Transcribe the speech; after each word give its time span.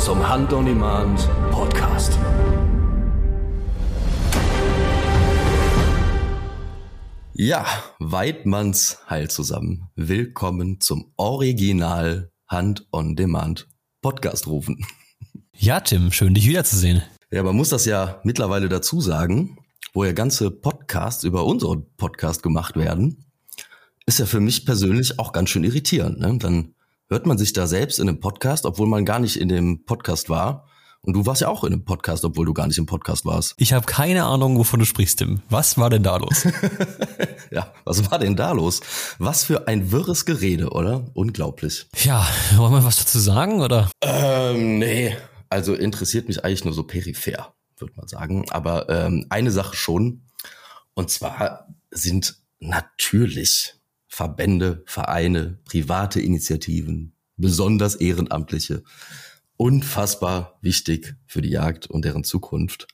Zum 0.00 0.26
Hand 0.26 0.50
on 0.54 0.64
Demand 0.64 1.28
Podcast. 1.50 2.18
Ja, 7.34 7.66
Weidmanns 7.98 8.96
Heil 9.10 9.28
zusammen. 9.28 9.90
Willkommen 9.96 10.80
zum 10.80 11.12
Original 11.18 12.32
Hand 12.48 12.86
on 12.92 13.14
Demand 13.14 13.68
Podcast 14.00 14.46
rufen. 14.46 14.86
Ja, 15.54 15.80
Tim, 15.80 16.10
schön 16.12 16.32
dich 16.32 16.48
wiederzusehen. 16.48 17.02
Ja, 17.30 17.42
man 17.42 17.54
muss 17.54 17.68
das 17.68 17.84
ja 17.84 18.22
mittlerweile 18.24 18.70
dazu 18.70 19.02
sagen, 19.02 19.58
wo 19.92 20.06
ja 20.06 20.12
ganze 20.12 20.50
Podcasts 20.50 21.24
über 21.24 21.44
unseren 21.44 21.84
Podcast 21.98 22.42
gemacht 22.42 22.74
werden, 22.74 23.26
ist 24.06 24.18
ja 24.18 24.24
für 24.24 24.40
mich 24.40 24.64
persönlich 24.64 25.18
auch 25.18 25.32
ganz 25.32 25.50
schön 25.50 25.64
irritierend. 25.64 26.20
Ne? 26.20 26.38
Dann 26.38 26.74
hört 27.10 27.26
man 27.26 27.36
sich 27.36 27.52
da 27.52 27.66
selbst 27.66 27.98
in 27.98 28.08
einem 28.08 28.20
Podcast, 28.20 28.64
obwohl 28.64 28.86
man 28.86 29.04
gar 29.04 29.18
nicht 29.18 29.38
in 29.38 29.48
dem 29.48 29.84
Podcast 29.84 30.30
war. 30.30 30.66
Und 31.02 31.14
du 31.14 31.26
warst 31.26 31.40
ja 31.40 31.48
auch 31.48 31.64
in 31.64 31.72
einem 31.72 31.84
Podcast, 31.84 32.24
obwohl 32.24 32.46
du 32.46 32.52
gar 32.52 32.66
nicht 32.66 32.78
im 32.78 32.86
Podcast 32.86 33.24
warst. 33.24 33.54
Ich 33.56 33.72
habe 33.72 33.86
keine 33.86 34.24
Ahnung, 34.24 34.58
wovon 34.58 34.80
du 34.80 34.86
sprichst, 34.86 35.18
Tim. 35.18 35.40
Was 35.48 35.76
war 35.78 35.90
denn 35.90 36.02
da 36.02 36.18
los? 36.18 36.46
ja, 37.50 37.72
was 37.84 38.10
war 38.10 38.18
denn 38.18 38.36
da 38.36 38.52
los? 38.52 38.80
Was 39.18 39.44
für 39.44 39.66
ein 39.66 39.90
wirres 39.90 40.24
Gerede, 40.24 40.70
oder? 40.70 41.06
Unglaublich. 41.14 41.86
Ja, 41.96 42.28
wollen 42.56 42.74
wir 42.74 42.84
was 42.84 42.98
dazu 42.98 43.18
sagen, 43.18 43.60
oder? 43.60 43.90
Ähm, 44.02 44.78
nee. 44.78 45.16
Also 45.48 45.74
interessiert 45.74 46.28
mich 46.28 46.44
eigentlich 46.44 46.64
nur 46.64 46.74
so 46.74 46.84
peripher, 46.84 47.54
würde 47.78 47.94
man 47.96 48.06
sagen. 48.06 48.44
Aber 48.50 48.88
ähm, 48.88 49.26
eine 49.30 49.50
Sache 49.50 49.74
schon. 49.74 50.26
Und 50.94 51.10
zwar 51.10 51.66
sind 51.90 52.36
natürlich 52.60 53.79
Verbände, 54.20 54.82
Vereine, 54.84 55.60
private 55.64 56.20
Initiativen, 56.20 57.14
besonders 57.38 57.94
Ehrenamtliche, 57.94 58.82
unfassbar 59.56 60.58
wichtig 60.60 61.14
für 61.26 61.40
die 61.40 61.48
Jagd 61.48 61.86
und 61.86 62.04
deren 62.04 62.22
Zukunft. 62.22 62.86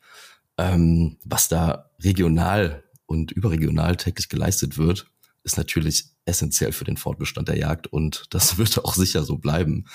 Ähm, 0.56 1.16
was 1.24 1.48
da 1.48 1.90
regional 2.00 2.84
und 3.06 3.32
überregional 3.32 3.96
täglich 3.96 4.28
geleistet 4.28 4.78
wird, 4.78 5.10
ist 5.42 5.56
natürlich 5.56 6.10
essentiell 6.26 6.70
für 6.70 6.84
den 6.84 6.96
Fortbestand 6.96 7.48
der 7.48 7.58
Jagd 7.58 7.88
und 7.88 8.26
das 8.30 8.56
wird 8.58 8.84
auch 8.84 8.94
sicher 8.94 9.24
so 9.24 9.36
bleiben. 9.36 9.86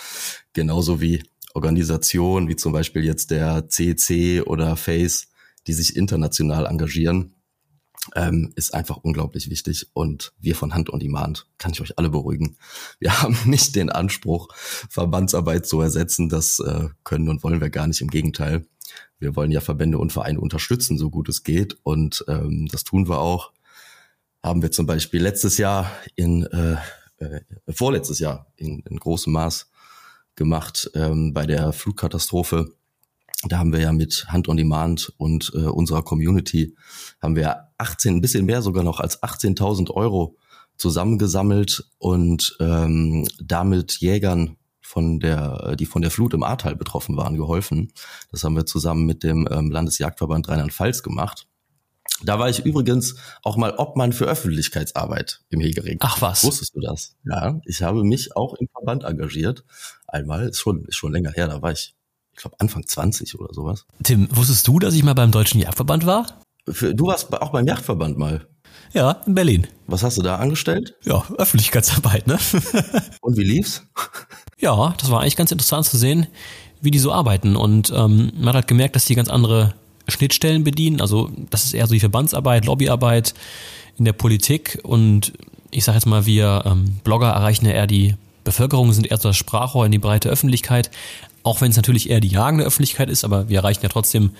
Genauso 0.52 1.00
wie 1.00 1.24
Organisationen 1.54 2.50
wie 2.50 2.58
zum 2.58 2.74
Beispiel 2.74 3.06
jetzt 3.06 3.32
der 3.32 3.70
CC 3.70 4.42
oder 4.42 4.76
FACE, 4.76 5.28
die 5.66 5.74
sich 5.74 5.96
international 5.96 6.66
engagieren, 6.66 7.36
ähm, 8.16 8.52
ist 8.56 8.74
einfach 8.74 8.98
unglaublich 8.98 9.50
wichtig. 9.50 9.88
Und 9.94 10.34
wir 10.40 10.56
von 10.56 10.74
Hand 10.74 10.92
on 10.92 11.00
Demand, 11.00 11.48
kann 11.58 11.72
ich 11.72 11.82
euch 11.82 11.98
alle 11.98 12.10
beruhigen, 12.10 12.58
wir 13.00 13.22
haben 13.22 13.38
nicht 13.46 13.76
den 13.76 13.90
Anspruch, 13.90 14.50
Verbandsarbeit 14.56 15.66
zu 15.66 15.82
ersetzen. 15.82 16.30
Das 16.30 16.60
äh, 16.60 16.90
können 17.04 17.30
und 17.30 17.44
wollen 17.44 17.62
wir 17.62 17.70
gar 17.70 17.88
nicht. 17.88 18.02
Im 18.02 18.10
Gegenteil. 18.10 18.66
Wir 19.20 19.36
wollen 19.36 19.52
ja 19.52 19.62
Verbände 19.62 20.00
und 20.00 20.12
Vereine 20.12 20.40
unterstützen, 20.40 20.98
so 20.98 21.10
gut 21.10 21.30
es 21.30 21.44
geht. 21.44 21.78
Und 21.84 22.26
ähm, 22.28 22.68
das 22.72 22.84
tun 22.84 23.08
wir 23.08 23.20
auch. 23.20 23.52
Haben 24.44 24.64
wir 24.64 24.72
zum 24.72 24.88
Beispiel 24.88 25.22
letztes 25.22 25.60
Jahr 25.60 25.92
in, 26.16 26.44
äh, 26.48 26.78
äh, 27.18 27.42
vorletztes 27.70 28.18
Jahr 28.20 28.52
in, 28.56 28.80
in 28.80 28.98
großem 28.98 29.32
Maß 29.32 29.70
gemacht 30.36 30.90
ähm, 30.96 31.34
bei 31.34 31.46
der 31.46 31.72
Flutkatastrophe 31.72 32.74
da 33.44 33.58
haben 33.58 33.74
wir 33.74 33.80
ja 33.80 33.92
mit 33.92 34.26
Hand 34.28 34.48
on 34.48 34.58
Demand 34.58 35.14
und 35.18 35.52
äh, 35.56 35.60
unserer 35.60 36.04
Community 36.04 36.76
haben 37.22 37.36
wir 37.36 37.70
18, 37.78 38.16
ein 38.16 38.22
bisschen 38.22 38.46
mehr 38.46 38.62
sogar 38.62 38.84
noch 38.84 39.00
als 39.00 39.22
18.000 39.24 39.92
Euro 39.92 40.38
zusammengesammelt 40.78 41.86
und 41.98 42.56
ähm, 42.60 43.28
damit 43.40 44.00
Jägern 44.00 44.58
von 44.82 45.20
der, 45.20 45.76
die 45.76 45.86
von 45.86 46.02
der 46.02 46.12
Flut 46.12 46.34
im 46.34 46.44
Ahrtal 46.44 46.76
betroffen 46.76 47.16
waren, 47.16 47.38
geholfen. 47.38 47.94
Das 48.32 48.44
haben 48.44 48.56
wir 48.56 48.66
zusammen 48.66 49.06
mit 49.06 49.24
dem 49.24 49.48
ähm, 49.50 49.72
Landesjagdverband 49.72 50.50
Rheinland-Pfalz 50.50 51.02
gemacht. 51.02 51.48
Da 52.24 52.38
war 52.38 52.50
ich 52.50 52.66
übrigens 52.66 53.16
auch 53.42 53.58
mal 53.58 53.74
Obmann 53.78 54.14
für 54.14 54.26
Öffentlichkeitsarbeit 54.26 55.42
im 55.50 55.62
Hegering. 55.62 55.98
Ach 56.02 56.22
was. 56.22 56.44
Wusstest 56.44 56.76
du 56.76 56.82
das? 56.82 57.16
Ja, 57.24 57.60
ich 57.66 57.82
habe 57.82 58.04
mich 58.04 58.36
auch 58.36 58.54
im 58.56 58.68
Verband 58.68 59.04
engagiert. 59.04 59.64
Einmal, 60.08 60.50
ist 60.50 60.60
schon, 60.60 60.86
ist 60.86 60.98
schon 60.98 61.14
länger 61.14 61.32
her, 61.32 61.48
da 61.48 61.62
war 61.62 61.72
ich 61.72 61.96
ich 62.34 62.38
glaube 62.38 62.56
Anfang 62.60 62.86
20 62.86 63.40
oder 63.40 63.54
sowas. 63.54 63.86
Tim, 64.04 64.28
wusstest 64.32 64.68
du, 64.68 64.80
dass 64.80 64.94
ich 64.94 65.04
mal 65.04 65.14
beim 65.14 65.32
Deutschen 65.32 65.60
Jagdverband 65.60 66.06
war? 66.06 66.26
Du 66.66 67.08
warst 67.08 67.34
auch 67.34 67.52
beim 67.52 67.68
Jagdverband 67.68 68.18
mal. 68.18 68.48
Ja, 68.94 69.12
in 69.26 69.36
Berlin. 69.36 69.68
Was 69.88 70.04
hast 70.04 70.18
du 70.18 70.22
da 70.22 70.38
angestellt? 70.38 70.96
Ja, 71.04 71.24
Öffentlichkeitsarbeit, 71.38 72.28
ne? 72.28 72.38
Und 73.22 73.38
wie 73.38 73.44
lief's? 73.44 73.84
Ja, 74.60 74.94
das 74.98 75.10
war 75.10 75.22
eigentlich 75.22 75.38
ganz 75.38 75.52
interessant 75.52 75.86
zu 75.86 75.98
sehen, 75.98 76.28
wie 76.82 76.92
die 76.92 77.00
so 77.00 77.12
arbeiten. 77.12 77.56
Und 77.56 77.92
ähm, 77.96 78.32
man 78.38 78.56
hat 78.56 78.68
gemerkt, 78.68 78.96
dass 78.96 79.06
die 79.06 79.16
ganz 79.16 79.30
andere 79.30 79.74
Schnittstellen 80.08 80.64
bedienen. 80.64 81.00
Also 81.00 81.32
das 81.50 81.64
ist 81.64 81.74
eher 81.74 81.88
so 81.88 81.94
die 81.94 82.00
Verbandsarbeit, 82.00 82.66
Lobbyarbeit 82.66 83.34
in 83.98 84.06
der 84.06 84.14
Politik. 84.14 84.80
Und 84.84 85.34
ich 85.72 85.86
sage 85.86 85.98
jetzt 85.98 86.06
mal, 86.06 86.26
wir 86.26 86.64
ähm, 86.66 86.98
Blogger 87.04 87.30
erreichen 87.30 87.66
ja 87.66 87.72
eher 87.72 87.88
die 87.88 88.16
Bevölkerung, 88.44 88.92
sind 88.92 89.10
eher 89.10 89.18
das 89.18 89.38
Sprachrohr 89.38 89.86
in 89.86 89.92
die 89.92 90.00
breite 90.00 90.30
Öffentlichkeit. 90.30 90.92
Auch 91.44 91.62
wenn 91.62 91.72
es 91.72 91.76
natürlich 91.76 92.10
eher 92.10 92.20
die 92.20 92.28
jagende 92.28 92.64
Öffentlichkeit 92.64 93.10
ist, 93.10 93.24
aber 93.24 93.50
wir 93.50 93.60
erreichen 93.60 93.82
ja 93.84 93.90
trotzdem 93.90 94.32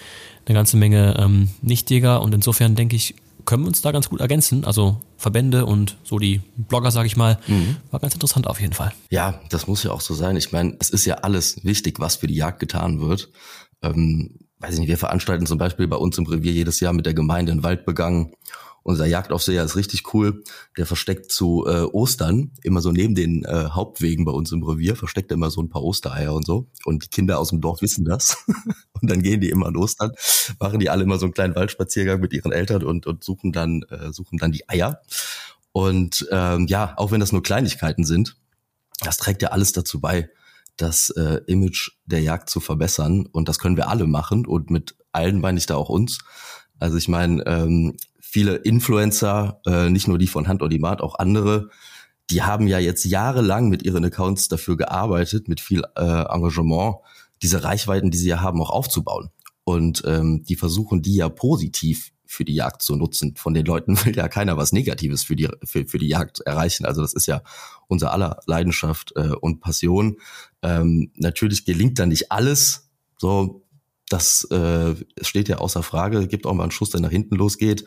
eine 0.46 0.56
ganze 0.56 0.78
Menge 0.78 1.16
ähm, 1.20 1.50
Nichtjäger 1.62 2.22
und 2.22 2.34
insofern 2.34 2.76
denke 2.76 2.96
ich, 2.96 3.16
können 3.46 3.64
wir 3.64 3.68
uns 3.68 3.82
da 3.82 3.92
ganz 3.92 4.10
gut 4.10 4.22
ergänzen. 4.22 4.66
Also 4.66 5.02
Verbände 5.18 5.66
und 5.66 5.98
so 6.04 6.20
die 6.20 6.42
Blogger, 6.58 6.92
sage 6.92 7.08
ich 7.08 7.18
mal, 7.18 7.40
mhm. 7.48 7.78
war 7.90 8.00
ganz 8.00 8.14
interessant 8.14 8.48
auf 8.48 8.62
jeden 8.62 8.74
Fall. 8.74 8.92
Ja, 9.10 9.40
das 9.50 9.68
muss 9.68 9.84
ja 9.84 9.92
auch 9.92 10.02
so 10.02 10.14
sein. 10.14 10.36
Ich 10.38 10.52
meine, 10.52 10.76
es 10.80 10.90
ist 10.90 11.06
ja 11.06 11.16
alles 11.16 11.64
wichtig, 11.64 12.00
was 12.00 12.18
für 12.18 12.28
die 12.28 12.36
Jagd 12.36 12.60
getan 12.60 13.00
wird. 13.00 13.30
Ähm, 13.82 14.40
weiß 14.60 14.76
ich 14.76 14.80
nicht, 14.80 14.90
wir 14.90 14.98
veranstalten 14.98 15.46
zum 15.46 15.58
Beispiel 15.58 15.88
bei 15.88 15.98
uns 15.98 16.18
im 16.18 16.26
Revier 16.26 16.52
jedes 16.52 16.80
Jahr 16.80 16.94
mit 16.94 17.06
der 17.06 17.14
Gemeinde 17.14 17.52
in 17.52 17.64
Wald 17.64 17.86
begangen 17.86 18.34
unser 18.84 19.06
Jagdaufseher 19.06 19.64
ist 19.64 19.76
richtig 19.76 20.14
cool. 20.14 20.44
Der 20.78 20.86
versteckt 20.86 21.32
zu 21.32 21.66
äh, 21.68 21.84
Ostern 21.84 22.52
immer 22.64 22.82
so 22.82 22.92
neben 22.92 23.14
den 23.14 23.44
äh, 23.46 23.70
Hauptwegen 23.70 24.26
bei 24.26 24.32
uns 24.32 24.52
im 24.52 24.64
Revier, 24.64 24.96
versteckt 24.96 25.32
er 25.32 25.36
immer 25.36 25.52
so 25.52 25.62
ein 25.62 25.70
paar 25.70 25.84
Ostereier 25.84 26.34
und 26.34 26.46
so. 26.46 26.68
Und 26.86 27.06
die 27.06 27.10
Kinder 27.10 27.40
aus 27.40 27.50
dem 27.50 27.62
Dorf 27.62 27.82
wissen 27.82 28.06
das. 28.06 28.38
und 29.02 29.10
dann 29.10 29.22
gehen 29.22 29.40
die 29.40 29.50
immer 29.50 29.68
an 29.68 29.78
Ostern, 29.78 30.12
machen 30.60 30.80
die 30.80 30.90
alle 30.90 31.04
immer 31.04 31.20
so 31.20 31.26
einen 31.26 31.34
kleinen 31.34 31.56
Waldspaziergang 31.56 32.20
mit 32.20 32.34
ihren 32.34 32.52
Eltern 32.52 32.84
und, 32.84 33.06
und 33.06 33.24
suchen 33.24 33.52
dann 33.52 33.84
äh, 33.90 34.12
suchen 34.12 34.40
dann 34.40 34.52
die 34.52 34.68
Eier. 34.68 35.02
Und 35.72 36.28
ähm, 36.32 36.68
ja, 36.68 36.94
auch 36.98 37.12
wenn 37.12 37.20
das 37.20 37.32
nur 37.32 37.44
Kleinigkeiten 37.44 38.04
sind, 38.04 38.36
das 39.02 39.18
trägt 39.18 39.42
ja 39.42 39.50
alles 39.50 39.72
dazu 39.74 40.00
bei, 40.00 40.30
das 40.78 41.12
äh, 41.12 41.42
Image 41.48 41.92
der 42.06 42.22
Jagd 42.22 42.50
zu 42.50 42.60
verbessern. 42.60 43.28
Und 43.32 43.48
das 43.48 43.60
können 43.60 43.78
wir 43.78 43.90
alle 43.90 44.08
machen. 44.08 44.46
Und 44.46 44.70
mit 44.70 44.96
allen 45.12 45.40
meine 45.40 45.60
ich 45.60 45.66
da 45.66 45.76
auch 45.76 45.90
uns. 45.90 46.20
Also 46.80 46.98
ich 46.98 47.08
meine, 47.08 47.46
ähm, 47.46 47.96
viele 48.32 48.56
Influencer, 48.56 49.60
äh, 49.66 49.90
nicht 49.90 50.08
nur 50.08 50.18
die 50.18 50.28
von 50.28 50.48
Hand 50.48 50.62
Demand, 50.62 51.02
auch 51.02 51.16
andere, 51.16 51.70
die 52.30 52.44
haben 52.44 52.66
ja 52.66 52.80
jetzt 52.80 53.04
jahrelang 53.04 53.68
mit 53.68 53.84
ihren 53.84 54.06
Accounts 54.06 54.48
dafür 54.48 54.78
gearbeitet, 54.78 55.50
mit 55.50 55.60
viel 55.60 55.84
äh, 55.98 56.24
Engagement, 56.34 56.96
diese 57.42 57.66
Reichweiten, 57.66 58.10
die 58.10 58.18
sie 58.18 58.30
ja 58.30 58.40
haben, 58.40 58.62
auch 58.62 58.70
aufzubauen. 58.70 59.32
Und 59.66 60.04
ähm, 60.06 60.44
die 60.44 60.56
versuchen 60.56 61.02
die 61.02 61.16
ja 61.16 61.28
positiv 61.28 62.14
für 62.26 62.46
die 62.46 62.56
Jagd 62.56 62.84
zu 62.84 62.96
nutzen. 62.96 63.36
Von 63.36 63.54
den 63.54 63.66
Leuten 63.66 63.98
will 64.06 64.16
ja 64.16 64.30
keiner 64.30 64.56
was 64.56 64.72
Negatives 64.72 65.24
für 65.24 65.36
die, 65.36 65.50
für, 65.66 65.86
für 65.86 66.00
die 66.00 66.08
Jagd 66.08 66.40
erreichen. 66.40 66.86
Also 66.86 67.02
das 67.02 67.14
ist 67.14 67.26
ja 67.26 67.42
unser 67.88 68.14
aller 68.14 68.40
Leidenschaft 68.46 69.12
äh, 69.18 69.34
und 69.42 69.60
Passion. 69.60 70.16
Ähm, 70.62 71.12
natürlich 71.18 71.66
gelingt 71.66 72.00
da 72.00 72.06
nicht 72.06 72.32
alles. 72.32 72.90
So, 73.18 73.68
das 74.12 74.44
äh, 74.52 74.96
steht 75.22 75.48
ja 75.48 75.60
außer 75.60 75.84
Frage. 75.84 76.28
Gibt 76.28 76.46
auch 76.46 76.54
mal 76.54 76.64
einen 76.64 76.72
Schuss, 76.72 76.90
der 76.90 77.00
nach 77.00 77.12
hinten 77.12 77.36
losgeht. 77.36 77.86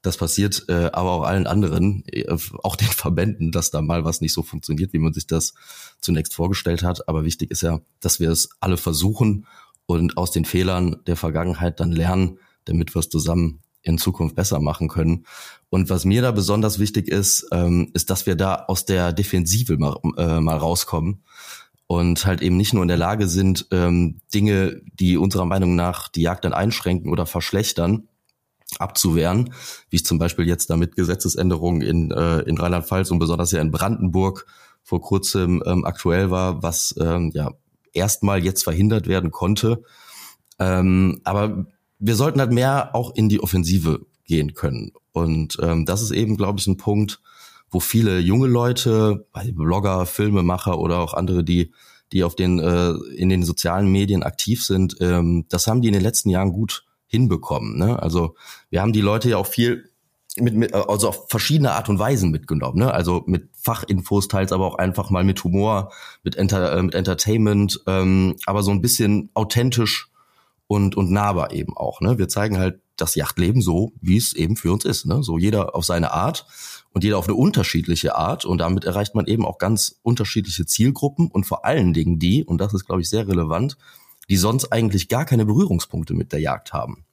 Das 0.00 0.16
passiert 0.16 0.64
äh, 0.68 0.90
aber 0.92 1.12
auch 1.12 1.22
allen 1.24 1.46
anderen, 1.46 2.02
äh, 2.06 2.34
auch 2.62 2.76
den 2.76 2.88
Verbänden, 2.88 3.52
dass 3.52 3.70
da 3.70 3.82
mal 3.82 4.04
was 4.04 4.20
nicht 4.20 4.32
so 4.32 4.42
funktioniert, 4.42 4.92
wie 4.94 4.98
man 4.98 5.12
sich 5.12 5.26
das 5.26 5.54
zunächst 6.00 6.34
vorgestellt 6.34 6.82
hat. 6.82 7.08
Aber 7.08 7.24
wichtig 7.24 7.50
ist 7.50 7.62
ja, 7.62 7.80
dass 8.00 8.20
wir 8.20 8.30
es 8.30 8.48
alle 8.60 8.78
versuchen 8.78 9.46
und 9.84 10.16
aus 10.16 10.30
den 10.30 10.46
Fehlern 10.46 10.96
der 11.06 11.16
Vergangenheit 11.16 11.78
dann 11.78 11.92
lernen, 11.92 12.38
damit 12.64 12.94
wir 12.94 13.00
es 13.00 13.10
zusammen 13.10 13.60
in 13.82 13.98
Zukunft 13.98 14.34
besser 14.34 14.60
machen 14.60 14.88
können. 14.88 15.26
Und 15.68 15.90
was 15.90 16.04
mir 16.04 16.22
da 16.22 16.32
besonders 16.32 16.78
wichtig 16.78 17.06
ist, 17.08 17.46
ähm, 17.52 17.90
ist, 17.92 18.10
dass 18.10 18.26
wir 18.26 18.34
da 18.34 18.64
aus 18.66 18.84
der 18.84 19.12
Defensive 19.12 19.76
mal, 19.76 19.96
äh, 20.16 20.40
mal 20.40 20.56
rauskommen 20.56 21.22
und 21.86 22.26
halt 22.26 22.42
eben 22.42 22.56
nicht 22.56 22.74
nur 22.74 22.82
in 22.82 22.88
der 22.88 22.96
Lage 22.96 23.28
sind, 23.28 23.66
ähm, 23.70 24.20
Dinge, 24.34 24.80
die 24.98 25.16
unserer 25.16 25.44
Meinung 25.44 25.76
nach 25.76 26.08
die 26.08 26.22
Jagd 26.22 26.44
dann 26.44 26.52
einschränken 26.52 27.10
oder 27.10 27.26
verschlechtern, 27.26 28.08
abzuwehren, 28.78 29.52
wie 29.90 29.96
es 29.96 30.02
zum 30.02 30.18
Beispiel 30.18 30.46
jetzt 30.46 30.70
damit 30.70 30.96
Gesetzesänderungen 30.96 31.82
in, 31.82 32.10
äh, 32.10 32.40
in 32.40 32.58
Rheinland-Pfalz 32.58 33.10
und 33.10 33.20
besonders 33.20 33.52
ja 33.52 33.60
in 33.60 33.70
Brandenburg 33.70 34.46
vor 34.82 35.00
kurzem 35.00 35.62
ähm, 35.66 35.84
aktuell 35.84 36.30
war, 36.30 36.62
was 36.62 36.94
ähm, 37.00 37.30
ja 37.34 37.52
erstmal 37.92 38.44
jetzt 38.44 38.64
verhindert 38.64 39.06
werden 39.06 39.30
konnte. 39.30 39.82
Ähm, 40.58 41.20
aber 41.24 41.66
wir 41.98 42.16
sollten 42.16 42.40
halt 42.40 42.52
mehr 42.52 42.94
auch 42.94 43.14
in 43.14 43.28
die 43.28 43.40
Offensive 43.40 44.06
gehen 44.24 44.54
können. 44.54 44.92
Und 45.12 45.56
ähm, 45.62 45.86
das 45.86 46.02
ist 46.02 46.10
eben, 46.10 46.36
glaube 46.36 46.58
ich, 46.58 46.66
ein 46.66 46.76
Punkt, 46.76 47.20
wo 47.70 47.80
viele 47.80 48.18
junge 48.18 48.46
Leute, 48.46 49.26
Blogger, 49.32 50.06
Filmemacher 50.06 50.78
oder 50.78 51.00
auch 51.00 51.14
andere, 51.14 51.44
die 51.44 51.72
die 52.12 52.22
auf 52.22 52.36
den 52.36 52.60
äh, 52.60 52.92
in 53.16 53.28
den 53.28 53.42
sozialen 53.42 53.90
Medien 53.90 54.22
aktiv 54.22 54.64
sind, 54.64 54.96
ähm, 55.00 55.44
das 55.48 55.66
haben 55.66 55.82
die 55.82 55.88
in 55.88 55.94
den 55.94 56.02
letzten 56.02 56.30
Jahren 56.30 56.52
gut 56.52 56.84
hinbekommen. 57.06 57.76
Ne? 57.78 58.00
Also 58.00 58.36
wir 58.70 58.80
haben 58.80 58.92
die 58.92 59.00
Leute 59.00 59.30
ja 59.30 59.38
auch 59.38 59.46
viel 59.46 59.90
mit, 60.38 60.54
mit 60.54 60.74
also 60.74 61.08
auf 61.08 61.28
verschiedene 61.30 61.72
Art 61.72 61.88
und 61.88 61.98
Weisen 61.98 62.30
mitgenommen, 62.30 62.78
ne? 62.78 62.92
Also 62.92 63.24
mit 63.26 63.48
Fachinfos 63.56 64.28
teils, 64.28 64.52
aber 64.52 64.66
auch 64.66 64.74
einfach 64.74 65.08
mal 65.08 65.24
mit 65.24 65.42
Humor, 65.44 65.92
mit, 66.22 66.36
Enter, 66.36 66.76
äh, 66.76 66.82
mit 66.82 66.94
Entertainment, 66.94 67.80
ähm, 67.86 68.36
aber 68.44 68.62
so 68.62 68.70
ein 68.70 68.82
bisschen 68.82 69.30
authentisch 69.32 70.10
und 70.66 70.94
und 70.94 71.10
nahbar 71.10 71.52
eben 71.52 71.76
auch. 71.76 72.00
Ne? 72.00 72.18
Wir 72.18 72.28
zeigen 72.28 72.58
halt 72.58 72.80
das 72.96 73.14
Yachtleben 73.14 73.62
so, 73.62 73.92
wie 74.00 74.16
es 74.16 74.32
eben 74.32 74.56
für 74.56 74.72
uns 74.72 74.84
ist. 74.84 75.06
Ne? 75.06 75.22
So 75.22 75.38
jeder 75.38 75.74
auf 75.74 75.84
seine 75.84 76.12
Art 76.12 76.46
und 76.96 77.04
jeder 77.04 77.18
auf 77.18 77.28
eine 77.28 77.36
unterschiedliche 77.36 78.16
Art 78.16 78.46
und 78.46 78.56
damit 78.56 78.84
erreicht 78.84 79.14
man 79.14 79.26
eben 79.26 79.44
auch 79.44 79.58
ganz 79.58 80.00
unterschiedliche 80.00 80.64
Zielgruppen 80.64 81.30
und 81.30 81.44
vor 81.44 81.66
allen 81.66 81.92
Dingen 81.92 82.18
die 82.18 82.42
und 82.42 82.58
das 82.58 82.72
ist 82.72 82.86
glaube 82.86 83.02
ich 83.02 83.10
sehr 83.10 83.28
relevant, 83.28 83.76
die 84.30 84.38
sonst 84.38 84.72
eigentlich 84.72 85.10
gar 85.10 85.26
keine 85.26 85.44
Berührungspunkte 85.44 86.14
mit 86.14 86.32
der 86.32 86.40
Jagd 86.40 86.72
haben. 86.72 87.04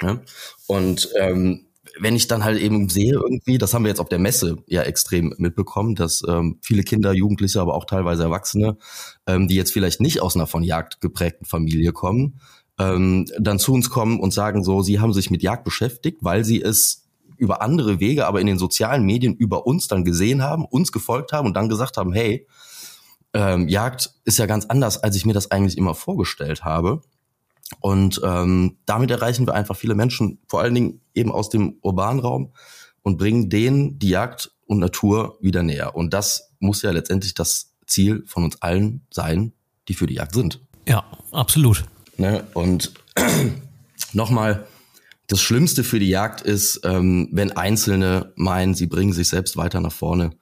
Ja? 0.00 0.22
Und 0.66 1.10
ähm, 1.20 1.66
wenn 2.00 2.16
ich 2.16 2.26
dann 2.26 2.42
halt 2.42 2.58
eben 2.58 2.88
sehe 2.88 3.12
irgendwie, 3.12 3.58
das 3.58 3.74
haben 3.74 3.84
wir 3.84 3.90
jetzt 3.90 4.00
auf 4.00 4.08
der 4.08 4.18
Messe 4.18 4.56
ja 4.66 4.80
extrem 4.80 5.34
mitbekommen, 5.36 5.94
dass 5.94 6.22
ähm, 6.26 6.58
viele 6.62 6.82
Kinder, 6.82 7.12
Jugendliche, 7.12 7.60
aber 7.60 7.74
auch 7.74 7.84
teilweise 7.84 8.22
Erwachsene, 8.22 8.78
ähm, 9.26 9.46
die 9.46 9.56
jetzt 9.56 9.74
vielleicht 9.74 10.00
nicht 10.00 10.22
aus 10.22 10.36
einer 10.36 10.46
von 10.46 10.62
Jagd 10.62 11.02
geprägten 11.02 11.44
Familie 11.44 11.92
kommen, 11.92 12.40
ähm, 12.78 13.26
dann 13.38 13.58
zu 13.58 13.74
uns 13.74 13.90
kommen 13.90 14.20
und 14.20 14.32
sagen 14.32 14.64
so, 14.64 14.80
sie 14.80 15.00
haben 15.00 15.12
sich 15.12 15.30
mit 15.30 15.42
Jagd 15.42 15.64
beschäftigt, 15.64 16.20
weil 16.22 16.46
sie 16.46 16.62
es 16.62 17.01
über 17.42 17.60
andere 17.60 17.98
Wege, 17.98 18.26
aber 18.26 18.40
in 18.40 18.46
den 18.46 18.58
sozialen 18.58 19.04
Medien 19.04 19.34
über 19.34 19.66
uns 19.66 19.88
dann 19.88 20.04
gesehen 20.04 20.42
haben, 20.42 20.64
uns 20.64 20.92
gefolgt 20.92 21.32
haben 21.32 21.48
und 21.48 21.54
dann 21.54 21.68
gesagt 21.68 21.96
haben, 21.96 22.12
hey, 22.12 22.46
ähm, 23.34 23.66
Jagd 23.66 24.10
ist 24.24 24.38
ja 24.38 24.46
ganz 24.46 24.66
anders, 24.66 25.02
als 25.02 25.16
ich 25.16 25.26
mir 25.26 25.32
das 25.32 25.50
eigentlich 25.50 25.76
immer 25.76 25.96
vorgestellt 25.96 26.62
habe. 26.64 27.02
Und 27.80 28.20
ähm, 28.22 28.76
damit 28.86 29.10
erreichen 29.10 29.46
wir 29.46 29.54
einfach 29.54 29.76
viele 29.76 29.96
Menschen, 29.96 30.38
vor 30.46 30.60
allen 30.60 30.74
Dingen 30.74 31.00
eben 31.14 31.32
aus 31.32 31.48
dem 31.48 31.78
urbanen 31.82 32.20
Raum 32.20 32.52
und 33.02 33.16
bringen 33.16 33.50
denen 33.50 33.98
die 33.98 34.10
Jagd 34.10 34.52
und 34.66 34.78
Natur 34.78 35.36
wieder 35.40 35.64
näher. 35.64 35.96
Und 35.96 36.14
das 36.14 36.52
muss 36.60 36.82
ja 36.82 36.92
letztendlich 36.92 37.34
das 37.34 37.72
Ziel 37.86 38.22
von 38.26 38.44
uns 38.44 38.62
allen 38.62 39.04
sein, 39.10 39.52
die 39.88 39.94
für 39.94 40.06
die 40.06 40.14
Jagd 40.14 40.34
sind. 40.34 40.60
Ja, 40.86 41.04
absolut. 41.32 41.84
Ne? 42.18 42.44
Und 42.54 42.92
nochmal, 44.12 44.64
das 45.32 45.40
Schlimmste 45.40 45.82
für 45.82 45.98
die 45.98 46.10
Jagd 46.10 46.42
ist, 46.42 46.82
ähm, 46.84 47.30
wenn 47.32 47.52
Einzelne 47.52 48.34
meinen, 48.36 48.74
sie 48.74 48.86
bringen 48.86 49.14
sich 49.14 49.30
selbst 49.30 49.56
weiter 49.56 49.80
nach 49.80 49.90
vorne, 49.92 50.36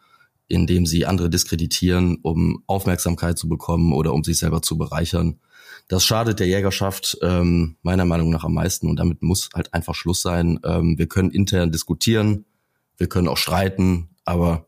indem 0.48 0.84
sie 0.84 1.06
andere 1.06 1.30
diskreditieren, 1.30 2.18
um 2.22 2.64
Aufmerksamkeit 2.66 3.38
zu 3.38 3.48
bekommen 3.48 3.92
oder 3.92 4.12
um 4.12 4.24
sich 4.24 4.40
selber 4.40 4.62
zu 4.62 4.76
bereichern. 4.76 5.38
Das 5.86 6.04
schadet 6.04 6.40
der 6.40 6.48
Jägerschaft 6.48 7.18
ähm, 7.22 7.76
meiner 7.82 8.04
Meinung 8.04 8.30
nach 8.30 8.42
am 8.42 8.54
meisten 8.54 8.88
und 8.88 8.96
damit 8.96 9.22
muss 9.22 9.50
halt 9.54 9.72
einfach 9.74 9.94
Schluss 9.94 10.22
sein. 10.22 10.58
Ähm, 10.64 10.98
wir 10.98 11.06
können 11.06 11.30
intern 11.30 11.70
diskutieren, 11.70 12.44
wir 12.96 13.08
können 13.08 13.28
auch 13.28 13.36
streiten, 13.36 14.08
aber 14.24 14.66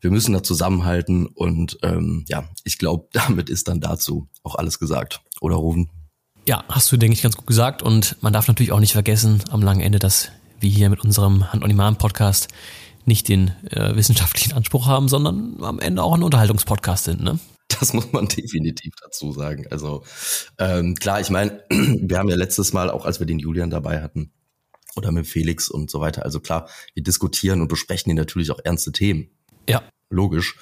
wir 0.00 0.12
müssen 0.12 0.34
da 0.34 0.44
zusammenhalten 0.44 1.26
und 1.26 1.80
ähm, 1.82 2.24
ja, 2.28 2.48
ich 2.62 2.78
glaube, 2.78 3.08
damit 3.12 3.50
ist 3.50 3.66
dann 3.66 3.80
dazu 3.80 4.28
auch 4.44 4.54
alles 4.54 4.78
gesagt. 4.78 5.20
Oder 5.40 5.56
Rufen? 5.56 5.90
Ja, 6.48 6.64
hast 6.70 6.90
du, 6.90 6.96
denke 6.96 7.12
ich, 7.12 7.20
ganz 7.20 7.36
gut 7.36 7.46
gesagt. 7.46 7.82
Und 7.82 8.16
man 8.22 8.32
darf 8.32 8.48
natürlich 8.48 8.72
auch 8.72 8.80
nicht 8.80 8.94
vergessen, 8.94 9.42
am 9.50 9.60
langen 9.60 9.82
Ende, 9.82 9.98
dass 9.98 10.30
wir 10.60 10.70
hier 10.70 10.88
mit 10.88 11.04
unserem 11.04 11.52
Hand 11.52 11.62
on 11.62 11.68
Demand 11.68 11.98
Podcast 11.98 12.48
nicht 13.04 13.28
den 13.28 13.48
äh, 13.70 13.94
wissenschaftlichen 13.94 14.54
Anspruch 14.54 14.86
haben, 14.86 15.08
sondern 15.08 15.62
am 15.62 15.78
Ende 15.78 16.02
auch 16.02 16.14
ein 16.14 16.22
Unterhaltungspodcast 16.22 17.04
sind. 17.04 17.22
Ne? 17.22 17.38
Das 17.78 17.92
muss 17.92 18.12
man 18.12 18.28
definitiv 18.36 18.94
dazu 19.02 19.30
sagen. 19.32 19.66
Also 19.70 20.04
ähm, 20.56 20.94
klar, 20.94 21.20
ich 21.20 21.28
meine, 21.28 21.62
wir 21.68 22.16
haben 22.16 22.30
ja 22.30 22.36
letztes 22.36 22.72
Mal, 22.72 22.88
auch 22.88 23.04
als 23.04 23.20
wir 23.20 23.26
den 23.26 23.38
Julian 23.38 23.68
dabei 23.68 24.00
hatten, 24.00 24.32
oder 24.96 25.12
mit 25.12 25.26
Felix 25.26 25.68
und 25.68 25.90
so 25.90 26.00
weiter, 26.00 26.24
also 26.24 26.40
klar, 26.40 26.66
wir 26.94 27.02
diskutieren 27.02 27.60
und 27.60 27.68
besprechen 27.68 28.10
hier 28.10 28.18
natürlich 28.18 28.50
auch 28.50 28.60
ernste 28.64 28.90
Themen. 28.90 29.28
Ja. 29.68 29.82
Logisch. 30.08 30.56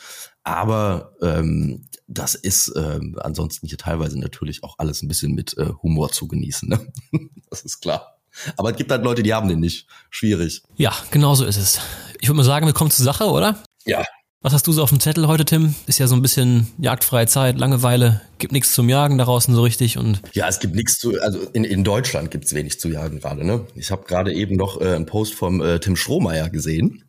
Aber 0.46 1.12
ähm, 1.22 1.86
das 2.06 2.36
ist 2.36 2.72
ähm, 2.76 3.18
ansonsten 3.20 3.66
hier 3.66 3.78
teilweise 3.78 4.16
natürlich 4.16 4.62
auch 4.62 4.76
alles 4.78 5.02
ein 5.02 5.08
bisschen 5.08 5.34
mit 5.34 5.58
äh, 5.58 5.70
Humor 5.82 6.12
zu 6.12 6.28
genießen. 6.28 6.68
Ne? 6.68 6.86
das 7.50 7.62
ist 7.62 7.80
klar. 7.80 8.16
Aber 8.56 8.70
es 8.70 8.76
gibt 8.76 8.92
halt 8.92 9.02
Leute, 9.02 9.24
die 9.24 9.34
haben 9.34 9.48
den 9.48 9.58
nicht. 9.58 9.88
Schwierig. 10.08 10.62
Ja, 10.76 10.94
genau 11.10 11.34
so 11.34 11.44
ist 11.44 11.56
es. 11.56 11.80
Ich 12.20 12.28
würde 12.28 12.36
mal 12.36 12.44
sagen, 12.44 12.64
wir 12.64 12.74
kommen 12.74 12.92
zur 12.92 13.04
Sache, 13.04 13.24
oder? 13.24 13.60
Ja, 13.86 14.04
was 14.40 14.52
hast 14.52 14.68
du 14.68 14.72
so 14.72 14.84
auf 14.84 14.90
dem 14.90 15.00
Zettel 15.00 15.26
heute, 15.26 15.44
Tim? 15.44 15.74
Ist 15.88 15.98
ja 15.98 16.06
so 16.06 16.14
ein 16.14 16.22
bisschen 16.22 16.68
jagdfreie 16.78 17.26
Zeit, 17.26 17.58
Langeweile, 17.58 18.20
gibt 18.38 18.52
nichts 18.52 18.72
zum 18.72 18.88
Jagen 18.88 19.18
da 19.18 19.24
draußen 19.24 19.52
so 19.52 19.62
richtig 19.64 19.98
und 19.98 20.20
ja, 20.34 20.46
es 20.46 20.60
gibt 20.60 20.76
nichts 20.76 21.00
zu, 21.00 21.20
also 21.20 21.40
in, 21.52 21.64
in 21.64 21.82
Deutschland 21.82 22.30
gibt's 22.30 22.54
wenig 22.54 22.78
zu 22.78 22.88
jagen 22.88 23.18
gerade. 23.18 23.44
Ne? 23.44 23.66
Ich 23.74 23.90
habe 23.90 24.04
gerade 24.06 24.32
eben 24.32 24.54
noch 24.54 24.80
äh, 24.80 24.94
einen 24.94 25.06
Post 25.06 25.34
vom 25.34 25.60
äh, 25.60 25.80
Tim 25.80 25.96
Strohmeier 25.96 26.48
gesehen 26.48 27.05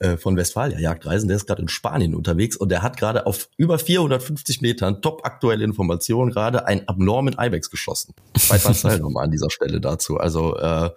äh, 0.00 0.16
von 0.16 0.36
Westfalia 0.36 0.78
Jagdreisen. 0.78 1.28
Der 1.28 1.36
ist 1.36 1.46
gerade 1.46 1.62
in 1.62 1.68
Spanien 1.68 2.14
unterwegs 2.14 2.56
und 2.56 2.70
der 2.70 2.82
hat 2.82 2.96
gerade 2.96 3.26
auf 3.26 3.48
über 3.56 3.78
450 3.78 4.60
Metern 4.60 5.02
top 5.02 5.24
aktuelle 5.24 5.64
Informationen 5.64 6.30
gerade 6.30 6.66
einen 6.66 6.88
abnormen 6.88 7.36
Ibex 7.38 7.70
geschossen. 7.70 8.14
Weiter 8.48 8.74
Teil 8.74 8.98
nochmal 9.00 9.24
an 9.24 9.30
dieser 9.30 9.50
Stelle 9.50 9.80
dazu. 9.80 10.18
Also 10.18 10.56
äh, 10.56 10.90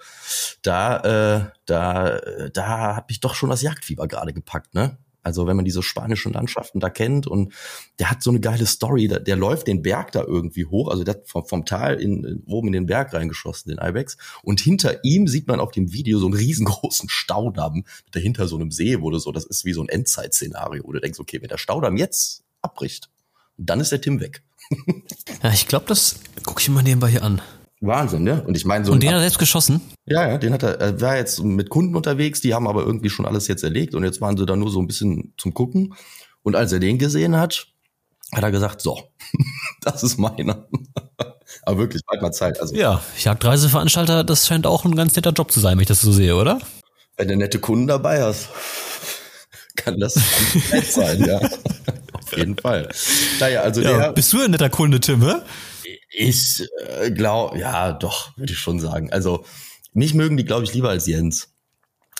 da, 0.61 0.97
äh, 0.99 1.45
da, 1.65 2.19
da 2.53 2.95
hat 2.95 3.09
mich 3.09 3.19
doch 3.19 3.35
schon 3.35 3.49
das 3.49 3.61
Jagdfieber 3.61 4.07
gerade 4.07 4.33
gepackt, 4.33 4.73
ne? 4.73 4.97
Also 5.25 5.47
wenn 5.47 5.55
man 5.55 5.65
diese 5.65 5.81
spanischen 5.81 6.33
Landschaften 6.33 6.79
da 6.79 6.91
kennt 6.91 7.25
und 7.25 7.51
der 7.97 8.11
hat 8.11 8.21
so 8.21 8.29
eine 8.29 8.39
geile 8.39 8.67
Story, 8.67 9.07
der, 9.07 9.19
der 9.19 9.35
läuft 9.35 9.65
den 9.65 9.81
Berg 9.81 10.11
da 10.11 10.23
irgendwie 10.23 10.65
hoch, 10.65 10.87
also 10.87 11.03
der 11.03 11.15
hat 11.15 11.27
vom, 11.27 11.45
vom 11.45 11.65
Tal 11.65 11.95
in, 11.95 12.23
in, 12.23 12.43
oben 12.45 12.67
in 12.67 12.73
den 12.73 12.85
Berg 12.85 13.11
reingeschossen, 13.11 13.75
den 13.75 13.79
Ibex. 13.83 14.17
Und 14.43 14.59
hinter 14.59 15.03
ihm 15.03 15.27
sieht 15.27 15.47
man 15.47 15.59
auf 15.59 15.71
dem 15.71 15.91
Video 15.91 16.19
so 16.19 16.27
einen 16.27 16.35
riesengroßen 16.35 17.09
Staudamm 17.09 17.85
dahinter 18.11 18.47
so 18.47 18.55
einem 18.55 18.69
See, 18.69 18.95
du 18.97 19.17
so, 19.17 19.31
das 19.31 19.45
ist 19.45 19.65
wie 19.65 19.73
so 19.73 19.81
ein 19.81 19.89
Endzeit-Szenario, 19.89 20.83
wo 20.85 20.91
du 20.91 20.99
denkst, 20.99 21.19
okay, 21.19 21.41
wenn 21.41 21.49
der 21.49 21.57
Staudamm 21.57 21.97
jetzt 21.97 22.43
abbricht, 22.61 23.09
dann 23.57 23.79
ist 23.79 23.91
der 23.91 24.01
Tim 24.01 24.19
weg. 24.19 24.43
ja, 25.43 25.51
ich 25.51 25.67
glaube, 25.67 25.87
das 25.87 26.19
gucke 26.43 26.61
ich 26.61 26.69
mal 26.69 26.83
nebenbei 26.83 27.09
hier 27.09 27.23
an. 27.23 27.41
Wahnsinn, 27.87 28.23
ne? 28.23 28.43
Und 28.45 28.55
ich 28.55 28.65
meine 28.65 28.85
so. 28.85 28.91
Und 28.91 29.01
den 29.01 29.09
hat 29.09 29.17
er 29.17 29.21
selbst 29.21 29.39
geschossen? 29.39 29.81
Ja, 30.05 30.27
ja, 30.27 30.37
den 30.37 30.53
hat 30.53 30.63
er, 30.63 30.79
er 30.79 31.01
war 31.01 31.17
jetzt 31.17 31.43
mit 31.43 31.69
Kunden 31.69 31.95
unterwegs, 31.95 32.41
die 32.41 32.53
haben 32.53 32.67
aber 32.67 32.83
irgendwie 32.83 33.09
schon 33.09 33.25
alles 33.25 33.47
jetzt 33.47 33.63
erlegt 33.63 33.95
und 33.95 34.03
jetzt 34.03 34.21
waren 34.21 34.37
sie 34.37 34.45
da 34.45 34.55
nur 34.55 34.69
so 34.69 34.79
ein 34.79 34.87
bisschen 34.87 35.33
zum 35.37 35.53
Gucken. 35.53 35.95
Und 36.43 36.55
als 36.55 36.71
er 36.71 36.79
den 36.79 36.99
gesehen 36.99 37.35
hat, 37.35 37.67
hat 38.33 38.43
er 38.43 38.51
gesagt, 38.51 38.81
so, 38.81 38.99
das 39.81 40.03
ist 40.03 40.17
meiner. 40.17 40.67
aber 41.63 41.77
wirklich, 41.77 42.03
bald 42.05 42.21
mal 42.21 42.31
Zeit. 42.31 42.59
Also, 42.59 42.75
ja, 42.75 43.01
Jagdreiseveranstalter, 43.17 44.23
das 44.23 44.47
scheint 44.47 44.67
auch 44.67 44.85
ein 44.85 44.95
ganz 44.95 45.15
netter 45.15 45.31
Job 45.31 45.51
zu 45.51 45.59
sein, 45.59 45.77
wenn 45.77 45.81
ich 45.83 45.87
das 45.87 46.01
so 46.01 46.11
sehe, 46.11 46.35
oder? 46.35 46.59
Wenn 47.17 47.27
du 47.27 47.37
nette 47.37 47.59
Kunden 47.59 47.87
dabei 47.87 48.21
hast, 48.21 48.49
kann 49.75 49.99
das 49.99 50.15
nett 50.71 50.91
sein, 50.91 51.23
ja. 51.25 51.39
Auf 52.13 52.37
jeden 52.37 52.57
Fall. 52.57 52.89
Naja, 53.39 53.61
also 53.61 53.81
ja, 53.81 53.97
der. 53.97 54.13
Bist 54.13 54.33
du 54.33 54.41
ein 54.41 54.51
netter 54.51 54.69
Kunde, 54.69 54.99
Tim, 54.99 55.21
hä? 55.23 55.35
Ich 56.17 56.65
äh, 56.99 57.11
glaube, 57.11 57.59
ja, 57.59 57.91
doch, 57.91 58.35
würde 58.37 58.53
ich 58.53 58.59
schon 58.59 58.79
sagen. 58.79 59.11
Also 59.11 59.45
mich 59.93 60.13
mögen 60.13 60.37
die, 60.37 60.45
glaube 60.45 60.63
ich, 60.63 60.73
lieber 60.73 60.89
als 60.89 61.07
Jens. 61.07 61.49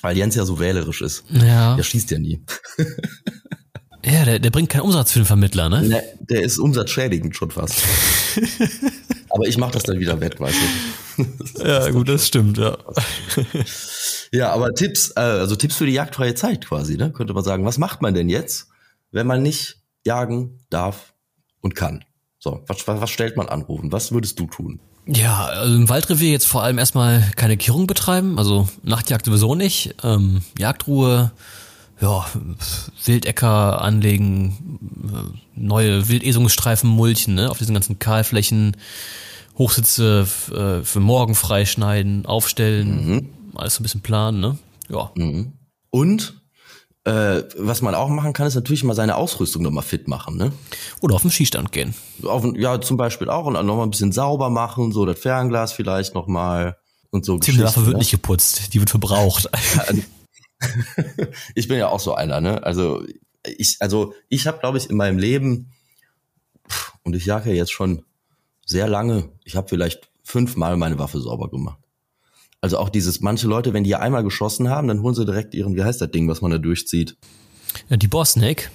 Weil 0.01 0.17
Jens 0.17 0.35
ja 0.35 0.45
so 0.45 0.59
wählerisch 0.59 1.01
ist. 1.01 1.23
Ja. 1.29 1.75
Der 1.75 1.83
schießt 1.83 2.11
ja 2.11 2.19
nie. 2.19 2.43
ja, 4.05 4.25
der, 4.25 4.39
der 4.39 4.49
bringt 4.49 4.69
keinen 4.69 4.81
Umsatz 4.81 5.11
für 5.11 5.19
den 5.19 5.25
Vermittler, 5.25 5.69
ne? 5.69 5.81
ne 5.81 6.03
der 6.19 6.41
ist 6.41 6.57
umsatzschädigend 6.59 7.35
schon 7.35 7.51
fast. 7.51 7.81
Aber 9.29 9.47
ich 9.47 9.57
mache 9.57 9.71
das 9.71 9.83
dann 9.83 9.99
wieder 9.99 10.19
wett, 10.21 10.39
weißt 10.39 10.57
du. 11.17 11.67
ja, 11.67 11.89
gut, 11.91 12.07
das 12.09 12.27
stimmt, 12.27 12.57
ja. 12.57 12.77
ja, 14.31 14.53
aber 14.53 14.73
Tipps, 14.73 15.11
äh, 15.15 15.19
also 15.19 15.55
Tipps 15.55 15.75
für 15.75 15.85
die 15.85 15.93
jagdfreie 15.93 16.35
Zeit 16.35 16.65
quasi, 16.67 16.95
ne? 16.95 17.11
Könnte 17.11 17.33
man 17.33 17.43
sagen. 17.43 17.65
Was 17.65 17.77
macht 17.77 18.01
man 18.01 18.13
denn 18.13 18.29
jetzt, 18.29 18.67
wenn 19.11 19.27
man 19.27 19.43
nicht 19.43 19.81
jagen 20.05 20.59
darf 20.69 21.13
und 21.61 21.75
kann? 21.75 22.05
So, 22.45 22.61
was, 22.67 22.87
was, 22.87 23.09
stellt 23.09 23.37
man 23.37 23.49
anrufen? 23.49 23.91
Was 23.91 24.11
würdest 24.11 24.39
du 24.39 24.45
tun? 24.45 24.79
Ja, 25.07 25.45
also 25.45 25.73
im 25.73 25.89
Waldrevier 25.89 26.29
jetzt 26.29 26.45
vor 26.45 26.61
allem 26.61 26.77
erstmal 26.77 27.31
keine 27.35 27.57
Kehrung 27.57 27.87
betreiben, 27.87 28.37
also 28.37 28.69
Nachtjagd 28.83 29.25
sowieso 29.25 29.55
nicht. 29.55 29.95
Ähm, 30.03 30.41
Jagdruhe, 30.55 31.31
ja, 31.99 32.27
Wildecker 33.03 33.81
anlegen, 33.81 35.39
neue 35.55 36.07
Wildesungsstreifen 36.07 36.87
mulchen, 36.87 37.33
ne, 37.33 37.49
auf 37.49 37.57
diesen 37.57 37.73
ganzen 37.73 37.97
Kahlflächen, 37.97 38.77
Hochsitze 39.57 40.27
äh, 40.51 40.83
für 40.83 40.99
morgen 40.99 41.33
freischneiden, 41.33 42.27
aufstellen, 42.27 43.07
mhm. 43.07 43.29
alles 43.55 43.73
so 43.73 43.81
ein 43.81 43.83
bisschen 43.85 44.01
planen, 44.01 44.39
ne? 44.39 44.59
Ja. 44.87 45.09
Mhm. 45.15 45.53
Und 45.89 46.35
äh, 47.05 47.43
was 47.57 47.81
man 47.83 47.93
auch 47.93 48.09
machen 48.09 48.33
kann, 48.33 48.47
ist 48.47 48.55
natürlich 48.55 48.83
mal 48.83 48.95
seine 48.95 49.15
Ausrüstung 49.15 49.61
nochmal 49.61 49.83
fit 49.83 50.07
machen, 50.07 50.37
ne? 50.37 50.51
Oder 51.01 51.15
auf 51.15 51.21
den 51.21 51.29
Skistand 51.29 51.71
gehen. 51.71 51.93
Auf, 52.23 52.43
ja, 52.55 52.81
zum 52.81 52.97
Beispiel 52.97 53.29
auch 53.29 53.45
und 53.45 53.53
dann 53.53 53.65
nochmal 53.67 53.85
ein 53.85 53.91
bisschen 53.91 54.11
sauber 54.11 54.49
machen, 54.49 54.91
so 54.91 55.05
das 55.05 55.19
Fernglas 55.19 55.71
vielleicht 55.71 56.15
nochmal 56.15 56.77
und 57.11 57.23
so. 57.23 57.37
Die 57.37 57.59
Waffe 57.59 57.85
wird 57.85 57.93
ne? 57.93 57.99
nicht 57.99 58.11
geputzt, 58.11 58.73
die 58.73 58.79
wird 58.79 58.89
verbraucht. 58.89 59.47
ich 61.55 61.67
bin 61.67 61.77
ja 61.77 61.89
auch 61.89 61.99
so 61.99 62.15
einer, 62.15 62.41
ne? 62.41 62.63
Also 62.63 63.03
ich, 63.43 63.77
also 63.81 64.15
ich 64.27 64.47
habe, 64.47 64.57
glaube 64.57 64.79
ich, 64.79 64.89
in 64.89 64.97
meinem 64.97 65.19
Leben 65.19 65.71
und 67.03 67.15
ich 67.15 67.25
jage 67.25 67.51
ja 67.51 67.55
jetzt 67.55 67.71
schon 67.71 68.03
sehr 68.65 68.87
lange. 68.87 69.29
Ich 69.43 69.55
habe 69.55 69.69
vielleicht 69.69 70.09
fünfmal 70.23 70.75
meine 70.75 70.97
Waffe 70.97 71.19
sauber 71.19 71.49
gemacht. 71.51 71.77
Also 72.65 72.79
auch 72.79 72.89
dieses, 72.89 73.21
manche 73.21 73.45
Leute, 73.45 73.73
wenn 73.73 73.83
die 73.83 73.91
ja 73.91 73.99
einmal 73.99 74.23
geschossen 74.23 74.69
haben, 74.69 74.87
dann 74.87 75.03
holen 75.03 75.13
sie 75.13 75.23
direkt 75.23 75.53
ihren, 75.53 75.75
wie 75.75 75.83
heißt 75.83 76.01
das 76.01 76.09
Ding, 76.09 76.27
was 76.27 76.41
man 76.41 76.49
da 76.49 76.57
durchzieht? 76.57 77.15
Ja, 77.89 77.97
die 77.97 78.07
Boss 78.07 78.31
Snake. 78.31 78.71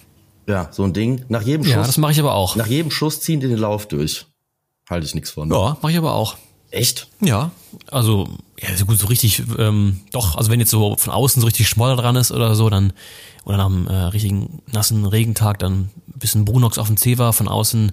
Ja, 0.47 0.69
so 0.71 0.85
ein 0.85 0.93
Ding. 0.93 1.25
Nach 1.29 1.43
jedem 1.43 1.65
Schuss. 1.65 1.75
Ja, 1.75 1.83
das 1.83 1.99
mache 1.99 2.13
ich 2.13 2.21
aber 2.21 2.35
auch. 2.35 2.55
Nach 2.55 2.69
jedem 2.69 2.93
Schuss 2.93 3.21
ziehen 3.21 3.41
die 3.41 3.49
den 3.49 3.59
Lauf 3.59 3.89
durch. 3.89 4.27
Halte 4.89 5.07
ich 5.07 5.17
nichts 5.17 5.31
von. 5.31 5.51
Ja, 5.51 5.77
mache 5.83 5.91
ich 5.91 5.99
aber 5.99 6.15
auch. 6.15 6.37
Echt? 6.71 7.09
Ja, 7.21 7.51
also 7.91 8.29
ja, 8.61 8.77
so 8.77 8.87
gut, 8.87 8.97
so 8.97 9.09
richtig, 9.09 9.43
ähm, 9.59 10.03
doch, 10.13 10.37
also 10.37 10.53
wenn 10.53 10.61
jetzt 10.61 10.71
so 10.71 10.97
von 10.97 11.13
außen 11.13 11.41
so 11.41 11.47
richtig 11.47 11.69
Schmoller 11.69 11.97
dran 11.97 12.15
ist 12.15 12.31
oder 12.31 12.55
so, 12.55 12.71
dann, 12.71 12.93
oder 13.45 13.57
nach 13.57 13.67
einem 13.67 13.89
äh, 13.89 13.93
richtigen 13.93 14.63
nassen 14.71 15.05
Regentag 15.05 15.59
dann 15.59 15.91
ein 16.15 16.19
bisschen 16.21 16.45
Brunox 16.45 16.79
auf 16.79 16.87
dem 16.87 16.97
Zeh 16.97 17.19
war, 17.19 17.33
von 17.33 17.49
außen 17.49 17.91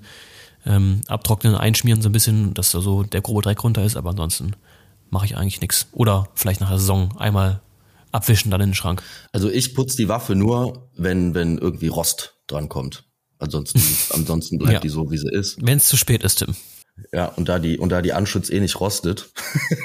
ähm, 0.68 1.02
abtrocknen, 1.08 1.56
einschmieren 1.56 2.04
so 2.04 2.10
ein 2.10 2.12
bisschen, 2.12 2.54
dass 2.54 2.72
da 2.72 2.82
so 2.82 3.02
der 3.02 3.22
grobe 3.22 3.42
Dreck 3.42 3.64
runter 3.64 3.84
ist, 3.84 3.98
aber 3.98 4.12
ansonsten 4.12 4.54
mache 5.10 5.26
ich 5.26 5.38
eigentlich 5.38 5.62
nichts. 5.62 5.88
Oder 5.92 6.30
vielleicht 6.36 6.62
nach 6.62 6.70
der 6.70 6.80
Saison 6.80 7.16
einmal 7.18 7.62
abwischen, 8.12 8.52
dann 8.52 8.62
in 8.62 8.70
den 8.70 8.76
Schrank. 8.76 9.04
Also 9.32 9.50
ich 9.50 9.76
putze 9.76 9.98
die 9.98 10.08
Waffe 10.10 10.36
nur, 10.36 10.90
wenn, 10.96 11.34
wenn 11.34 11.58
irgendwie 11.58 11.88
Rost 11.88 12.36
dran 12.48 12.70
kommt. 12.70 13.04
Ansonsten, 13.40 13.82
ansonsten 14.14 14.58
bleibt 14.58 14.74
Ja. 14.74 14.80
die 14.80 14.90
so, 14.90 15.12
wie 15.12 15.18
sie 15.18 15.30
ist. 15.32 15.58
Wenn 15.62 15.78
es 15.78 15.86
zu 15.88 15.98
spät 15.98 16.24
ist, 16.24 16.38
Tim. 16.40 16.56
Ja, 17.14 17.26
und 17.28 17.48
da 17.48 17.60
die, 17.60 17.78
und 17.78 17.90
da 17.90 18.02
die 18.02 18.14
Anschütz 18.14 18.50
eh 18.50 18.60
nicht 18.60 18.80
rostet, 18.80 19.30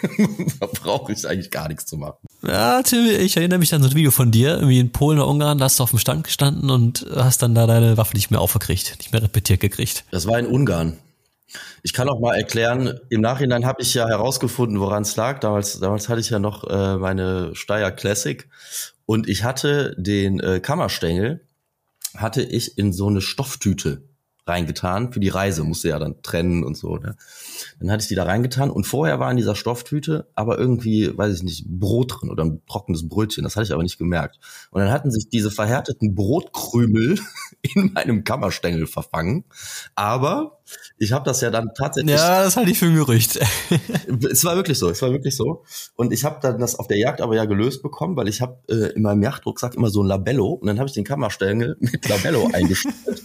brauche 0.82 1.12
ich 1.12 1.28
eigentlich 1.28 1.50
gar 1.50 1.68
nichts 1.68 1.84
zu 1.84 1.96
machen. 1.98 2.16
Ja, 2.46 2.82
Tim, 2.82 3.04
ich 3.04 3.36
erinnere 3.36 3.58
mich 3.58 3.74
an 3.74 3.82
so 3.82 3.88
ein 3.90 3.94
Video 3.94 4.10
von 4.10 4.30
dir, 4.30 4.54
irgendwie 4.54 4.78
in 4.78 4.92
Polen 4.92 5.18
oder 5.18 5.28
Ungarn, 5.28 5.58
da 5.58 5.66
hast 5.66 5.78
du 5.78 5.82
auf 5.82 5.90
dem 5.90 5.98
Stand 5.98 6.24
gestanden 6.24 6.70
und 6.70 7.06
hast 7.14 7.42
dann 7.42 7.54
da 7.54 7.66
deine 7.66 7.98
Waffe 7.98 8.14
nicht 8.16 8.30
mehr 8.30 8.40
aufgekriegt, 8.40 8.96
nicht 8.98 9.12
mehr 9.12 9.22
repetiert 9.22 9.60
gekriegt. 9.60 10.04
Das 10.10 10.26
war 10.26 10.38
in 10.38 10.46
Ungarn. 10.46 10.98
Ich 11.82 11.92
kann 11.92 12.08
auch 12.08 12.20
mal 12.20 12.34
erklären, 12.34 13.00
im 13.10 13.20
Nachhinein 13.20 13.66
habe 13.66 13.82
ich 13.82 13.94
ja 13.94 14.06
herausgefunden, 14.06 14.80
woran 14.80 15.02
es 15.02 15.16
lag. 15.16 15.40
Damals, 15.40 15.80
damals 15.80 16.08
hatte 16.08 16.20
ich 16.20 16.30
ja 16.30 16.38
noch 16.38 16.64
äh, 16.68 16.96
meine 16.96 17.54
Steyr 17.54 17.90
Classic 17.90 18.48
und 19.06 19.28
ich 19.28 19.44
hatte 19.44 19.94
den 19.98 20.40
äh, 20.40 20.60
Kammerstängel, 20.60 21.46
hatte 22.16 22.42
ich 22.42 22.78
in 22.78 22.92
so 22.92 23.08
eine 23.08 23.20
Stofftüte 23.20 24.02
reingetan 24.46 25.12
für 25.12 25.20
die 25.20 25.28
Reise, 25.28 25.62
musste 25.62 25.88
ja 25.88 25.98
dann 25.98 26.20
trennen 26.22 26.64
und 26.64 26.76
so. 26.76 26.96
Ne? 26.96 27.16
Dann 27.78 27.90
hatte 27.90 28.02
ich 28.02 28.08
die 28.08 28.14
da 28.14 28.24
reingetan 28.24 28.70
und 28.70 28.86
vorher 28.86 29.20
war 29.20 29.30
in 29.30 29.36
dieser 29.36 29.54
Stofftüte 29.54 30.28
aber 30.34 30.58
irgendwie, 30.58 31.16
weiß 31.16 31.36
ich 31.36 31.42
nicht, 31.42 31.66
Brot 31.68 32.20
drin 32.20 32.30
oder 32.30 32.44
ein 32.44 32.62
trockenes 32.66 33.08
Brötchen. 33.08 33.44
Das 33.44 33.54
hatte 33.54 33.66
ich 33.66 33.72
aber 33.72 33.84
nicht 33.84 33.98
gemerkt. 33.98 34.40
Und 34.70 34.80
dann 34.80 34.90
hatten 34.90 35.10
sich 35.10 35.28
diese 35.28 35.50
verhärteten 35.50 36.14
Brotkrümel 36.14 37.20
in 37.62 37.92
meinem 37.92 38.24
Kammerstängel 38.24 38.86
verfangen. 38.86 39.44
Aber 39.94 40.61
ich 40.98 41.12
habe 41.12 41.24
das 41.24 41.40
ja 41.40 41.50
dann 41.50 41.70
tatsächlich 41.76 42.16
Ja, 42.16 42.42
das 42.42 42.56
halte 42.56 42.70
ich 42.70 42.78
für 42.78 42.86
ein 42.86 42.94
Gerücht. 42.94 43.38
es 44.30 44.44
war 44.44 44.56
wirklich 44.56 44.78
so, 44.78 44.90
es 44.90 45.02
war 45.02 45.10
wirklich 45.10 45.36
so. 45.36 45.64
Und 45.96 46.12
ich 46.12 46.24
habe 46.24 46.38
dann 46.40 46.58
das 46.58 46.76
auf 46.76 46.88
der 46.88 46.98
Jagd 46.98 47.20
aber 47.20 47.34
ja 47.36 47.44
gelöst 47.44 47.82
bekommen, 47.82 48.16
weil 48.16 48.28
ich 48.28 48.40
habe 48.40 48.58
äh, 48.68 48.94
in 48.94 49.02
meinem 49.02 49.22
Yachtrucksack 49.22 49.74
immer 49.74 49.90
so 49.90 50.02
ein 50.02 50.06
Labello 50.06 50.48
und 50.48 50.66
dann 50.66 50.78
habe 50.78 50.88
ich 50.88 50.94
den 50.94 51.04
Kammerstängel 51.04 51.76
mit 51.80 52.08
Labello 52.08 52.48
eingestellt 52.52 53.22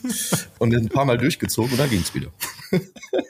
und 0.60 0.76
ein 0.76 0.90
paar 0.90 1.06
Mal 1.06 1.18
durchgezogen 1.18 1.72
und 1.72 1.80
dann 1.80 1.90
ging's 1.90 2.14
wieder. 2.14 2.32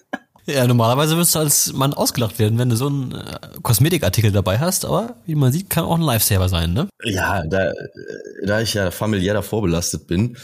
Ja, 0.49 0.65
normalerweise 0.65 1.17
wirst 1.17 1.35
du 1.35 1.39
als 1.39 1.73
Mann 1.73 1.93
ausgelacht 1.93 2.39
werden, 2.39 2.57
wenn 2.57 2.69
du 2.69 2.77
so 2.77 2.87
einen 2.87 3.11
äh, 3.11 3.37
Kosmetikartikel 3.63 4.31
dabei 4.31 4.57
hast, 4.59 4.85
aber 4.85 5.15
wie 5.25 5.35
man 5.35 5.51
sieht, 5.51 5.69
kann 5.69 5.83
auch 5.83 5.95
ein 5.95 6.01
Lifesaver 6.01 6.47
sein, 6.47 6.71
ne? 6.71 6.87
Ja, 7.03 7.43
da, 7.45 7.71
äh, 7.71 7.73
da 8.45 8.61
ich 8.61 8.73
ja 8.73 8.89
familiär 8.91 9.33
davor 9.33 9.61
belastet 9.61 10.07
bin, 10.07 10.37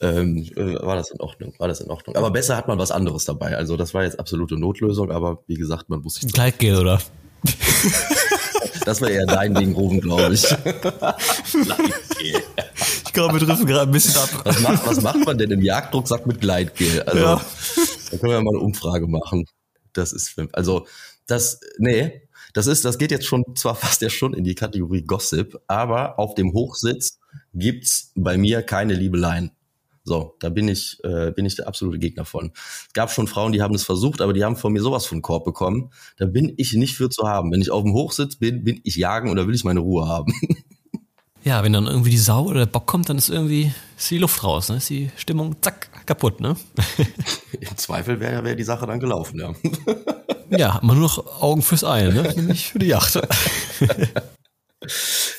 ähm, 0.00 0.48
äh, 0.56 0.82
war 0.82 0.96
das 0.96 1.10
in 1.10 1.20
Ordnung, 1.20 1.52
war 1.58 1.68
das 1.68 1.80
in 1.80 1.90
Ordnung. 1.90 2.16
Aber 2.16 2.30
besser 2.30 2.56
hat 2.56 2.66
man 2.66 2.78
was 2.78 2.90
anderes 2.90 3.26
dabei. 3.26 3.54
Also 3.54 3.76
das 3.76 3.92
war 3.92 4.04
jetzt 4.04 4.18
absolute 4.18 4.56
Notlösung, 4.56 5.10
aber 5.10 5.40
wie 5.46 5.56
gesagt, 5.56 5.90
man 5.90 6.00
muss 6.00 6.14
sich, 6.14 6.32
Gleitgel, 6.32 6.78
oder? 6.78 6.98
das 8.86 9.02
war 9.02 9.10
eher 9.10 9.26
dein 9.26 9.54
Ding, 9.54 9.74
Rufen, 9.74 10.00
glaube 10.00 10.32
ich. 10.32 10.46
Ich 13.04 13.12
glaube, 13.12 13.38
wir 13.38 13.46
driften 13.46 13.66
gerade 13.66 13.82
ein 13.82 13.92
bisschen 13.92 14.16
ab. 14.16 14.30
Was 14.44 14.60
macht, 14.60 14.86
was 14.86 15.00
macht 15.02 15.26
man 15.26 15.36
denn 15.36 15.50
im 15.50 15.60
Jagdrucksack 15.60 16.26
mit 16.26 16.40
Gleitgel? 16.40 17.02
Also, 17.02 17.18
Ja. 17.22 17.40
Da 18.12 18.18
können 18.18 18.32
wir 18.32 18.42
mal 18.42 18.50
eine 18.50 18.60
Umfrage 18.60 19.08
machen. 19.08 19.46
Das 19.94 20.12
ist, 20.12 20.38
also, 20.52 20.86
das, 21.26 21.60
nee, 21.78 22.22
das 22.52 22.66
ist, 22.66 22.84
das 22.84 22.98
geht 22.98 23.10
jetzt 23.10 23.26
schon 23.26 23.44
zwar 23.56 23.74
fast 23.74 24.02
ja 24.02 24.10
schon 24.10 24.34
in 24.34 24.44
die 24.44 24.54
Kategorie 24.54 25.02
Gossip, 25.02 25.60
aber 25.66 26.18
auf 26.18 26.34
dem 26.34 26.52
Hochsitz 26.52 27.18
gibt's 27.54 28.12
bei 28.14 28.36
mir 28.36 28.62
keine 28.62 28.94
Liebeleien. 28.94 29.52
So, 30.04 30.34
da 30.40 30.48
bin 30.48 30.68
ich, 30.68 30.98
äh, 31.04 31.30
bin 31.30 31.46
ich 31.46 31.56
der 31.56 31.68
absolute 31.68 31.98
Gegner 31.98 32.24
von. 32.24 32.52
Es 32.54 32.92
gab 32.92 33.10
schon 33.10 33.28
Frauen, 33.28 33.52
die 33.52 33.62
haben 33.62 33.74
es 33.74 33.84
versucht, 33.84 34.20
aber 34.20 34.32
die 34.32 34.44
haben 34.44 34.56
von 34.56 34.72
mir 34.72 34.82
sowas 34.82 35.06
von 35.06 35.22
Korb 35.22 35.44
bekommen. 35.44 35.90
Da 36.18 36.26
bin 36.26 36.52
ich 36.56 36.72
nicht 36.74 36.96
für 36.96 37.08
zu 37.08 37.26
haben. 37.26 37.52
Wenn 37.52 37.62
ich 37.62 37.70
auf 37.70 37.84
dem 37.84 37.94
Hochsitz 37.94 38.36
bin, 38.36 38.64
bin 38.64 38.80
ich 38.82 38.96
jagen 38.96 39.30
oder 39.30 39.46
will 39.46 39.54
ich 39.54 39.64
meine 39.64 39.80
Ruhe 39.80 40.06
haben. 40.06 40.32
Ja, 41.44 41.64
wenn 41.64 41.72
dann 41.72 41.88
irgendwie 41.88 42.10
die 42.10 42.18
Sau 42.18 42.44
oder 42.44 42.60
der 42.60 42.66
Bock 42.66 42.86
kommt, 42.86 43.08
dann 43.08 43.18
ist 43.18 43.28
irgendwie 43.28 43.72
ist 43.98 44.10
die 44.10 44.18
Luft 44.18 44.44
raus, 44.44 44.68
ne? 44.68 44.76
Ist 44.76 44.90
die 44.90 45.10
Stimmung 45.16 45.56
zack 45.60 45.90
kaputt, 46.06 46.40
ne? 46.40 46.56
Im 47.60 47.76
Zweifel 47.76 48.20
wäre 48.20 48.44
wär 48.44 48.54
die 48.54 48.64
Sache 48.64 48.86
dann 48.86 49.00
gelaufen, 49.00 49.40
ja. 49.40 49.54
Ja, 50.58 50.74
hat 50.74 50.82
man 50.82 50.98
nur 50.98 51.06
noch 51.06 51.40
Augen 51.40 51.62
fürs 51.62 51.82
Ei, 51.82 52.02
ne? 52.08 52.30
Nämlich 52.36 52.72
für 52.72 52.78
die 52.78 52.88
Yacht. 52.88 53.18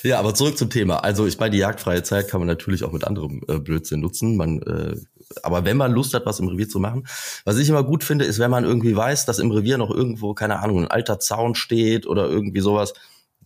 Ja, 0.02 0.18
aber 0.18 0.34
zurück 0.34 0.56
zum 0.56 0.70
Thema. 0.70 1.04
Also 1.04 1.26
ich 1.26 1.38
meine, 1.38 1.50
die 1.50 1.58
jagdfreie 1.58 2.02
Zeit 2.02 2.28
kann 2.28 2.40
man 2.40 2.48
natürlich 2.48 2.82
auch 2.82 2.92
mit 2.92 3.04
anderem 3.04 3.42
äh, 3.46 3.58
Blödsinn 3.58 4.00
nutzen. 4.00 4.36
Man, 4.36 4.62
äh, 4.62 4.96
aber 5.42 5.66
wenn 5.66 5.76
man 5.76 5.92
Lust 5.92 6.14
hat, 6.14 6.24
was 6.24 6.40
im 6.40 6.48
Revier 6.48 6.66
zu 6.66 6.78
machen, 6.78 7.06
was 7.44 7.58
ich 7.58 7.68
immer 7.68 7.82
gut 7.82 8.04
finde, 8.04 8.24
ist, 8.24 8.38
wenn 8.38 8.50
man 8.50 8.64
irgendwie 8.64 8.96
weiß, 8.96 9.26
dass 9.26 9.38
im 9.38 9.50
Revier 9.50 9.76
noch 9.76 9.90
irgendwo, 9.90 10.32
keine 10.32 10.60
Ahnung, 10.60 10.80
ein 10.80 10.90
alter 10.90 11.18
Zaun 11.20 11.54
steht 11.54 12.06
oder 12.06 12.26
irgendwie 12.26 12.60
sowas. 12.60 12.94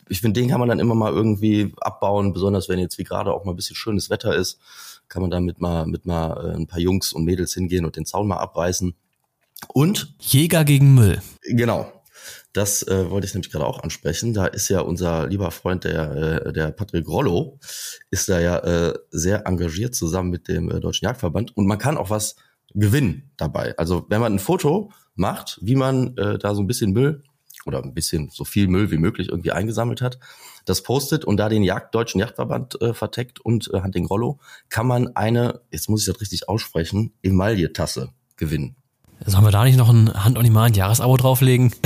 Ich 0.08 0.20
finde, 0.20 0.40
den 0.40 0.48
kann 0.48 0.60
man 0.60 0.68
dann 0.68 0.80
immer 0.80 0.94
mal 0.94 1.12
irgendwie 1.12 1.74
abbauen, 1.80 2.32
besonders 2.32 2.68
wenn 2.68 2.78
jetzt 2.78 2.98
wie 2.98 3.04
gerade 3.04 3.32
auch 3.32 3.44
mal 3.44 3.52
ein 3.52 3.56
bisschen 3.56 3.76
schönes 3.76 4.10
Wetter 4.10 4.34
ist, 4.34 4.58
kann 5.08 5.22
man 5.22 5.30
damit 5.30 5.60
mal 5.60 5.86
mit 5.86 6.06
mal 6.06 6.52
äh, 6.52 6.56
ein 6.56 6.66
paar 6.66 6.80
Jungs 6.80 7.12
und 7.12 7.24
Mädels 7.24 7.54
hingehen 7.54 7.84
und 7.84 7.96
den 7.96 8.06
Zaun 8.06 8.28
mal 8.28 8.36
abreißen. 8.36 8.94
Und 9.68 10.14
Jäger 10.20 10.64
gegen 10.64 10.94
Müll. 10.94 11.20
Genau. 11.42 11.92
Das 12.52 12.82
äh, 12.86 13.10
wollte 13.10 13.26
ich 13.26 13.34
nämlich 13.34 13.52
gerade 13.52 13.66
auch 13.66 13.82
ansprechen. 13.82 14.34
Da 14.34 14.46
ist 14.46 14.68
ja 14.68 14.80
unser 14.80 15.26
lieber 15.26 15.50
Freund, 15.50 15.84
der, 15.84 16.46
äh, 16.46 16.52
der 16.52 16.70
Patrick 16.70 17.06
Rollo, 17.06 17.58
ist 18.10 18.28
da 18.28 18.40
ja 18.40 18.58
äh, 18.58 18.94
sehr 19.10 19.46
engagiert 19.46 19.94
zusammen 19.94 20.30
mit 20.30 20.48
dem 20.48 20.70
äh, 20.70 20.80
Deutschen 20.80 21.06
Jagdverband 21.06 21.56
und 21.56 21.66
man 21.66 21.78
kann 21.78 21.96
auch 21.96 22.10
was 22.10 22.36
gewinnen 22.74 23.30
dabei. 23.36 23.76
Also 23.78 24.06
wenn 24.08 24.20
man 24.20 24.34
ein 24.34 24.38
Foto 24.38 24.90
macht, 25.14 25.58
wie 25.62 25.76
man 25.76 26.16
äh, 26.16 26.38
da 26.38 26.54
so 26.54 26.62
ein 26.62 26.66
bisschen 26.66 26.92
Müll 26.92 27.22
oder 27.68 27.82
ein 27.84 27.94
bisschen 27.94 28.30
so 28.30 28.44
viel 28.44 28.66
Müll 28.66 28.90
wie 28.90 28.98
möglich 28.98 29.28
irgendwie 29.28 29.52
eingesammelt 29.52 30.00
hat, 30.02 30.18
das 30.64 30.82
postet 30.82 31.25
und 31.25 31.37
da 31.37 31.48
den 31.48 31.62
Jagd, 31.62 31.94
Deutschen 31.94 32.18
Jagdverband 32.18 32.80
äh, 32.82 32.92
verteckt 32.94 33.38
und 33.40 33.70
äh, 33.72 33.82
Hunting 33.82 34.06
Rollo, 34.06 34.40
kann 34.68 34.87
man 34.88 35.14
eine, 35.14 35.60
jetzt 35.70 35.88
muss 35.88 36.00
ich 36.00 36.12
das 36.12 36.20
richtig 36.20 36.48
aussprechen, 36.48 37.12
Emaille-Tasse 37.22 38.08
gewinnen. 38.37 38.75
Sollen 39.26 39.44
wir 39.44 39.50
da 39.50 39.64
nicht 39.64 39.76
noch 39.78 39.88
ein 39.88 40.12
Hand-on-Demand-Jahresabo 40.25 41.16
drauflegen? 41.16 41.72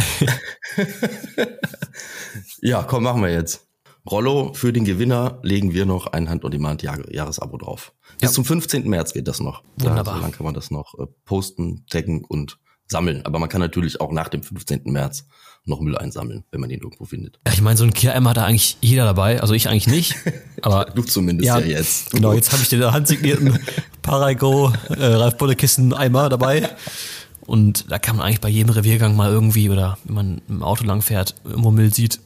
Ja, 2.61 2.83
komm, 2.83 3.03
machen 3.05 3.23
wir 3.23 3.31
jetzt. 3.33 3.67
Rollo, 4.09 4.53
für 4.55 4.73
den 4.73 4.85
Gewinner 4.85 5.39
legen 5.43 5.73
wir 5.75 5.87
noch 5.87 6.07
ein 6.09 6.29
Hand-on-Demand-Jahresabo 6.29 7.57
drauf. 7.57 7.93
Bis 8.21 8.31
Ja. 8.31 8.35
zum 8.35 8.45
15. 8.45 8.89
März 8.89 9.13
geht 9.13 9.29
das 9.29 9.41
noch. 9.41 9.63
Wunderbar. 9.79 10.05
Da, 10.05 10.15
so 10.15 10.21
lange 10.21 10.33
kann 10.33 10.45
man 10.45 10.55
das 10.55 10.71
noch 10.71 10.95
äh, 10.99 11.07
posten, 11.25 11.85
taggen 11.89 12.25
und 12.25 12.59
sammeln. 12.89 13.25
Aber 13.25 13.39
man 13.39 13.49
kann 13.49 13.61
natürlich 13.61 14.01
auch 14.01 14.13
nach 14.13 14.29
dem 14.29 14.43
15. 14.43 14.83
März 14.87 15.27
noch 15.65 15.81
Müll 15.81 15.97
einsammeln, 15.97 16.45
wenn 16.51 16.61
man 16.61 16.71
ihn 16.71 16.81
irgendwo 16.81 17.05
findet. 17.05 17.39
Ja, 17.47 17.53
ich 17.53 17.61
meine, 17.61 17.77
so 17.77 17.85
ein 17.85 17.95
Kehr-Eimer 17.95 18.31
hat 18.31 18.37
da 18.37 18.45
eigentlich 18.45 18.77
jeder 18.81 19.05
dabei. 19.05 19.41
Also 19.41 19.55
ich 19.55 19.69
eigentlich 19.69 19.87
nicht. 19.87 20.17
Aber 20.63 20.87
Du 20.87 21.03
zumindest 21.03 21.47
ja, 21.47 21.59
jetzt. 21.59 22.11
Genau, 22.11 22.33
jetzt 22.33 22.53
habe 22.53 22.63
ich 22.63 22.69
den 22.69 22.83
handsignierten 22.85 23.59
Parago 24.03 24.73
äh, 24.89 25.05
Ralf 25.05 25.37
Bollekissen 25.37 25.93
Eimer 25.95 26.29
dabei. 26.29 26.69
Und 27.47 27.91
da 27.91 27.99
kann 27.99 28.17
man 28.17 28.27
eigentlich 28.27 28.41
bei 28.41 28.49
jedem 28.49 28.71
Reviergang 28.71 29.17
mal 29.17 29.31
irgendwie 29.31 29.71
oder 29.71 29.99
wenn 30.05 30.15
man 30.15 30.43
im 30.49 30.63
Auto 30.63 30.85
lang 30.85 31.03
fährt, 31.03 31.35
irgendwo 31.45 31.71
Müll 31.71 31.93
sieht, 31.93 32.21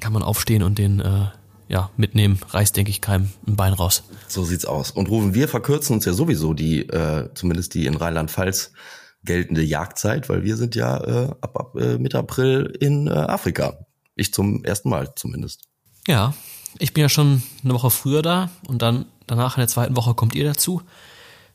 kann 0.00 0.12
man 0.12 0.22
aufstehen 0.22 0.62
und 0.62 0.78
den 0.78 1.00
äh, 1.00 1.26
ja 1.68 1.90
mitnehmen. 1.96 2.38
Reißt, 2.48 2.76
denke 2.76 2.90
ich, 2.90 3.00
keinem 3.00 3.30
ein 3.46 3.56
Bein 3.56 3.72
raus. 3.72 4.04
So 4.28 4.44
sieht's 4.44 4.64
aus. 4.64 4.90
Und 4.90 5.08
Rufen, 5.08 5.34
wir 5.34 5.48
verkürzen 5.48 5.94
uns 5.94 6.04
ja 6.04 6.12
sowieso 6.12 6.54
die, 6.54 6.80
äh, 6.88 7.28
zumindest 7.34 7.74
die 7.74 7.86
in 7.86 7.96
Rheinland-Pfalz 7.96 8.72
geltende 9.26 9.62
Jagdzeit, 9.62 10.28
weil 10.28 10.44
wir 10.44 10.56
sind 10.56 10.74
ja 10.74 10.96
äh, 11.04 11.30
ab, 11.40 11.58
ab 11.58 11.76
äh, 11.76 11.98
Mitte 11.98 12.18
April 12.18 12.76
in 12.80 13.08
äh, 13.08 13.10
Afrika. 13.10 13.86
Ich 14.14 14.32
zum 14.32 14.64
ersten 14.64 14.88
Mal 14.88 15.14
zumindest. 15.14 15.64
Ja, 16.06 16.34
ich 16.78 16.94
bin 16.94 17.02
ja 17.02 17.08
schon 17.08 17.42
eine 17.62 17.74
Woche 17.74 17.90
früher 17.90 18.22
da 18.22 18.50
und 18.66 18.82
dann 18.82 19.06
danach 19.26 19.56
in 19.56 19.60
der 19.60 19.68
zweiten 19.68 19.96
Woche 19.96 20.14
kommt 20.14 20.34
ihr 20.34 20.44
dazu. 20.44 20.82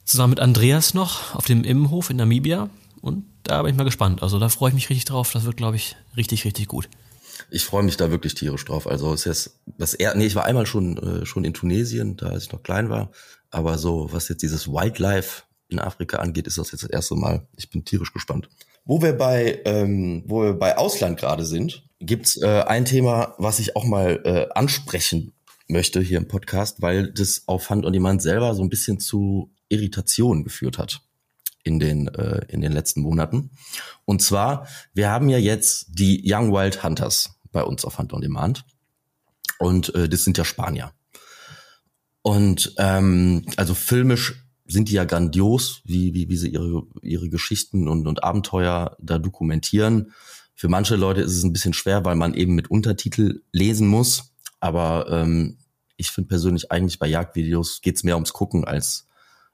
Zusammen 0.03 0.31
mit 0.31 0.39
Andreas 0.39 0.93
noch 0.93 1.35
auf 1.35 1.45
dem 1.45 1.63
Immenhof 1.63 2.09
in 2.09 2.17
Namibia. 2.17 2.69
Und 3.01 3.25
da 3.43 3.61
bin 3.61 3.71
ich 3.71 3.77
mal 3.77 3.83
gespannt. 3.83 4.21
Also 4.21 4.39
da 4.39 4.49
freue 4.49 4.69
ich 4.69 4.75
mich 4.75 4.89
richtig 4.89 5.05
drauf. 5.05 5.31
Das 5.31 5.45
wird, 5.45 5.57
glaube 5.57 5.75
ich, 5.75 5.95
richtig, 6.17 6.45
richtig 6.45 6.67
gut. 6.67 6.89
Ich 7.49 7.65
freue 7.65 7.83
mich 7.83 7.97
da 7.97 8.11
wirklich 8.11 8.35
tierisch 8.35 8.65
drauf. 8.65 8.87
Also 8.87 9.13
es 9.13 9.21
ist 9.21 9.25
jetzt 9.25 9.59
das 9.77 9.93
er 9.93 10.15
nee, 10.15 10.25
ich 10.25 10.35
war 10.35 10.45
einmal 10.45 10.65
schon 10.65 10.97
äh, 10.97 11.25
schon 11.25 11.43
in 11.43 11.53
Tunesien, 11.53 12.17
da 12.17 12.27
als 12.27 12.43
ich 12.43 12.51
noch 12.51 12.61
klein 12.61 12.89
war, 12.89 13.11
aber 13.49 13.77
so 13.77 14.09
was 14.11 14.29
jetzt 14.29 14.43
dieses 14.43 14.67
Wildlife 14.67 15.43
in 15.71 15.79
Afrika 15.79 16.17
angeht, 16.17 16.47
ist 16.47 16.57
das 16.57 16.71
jetzt 16.71 16.83
das 16.83 16.89
erste 16.89 17.15
Mal. 17.15 17.47
Ich 17.55 17.69
bin 17.69 17.85
tierisch 17.85 18.13
gespannt. 18.13 18.49
Wo 18.85 19.01
wir 19.01 19.13
bei, 19.13 19.61
ähm, 19.65 20.23
wo 20.25 20.43
wir 20.43 20.53
bei 20.53 20.77
Ausland 20.77 21.19
gerade 21.19 21.45
sind, 21.45 21.83
gibt's 21.99 22.41
äh, 22.41 22.63
ein 22.67 22.85
Thema, 22.85 23.35
was 23.37 23.59
ich 23.59 23.75
auch 23.75 23.85
mal 23.85 24.21
äh, 24.25 24.47
ansprechen 24.53 25.33
möchte 25.67 26.01
hier 26.01 26.17
im 26.17 26.27
Podcast, 26.27 26.81
weil 26.81 27.11
das 27.11 27.43
auf 27.47 27.69
Hand 27.69 27.85
on 27.85 27.93
Demand 27.93 28.21
selber 28.21 28.53
so 28.53 28.61
ein 28.61 28.69
bisschen 28.69 28.99
zu 28.99 29.51
Irritation 29.69 30.43
geführt 30.43 30.77
hat 30.77 31.01
in 31.63 31.79
den, 31.79 32.07
äh, 32.09 32.41
in 32.49 32.61
den 32.61 32.71
letzten 32.71 33.01
Monaten. 33.01 33.51
Und 34.05 34.21
zwar, 34.21 34.67
wir 34.93 35.09
haben 35.09 35.29
ja 35.29 35.37
jetzt 35.37 35.87
die 35.89 36.21
Young 36.25 36.51
Wild 36.51 36.83
Hunters 36.83 37.35
bei 37.51 37.63
uns 37.63 37.85
auf 37.85 37.97
Hand 37.97 38.13
on 38.13 38.21
Demand. 38.21 38.65
Und 39.59 39.93
äh, 39.95 40.09
das 40.09 40.23
sind 40.23 40.37
ja 40.37 40.43
Spanier. 40.43 40.91
Und 42.23 42.73
ähm, 42.77 43.45
also 43.57 43.73
filmisch 43.73 44.43
sind 44.71 44.89
die 44.89 44.93
ja 44.93 45.03
grandios, 45.03 45.81
wie, 45.85 46.13
wie, 46.13 46.29
wie 46.29 46.37
sie 46.37 46.49
ihre, 46.49 46.83
ihre 47.01 47.29
Geschichten 47.29 47.87
und, 47.87 48.07
und 48.07 48.23
Abenteuer 48.23 48.95
da 48.99 49.17
dokumentieren. 49.19 50.13
Für 50.55 50.67
manche 50.67 50.95
Leute 50.95 51.21
ist 51.21 51.35
es 51.35 51.43
ein 51.43 51.53
bisschen 51.53 51.73
schwer, 51.73 52.05
weil 52.05 52.15
man 52.15 52.33
eben 52.33 52.55
mit 52.55 52.69
Untertitel 52.69 53.41
lesen 53.51 53.87
muss. 53.87 54.33
Aber 54.59 55.07
ähm, 55.09 55.57
ich 55.97 56.11
finde 56.11 56.27
persönlich 56.27 56.71
eigentlich 56.71 56.99
bei 56.99 57.07
Jagdvideos 57.07 57.81
geht's 57.81 58.03
mehr 58.03 58.15
ums 58.15 58.33
Gucken 58.33 58.65
als, 58.65 59.07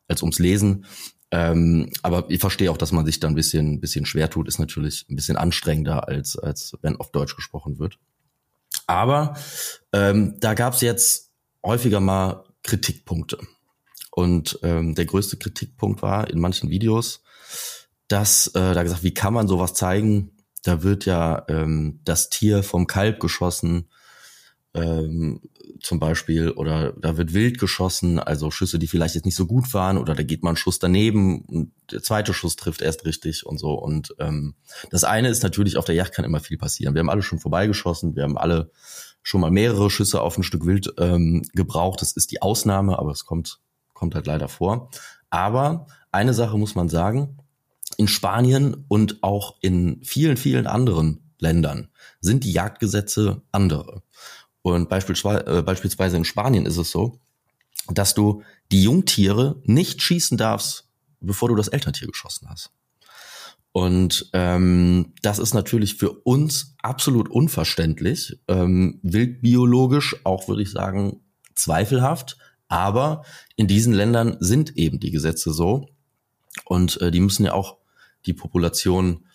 als 0.07 0.21
ums 0.21 0.39
Lesen. 0.39 0.85
Ähm, 1.31 1.91
aber 2.03 2.29
ich 2.29 2.39
verstehe 2.39 2.71
auch, 2.71 2.77
dass 2.77 2.91
man 2.91 3.05
sich 3.05 3.19
da 3.19 3.27
ein 3.27 3.35
bisschen, 3.35 3.81
bisschen 3.81 4.05
schwer 4.05 4.29
tut, 4.29 4.47
ist 4.47 4.59
natürlich 4.59 5.05
ein 5.09 5.15
bisschen 5.15 5.35
anstrengender, 5.35 6.07
als, 6.07 6.37
als 6.37 6.77
wenn 6.81 6.95
auf 6.97 7.11
Deutsch 7.11 7.35
gesprochen 7.35 7.79
wird. 7.79 7.99
Aber 8.85 9.35
ähm, 9.91 10.35
da 10.39 10.53
gab's 10.53 10.81
jetzt 10.81 11.31
häufiger 11.63 11.99
mal 11.99 12.45
Kritikpunkte. 12.63 13.37
Und 14.17 14.57
ähm, 14.63 14.95
der 14.95 15.05
größte 15.05 15.37
Kritikpunkt 15.37 16.01
war 16.01 16.27
in 16.27 16.39
manchen 16.39 16.71
Videos, 16.71 17.21
dass 18.07 18.47
äh, 18.47 18.73
da 18.73 18.81
gesagt, 18.81 19.03
wie 19.03 19.13
kann 19.13 19.31
man 19.31 19.47
sowas 19.47 19.75
zeigen? 19.75 20.31
Da 20.63 20.81
wird 20.81 21.05
ja 21.05 21.45
ähm, 21.49 21.99
das 22.03 22.31
Tier 22.31 22.63
vom 22.63 22.87
Kalb 22.87 23.19
geschossen, 23.19 23.89
ähm, 24.73 25.41
zum 25.83 25.99
Beispiel, 25.99 26.49
oder 26.49 26.93
da 26.93 27.15
wird 27.17 27.35
wild 27.35 27.59
geschossen, 27.59 28.17
also 28.17 28.49
Schüsse, 28.49 28.79
die 28.79 28.87
vielleicht 28.87 29.13
jetzt 29.13 29.25
nicht 29.25 29.35
so 29.35 29.45
gut 29.45 29.71
waren, 29.75 29.99
oder 29.99 30.15
da 30.15 30.23
geht 30.23 30.41
mal 30.41 30.49
ein 30.49 30.55
Schuss 30.55 30.79
daneben 30.79 31.41
und 31.45 31.73
der 31.91 32.01
zweite 32.01 32.33
Schuss 32.33 32.55
trifft 32.55 32.81
erst 32.81 33.05
richtig 33.05 33.45
und 33.45 33.59
so. 33.59 33.73
Und 33.73 34.15
ähm, 34.17 34.55
das 34.89 35.03
eine 35.03 35.29
ist 35.29 35.43
natürlich, 35.43 35.77
auf 35.77 35.85
der 35.85 35.93
Yacht 35.93 36.13
kann 36.13 36.25
immer 36.25 36.39
viel 36.39 36.57
passieren. 36.57 36.95
Wir 36.95 37.01
haben 37.01 37.11
alle 37.11 37.21
schon 37.21 37.37
vorbeigeschossen, 37.37 38.15
wir 38.15 38.23
haben 38.23 38.39
alle 38.39 38.71
schon 39.21 39.41
mal 39.41 39.51
mehrere 39.51 39.91
Schüsse 39.91 40.21
auf 40.21 40.39
ein 40.39 40.43
Stück 40.43 40.65
Wild 40.65 40.91
ähm, 40.97 41.43
gebraucht. 41.53 42.01
Das 42.01 42.13
ist 42.13 42.31
die 42.31 42.41
Ausnahme, 42.41 42.97
aber 42.97 43.11
es 43.11 43.23
kommt, 43.25 43.59
kommt 43.97 44.15
halt 44.15 44.27
leider 44.27 44.47
vor. 44.47 44.89
Aber 45.29 45.87
eine 46.11 46.33
Sache 46.33 46.57
muss 46.57 46.75
man 46.75 46.87
sagen, 46.87 47.37
in 47.97 48.07
Spanien 48.07 48.85
und 48.87 49.23
auch 49.23 49.55
in 49.61 50.03
vielen, 50.03 50.37
vielen 50.37 50.67
anderen 50.67 51.31
Ländern 51.39 51.89
sind 52.21 52.43
die 52.43 52.51
Jagdgesetze 52.51 53.41
andere. 53.51 54.03
Und 54.61 54.87
beispielsweise, 54.87 55.47
äh, 55.47 55.61
beispielsweise 55.63 56.15
in 56.15 56.25
Spanien 56.25 56.65
ist 56.65 56.77
es 56.77 56.91
so, 56.91 57.19
dass 57.89 58.13
du 58.13 58.43
die 58.71 58.83
Jungtiere 58.83 59.61
nicht 59.63 60.01
schießen 60.01 60.37
darfst, 60.37 60.87
bevor 61.19 61.49
du 61.49 61.55
das 61.55 61.69
Elterntier 61.69 62.07
geschossen 62.07 62.47
hast. 62.49 62.71
Und 63.71 64.29
ähm, 64.33 65.13
das 65.21 65.39
ist 65.39 65.53
natürlich 65.53 65.95
für 65.95 66.11
uns 66.11 66.75
absolut 66.81 67.29
unverständlich, 67.29 68.39
ähm, 68.47 68.99
wildbiologisch 69.03 70.17
auch 70.23 70.47
würde 70.47 70.63
ich 70.63 70.71
sagen 70.71 71.21
zweifelhaft, 71.55 72.37
aber 72.67 73.23
in 73.55 73.67
diesen 73.67 73.93
Ländern 73.93 74.37
sind 74.39 74.77
eben 74.77 74.99
die 74.99 75.11
Gesetze 75.11 75.53
so 75.53 75.87
und 76.65 76.99
äh, 77.01 77.11
die 77.11 77.19
müssen 77.19 77.45
ja 77.45 77.53
auch 77.53 77.77
die 78.25 78.33
Population 78.33 79.25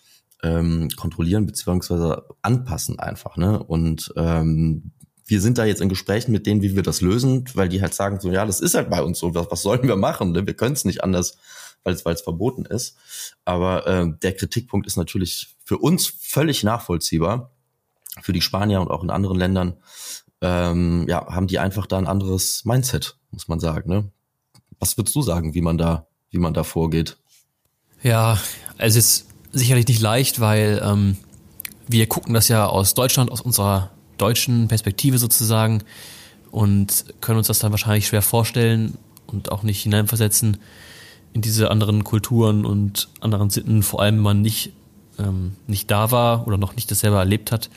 ähm, 0.43 0.89
kontrollieren 0.95 1.45
beziehungsweise 1.45 2.25
anpassen 2.41 2.99
einfach. 2.99 3.37
Ne? 3.37 3.61
Und 3.63 4.13
ähm, 4.17 4.91
wir 5.25 5.41
sind 5.41 5.57
da 5.57 5.65
jetzt 5.65 5.81
in 5.81 5.89
Gesprächen 5.89 6.31
mit 6.31 6.45
denen, 6.45 6.61
wie 6.61 6.75
wir 6.75 6.83
das 6.83 7.01
lösen, 7.01 7.45
weil 7.53 7.69
die 7.69 7.81
halt 7.81 7.93
sagen 7.93 8.19
so, 8.19 8.29
ja, 8.29 8.45
das 8.45 8.59
ist 8.59 8.75
halt 8.75 8.89
bei 8.89 9.01
uns 9.01 9.19
so, 9.19 9.33
was, 9.33 9.47
was 9.49 9.61
sollen 9.61 9.87
wir 9.87 9.95
machen? 9.95 10.33
Ne? 10.33 10.45
Wir 10.45 10.53
können 10.53 10.73
es 10.73 10.85
nicht 10.85 11.03
anders, 11.03 11.37
weil 11.83 11.93
es 11.93 12.05
weil 12.05 12.13
es 12.13 12.21
verboten 12.21 12.65
ist. 12.65 12.97
Aber 13.45 13.87
äh, 13.87 14.07
der 14.21 14.35
Kritikpunkt 14.35 14.85
ist 14.85 14.97
natürlich 14.97 15.55
für 15.63 15.77
uns 15.77 16.07
völlig 16.07 16.63
nachvollziehbar. 16.63 17.51
Für 18.21 18.33
die 18.33 18.41
Spanier 18.41 18.79
und 18.79 18.91
auch 18.91 19.03
in 19.03 19.09
anderen 19.09 19.39
Ländern 19.39 19.77
ähm, 20.41 21.05
ja, 21.07 21.25
haben 21.33 21.47
die 21.47 21.57
einfach 21.57 21.87
da 21.87 21.97
ein 21.97 22.05
anderes 22.05 22.63
Mindset, 22.65 23.17
muss 23.33 23.47
man 23.47 23.59
sagen. 23.59 23.89
Ne? 23.89 24.11
Was 24.79 24.97
würdest 24.97 25.15
du 25.15 25.21
sagen, 25.21 25.53
wie 25.53 25.61
man 25.61 25.77
da, 25.77 26.07
wie 26.29 26.37
man 26.37 26.53
da 26.53 26.63
vorgeht? 26.63 27.17
Ja, 28.01 28.37
es 28.77 28.95
ist 28.95 29.27
sicherlich 29.51 29.87
nicht 29.87 30.01
leicht, 30.01 30.39
weil 30.39 30.81
ähm, 30.83 31.17
wir 31.87 32.07
gucken 32.07 32.33
das 32.33 32.47
ja 32.47 32.65
aus 32.65 32.93
Deutschland, 32.93 33.31
aus 33.31 33.41
unserer 33.41 33.91
deutschen 34.17 34.67
Perspektive 34.67 35.17
sozusagen 35.17 35.83
und 36.51 37.05
können 37.21 37.37
uns 37.39 37.47
das 37.47 37.59
dann 37.59 37.71
wahrscheinlich 37.71 38.07
schwer 38.07 38.21
vorstellen 38.21 38.97
und 39.27 39.51
auch 39.51 39.63
nicht 39.63 39.81
hineinversetzen 39.81 40.57
in 41.33 41.41
diese 41.41 41.71
anderen 41.71 42.03
Kulturen 42.03 42.65
und 42.65 43.09
anderen 43.19 43.49
Sitten, 43.49 43.83
vor 43.83 44.01
allem 44.01 44.17
wenn 44.17 44.23
man 44.23 44.41
nicht, 44.41 44.71
ähm, 45.17 45.55
nicht 45.67 45.89
da 45.89 46.11
war 46.11 46.47
oder 46.47 46.57
noch 46.57 46.75
nicht 46.75 46.91
das 46.91 46.99
selber 46.99 47.19
erlebt 47.19 47.51
hat. 47.51 47.69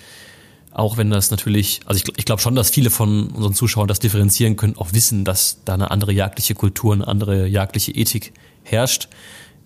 Auch 0.77 0.99
wenn 0.99 1.09
das 1.09 1.31
natürlich, 1.31 1.81
also 1.87 2.03
ich, 2.05 2.19
ich 2.19 2.27
glaube 2.27 2.43
schon, 2.43 2.55
dass 2.55 2.69
viele 2.69 2.91
von 2.91 3.29
unseren 3.29 3.55
Zuschauern 3.55 3.89
das 3.89 3.99
differenzieren 3.99 4.57
können, 4.57 4.77
auch 4.77 4.93
wissen, 4.93 5.25
dass 5.25 5.61
da 5.65 5.73
eine 5.73 5.91
andere 5.91 6.13
jagdliche 6.13 6.55
Kultur, 6.55 6.93
eine 6.93 7.09
andere 7.09 7.47
jagdliche 7.47 7.93
Ethik 7.93 8.35
herrscht. 8.63 9.09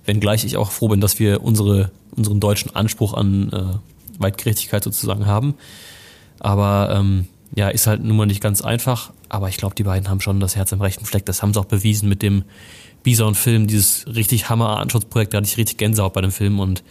Wenngleich 0.04 0.44
ich 0.44 0.56
auch 0.56 0.70
froh 0.70 0.86
bin, 0.86 1.00
dass 1.00 1.18
wir 1.18 1.42
unsere, 1.42 1.90
unseren 2.14 2.38
deutschen 2.38 2.76
Anspruch 2.76 3.14
an 3.14 3.50
äh, 3.52 4.22
Weitgerechtigkeit 4.22 4.84
sozusagen 4.84 5.26
haben. 5.26 5.54
Aber 6.38 6.94
ähm, 6.94 7.26
ja, 7.56 7.70
ist 7.70 7.88
halt 7.88 8.04
nun 8.04 8.16
mal 8.16 8.26
nicht 8.26 8.40
ganz 8.40 8.62
einfach. 8.62 9.10
Aber 9.28 9.48
ich 9.48 9.56
glaube, 9.56 9.74
die 9.74 9.82
beiden 9.82 10.08
haben 10.08 10.20
schon 10.20 10.38
das 10.38 10.54
Herz 10.54 10.72
am 10.72 10.80
rechten 10.80 11.06
Fleck. 11.06 11.26
Das 11.26 11.42
haben 11.42 11.52
sie 11.52 11.58
auch 11.58 11.64
bewiesen 11.64 12.08
mit 12.08 12.22
dem 12.22 12.44
Bison-Film, 13.02 13.66
dieses 13.66 14.06
richtig 14.06 14.48
Hammer-Anschutzprojekt. 14.48 15.34
Da 15.34 15.38
hatte 15.38 15.48
ich 15.48 15.56
richtig 15.56 15.76
Gänsehaut 15.76 16.12
bei 16.12 16.20
dem 16.20 16.30
Film 16.30 16.60
und 16.60 16.84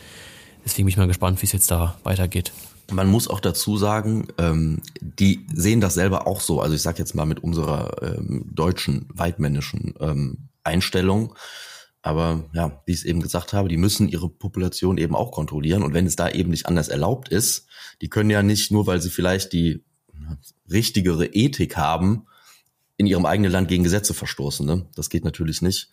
deswegen 0.66 0.88
bin 0.88 0.92
ich 0.92 0.98
mal 0.98 1.08
gespannt, 1.08 1.42
wie 1.42 1.46
es 1.46 1.54
jetzt 1.54 1.72
da 1.72 1.98
weitergeht. 2.04 2.52
Man 2.92 3.08
muss 3.08 3.28
auch 3.28 3.40
dazu 3.40 3.78
sagen, 3.78 4.28
ähm, 4.38 4.82
die 5.02 5.46
sehen 5.54 5.82
das 5.82 5.94
selber 5.94 6.28
auch 6.28 6.42
so. 6.42 6.62
Also 6.62 6.76
ich 6.76 6.82
sage 6.82 7.00
jetzt 7.00 7.16
mal 7.16 7.26
mit 7.26 7.44
unserer 7.44 8.02
ähm, 8.02 8.50
deutschen, 8.54 9.08
weitmännischen 9.14 9.94
ähm, 10.00 10.50
Einstellung. 10.64 11.36
Aber 12.02 12.46
ja, 12.54 12.82
wie 12.86 12.94
ich 12.94 13.00
es 13.00 13.06
eben 13.06 13.22
gesagt 13.22 13.54
habe, 13.54 13.68
die 13.68 13.78
müssen 13.78 14.08
ihre 14.08 14.30
Population 14.30 14.98
eben 14.98 15.16
auch 15.16 15.32
kontrollieren. 15.32 15.84
Und 15.84 15.94
wenn 15.94 16.06
es 16.06 16.16
da 16.16 16.30
eben 16.30 16.50
nicht 16.50 16.66
anders 16.66 16.88
erlaubt 16.88 17.30
ist, 17.30 17.68
die 18.02 18.10
können 18.10 18.30
ja 18.30 18.42
nicht 18.42 18.72
nur, 18.72 18.88
weil 18.88 19.02
sie 19.02 19.10
vielleicht 19.10 19.54
die 19.54 19.84
richtigere 20.70 21.26
Ethik 21.26 21.78
haben, 21.78 22.28
in 23.00 23.08
ihrem 23.08 23.26
eigenen 23.26 23.52
Land 23.52 23.70
gegen 23.70 23.86
Gesetze 23.86 24.14
verstoßen. 24.14 24.66
Ne? 24.66 24.86
Das 24.94 25.10
geht 25.10 25.24
natürlich 25.24 25.62
nicht. 25.62 25.90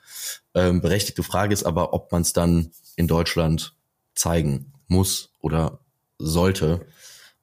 Ähm, 0.55 0.81
berechtigte 0.81 1.23
Frage 1.23 1.55
ist 1.55 1.63
aber, 1.63 1.93
ob 1.93 2.11
man 2.11 2.23
es 2.23 2.33
dann 2.33 2.73
in 2.97 3.07
Deutschland 3.07 3.77
zeigen 4.17 4.73
muss 4.89 5.31
oder 5.41 5.79
sollte, 6.19 6.87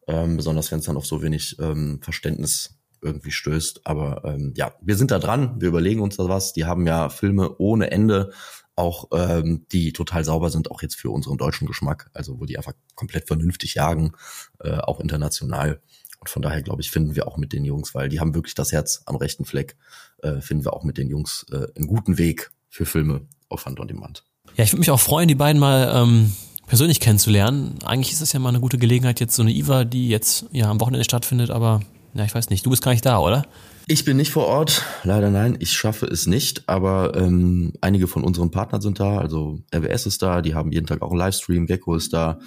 ähm, 0.07 0.37
besonders 0.37 0.71
wenn 0.71 0.79
es 0.79 0.85
dann 0.85 0.97
auf 0.97 1.05
so 1.05 1.21
wenig 1.21 1.57
ähm, 1.59 1.99
Verständnis 2.01 2.77
irgendwie 3.01 3.31
stößt. 3.31 3.81
Aber 3.85 4.23
ähm, 4.25 4.53
ja, 4.55 4.73
wir 4.81 4.95
sind 4.95 5.11
da 5.11 5.19
dran, 5.19 5.59
wir 5.59 5.67
überlegen 5.67 6.01
uns 6.01 6.17
da 6.17 6.27
was. 6.29 6.53
Die 6.53 6.65
haben 6.65 6.87
ja 6.87 7.09
Filme 7.09 7.55
ohne 7.57 7.91
Ende, 7.91 8.31
auch 8.75 9.09
ähm, 9.13 9.65
die 9.71 9.93
total 9.93 10.23
sauber 10.23 10.49
sind, 10.49 10.71
auch 10.71 10.81
jetzt 10.81 10.95
für 10.95 11.11
unseren 11.11 11.37
deutschen 11.37 11.67
Geschmack, 11.67 12.09
also 12.13 12.39
wo 12.39 12.45
die 12.45 12.57
einfach 12.57 12.73
komplett 12.95 13.27
vernünftig 13.27 13.75
jagen, 13.75 14.13
äh, 14.59 14.77
auch 14.77 14.99
international. 14.99 15.81
Und 16.19 16.29
von 16.29 16.41
daher, 16.41 16.61
glaube 16.61 16.81
ich, 16.81 16.89
finden 16.89 17.15
wir 17.15 17.27
auch 17.27 17.37
mit 17.37 17.53
den 17.53 17.65
Jungs, 17.65 17.93
weil 17.93 18.09
die 18.09 18.19
haben 18.19 18.33
wirklich 18.33 18.55
das 18.55 18.71
Herz 18.71 19.03
am 19.05 19.17
rechten 19.17 19.45
Fleck, 19.45 19.75
äh, 20.21 20.41
finden 20.41 20.63
wir 20.63 20.73
auch 20.73 20.83
mit 20.83 20.97
den 20.97 21.09
Jungs 21.09 21.45
äh, 21.51 21.67
einen 21.75 21.87
guten 21.87 22.17
Weg 22.17 22.51
für 22.69 22.85
Filme 22.85 23.27
auf 23.49 23.65
Hand 23.65 23.79
und 23.79 23.91
Demand. 23.91 24.23
Ja, 24.55 24.63
ich 24.63 24.71
würde 24.71 24.79
mich 24.79 24.91
auch 24.91 24.99
freuen, 24.99 25.27
die 25.27 25.35
beiden 25.35 25.59
mal 25.59 25.91
ähm, 25.93 26.33
persönlich 26.67 26.99
kennenzulernen. 26.99 27.77
Eigentlich 27.85 28.13
ist 28.13 28.21
es 28.21 28.33
ja 28.33 28.39
mal 28.39 28.49
eine 28.49 28.59
gute 28.59 28.77
Gelegenheit, 28.77 29.19
jetzt 29.19 29.35
so 29.35 29.41
eine 29.41 29.51
IVA, 29.51 29.85
die 29.85 30.09
jetzt 30.09 30.45
ja 30.51 30.69
am 30.69 30.79
Wochenende 30.79 31.03
stattfindet, 31.03 31.49
aber 31.51 31.81
ja, 32.13 32.25
ich 32.25 32.33
weiß 32.33 32.49
nicht. 32.49 32.65
Du 32.65 32.69
bist 32.69 32.83
gar 32.83 32.91
nicht 32.91 33.05
da, 33.05 33.19
oder? 33.19 33.43
Ich 33.87 34.05
bin 34.05 34.15
nicht 34.15 34.31
vor 34.31 34.45
Ort, 34.47 34.83
leider 35.03 35.29
nein. 35.29 35.57
Ich 35.59 35.73
schaffe 35.73 36.05
es 36.05 36.25
nicht, 36.25 36.69
aber 36.69 37.15
ähm, 37.15 37.73
einige 37.81 38.07
von 38.07 38.23
unseren 38.23 38.49
Partnern 38.49 38.81
sind 38.81 38.99
da. 38.99 39.17
Also 39.17 39.59
RWS 39.75 40.05
ist 40.05 40.21
da, 40.21 40.41
die 40.41 40.55
haben 40.55 40.71
jeden 40.71 40.87
Tag 40.87 41.01
auch 41.01 41.09
einen 41.09 41.19
Livestream. 41.19 41.65
Gecko 41.65 41.95
ist 41.95 42.13
da, 42.13 42.39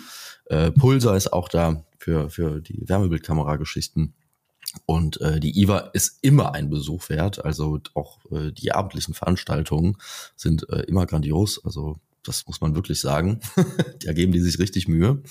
äh, 0.46 0.70
Pulsar 0.70 1.16
ist 1.16 1.32
auch 1.32 1.48
da 1.48 1.84
für 1.98 2.30
für 2.30 2.60
die 2.60 2.88
Wärmebildkamera-Geschichten. 2.88 4.14
Und 4.86 5.20
äh, 5.20 5.40
die 5.40 5.60
IWA 5.60 5.90
ist 5.92 6.18
immer 6.22 6.54
ein 6.54 6.70
Besuch 6.70 7.08
wert. 7.08 7.44
Also 7.44 7.80
auch 7.94 8.18
äh, 8.30 8.52
die 8.52 8.72
abendlichen 8.72 9.14
Veranstaltungen 9.14 9.96
sind 10.36 10.68
äh, 10.70 10.82
immer 10.82 11.06
grandios. 11.06 11.62
Also 11.64 11.98
das 12.26 12.46
muss 12.46 12.60
man 12.60 12.74
wirklich 12.74 13.00
sagen. 13.00 13.40
da 14.04 14.12
geben 14.12 14.32
die 14.32 14.40
sich 14.40 14.58
richtig 14.58 14.88
Mühe. 14.88 15.22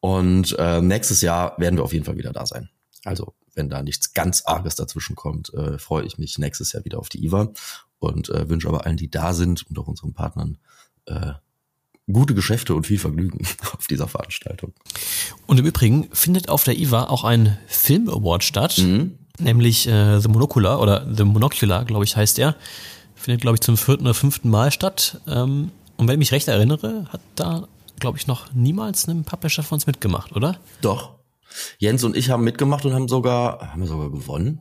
Und 0.00 0.54
äh, 0.58 0.80
nächstes 0.80 1.20
Jahr 1.20 1.58
werden 1.58 1.76
wir 1.76 1.84
auf 1.84 1.92
jeden 1.92 2.04
Fall 2.04 2.18
wieder 2.18 2.32
da 2.32 2.46
sein. 2.46 2.68
Also 3.04 3.34
wenn 3.54 3.68
da 3.68 3.82
nichts 3.82 4.12
ganz 4.12 4.42
Arges 4.44 4.76
dazwischen 4.76 5.16
kommt, 5.16 5.52
äh, 5.54 5.78
freue 5.78 6.04
ich 6.04 6.18
mich 6.18 6.38
nächstes 6.38 6.72
Jahr 6.72 6.84
wieder 6.84 6.98
auf 6.98 7.08
die 7.08 7.24
IWA. 7.24 7.52
und 7.98 8.28
äh, 8.28 8.48
wünsche 8.48 8.68
aber 8.68 8.84
allen, 8.84 8.98
die 8.98 9.10
da 9.10 9.32
sind 9.32 9.66
und 9.68 9.78
auch 9.78 9.86
unseren 9.86 10.12
Partnern 10.12 10.58
äh, 11.06 11.32
gute 12.12 12.34
Geschäfte 12.34 12.74
und 12.74 12.86
viel 12.86 12.98
Vergnügen 12.98 13.46
auf 13.72 13.86
dieser 13.86 14.08
Veranstaltung. 14.08 14.72
Und 15.46 15.58
im 15.58 15.66
Übrigen 15.66 16.08
findet 16.12 16.48
auf 16.48 16.64
der 16.64 16.78
IWA 16.78 17.04
auch 17.04 17.24
ein 17.24 17.58
Film 17.66 18.08
Award 18.08 18.44
statt, 18.44 18.78
mhm. 18.78 19.18
nämlich 19.38 19.88
äh, 19.88 20.20
The 20.20 20.28
Monocular 20.28 20.80
oder 20.80 21.06
The 21.12 21.24
Monocular, 21.24 21.84
glaube 21.84 22.04
ich, 22.04 22.16
heißt 22.16 22.38
er. 22.38 22.56
Findet, 23.14 23.40
glaube 23.40 23.56
ich, 23.56 23.60
zum 23.60 23.76
vierten 23.76 24.04
oder 24.04 24.14
fünften 24.14 24.50
Mal 24.50 24.70
statt. 24.70 25.20
Ähm, 25.26 25.70
und 25.96 26.08
wenn 26.08 26.14
ich 26.14 26.18
mich 26.18 26.32
recht 26.32 26.48
erinnere, 26.48 27.06
hat 27.10 27.20
da, 27.34 27.68
glaube 27.98 28.18
ich, 28.18 28.26
noch 28.26 28.52
niemals 28.52 29.06
ein 29.08 29.24
Publisher 29.24 29.62
von 29.62 29.76
uns 29.76 29.86
mitgemacht, 29.86 30.34
oder? 30.34 30.58
Doch. 30.80 31.14
Jens 31.78 32.04
und 32.04 32.16
ich 32.16 32.30
haben 32.30 32.44
mitgemacht 32.44 32.84
und 32.84 32.92
haben 32.92 33.08
sogar, 33.08 33.72
haben 33.72 33.80
wir 33.80 33.88
sogar 33.88 34.10
gewonnen? 34.10 34.60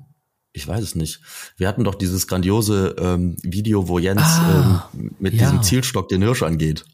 Ich 0.53 0.65
weiß 0.65 0.81
es 0.81 0.95
nicht. 0.95 1.19
Wir 1.57 1.67
hatten 1.67 1.83
doch 1.83 1.95
dieses 1.95 2.27
grandiose 2.27 2.95
ähm, 2.97 3.35
Video, 3.43 3.89
wo 3.89 3.99
Jens 3.99 4.21
ah, 4.21 4.89
ähm, 4.93 5.11
mit 5.19 5.33
ja. 5.33 5.39
diesem 5.39 5.61
Zielstock 5.61 6.07
den 6.07 6.21
Hirsch 6.21 6.43
angeht. 6.43 6.85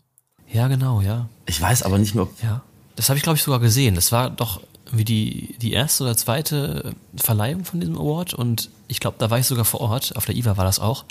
Ja, 0.51 0.67
genau, 0.67 1.01
ja. 1.01 1.29
Ich 1.45 1.61
weiß 1.61 1.83
aber 1.83 1.99
nicht 1.99 2.15
mehr. 2.15 2.27
Ja, 2.41 2.63
das 2.95 3.09
habe 3.09 3.17
ich 3.17 3.23
glaube 3.23 3.37
ich 3.37 3.43
sogar 3.43 3.59
gesehen. 3.59 3.93
Das 3.93 4.11
war 4.11 4.31
doch 4.31 4.61
wie 4.91 5.05
die, 5.05 5.55
die 5.61 5.73
erste 5.73 6.03
oder 6.03 6.17
zweite 6.17 6.95
Verleihung 7.15 7.63
von 7.63 7.79
diesem 7.79 7.97
Award 7.97 8.33
und 8.33 8.69
ich 8.87 8.99
glaube, 8.99 9.17
da 9.19 9.29
war 9.29 9.39
ich 9.39 9.45
sogar 9.45 9.63
vor 9.63 9.81
Ort. 9.81 10.15
Auf 10.15 10.25
der 10.25 10.35
IWA 10.35 10.57
war 10.57 10.65
das 10.65 10.79
auch. 10.79 11.05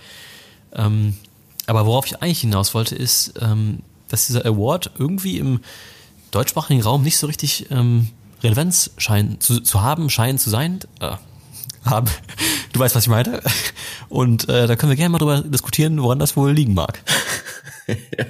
Ähm, 0.75 1.17
aber 1.71 1.87
worauf 1.87 2.07
ich 2.07 2.23
eigentlich 2.23 2.41
hinaus 2.41 2.75
wollte, 2.75 2.97
ist, 2.97 3.35
ähm, 3.41 3.81
dass 4.09 4.27
dieser 4.27 4.45
Award 4.45 4.91
irgendwie 4.99 5.39
im 5.39 5.61
deutschsprachigen 6.31 6.83
Raum 6.83 7.03
nicht 7.03 7.17
so 7.17 7.27
richtig 7.27 7.71
ähm, 7.71 8.09
Relevanz 8.43 8.91
scheint 8.97 9.43
zu, 9.43 9.61
zu 9.61 9.81
haben, 9.81 10.11
scheinen 10.11 10.39
zu 10.39 10.51
sein. 10.51 10.81
Äh, 11.01 11.13
haben. 11.85 12.11
Du 12.73 12.79
weißt, 12.79 12.95
was 12.95 13.05
ich 13.05 13.09
meine. 13.09 13.41
Und 14.11 14.49
äh, 14.49 14.67
da 14.67 14.77
können 14.77 14.91
wir 14.91 14.97
gerne 14.97 15.09
mal 15.09 15.19
drüber 15.19 15.41
diskutieren, 15.41 16.01
woran 16.03 16.19
das 16.19 16.37
wohl 16.37 16.53
liegen 16.53 16.75
mag. 16.75 17.03
ja 17.89 18.27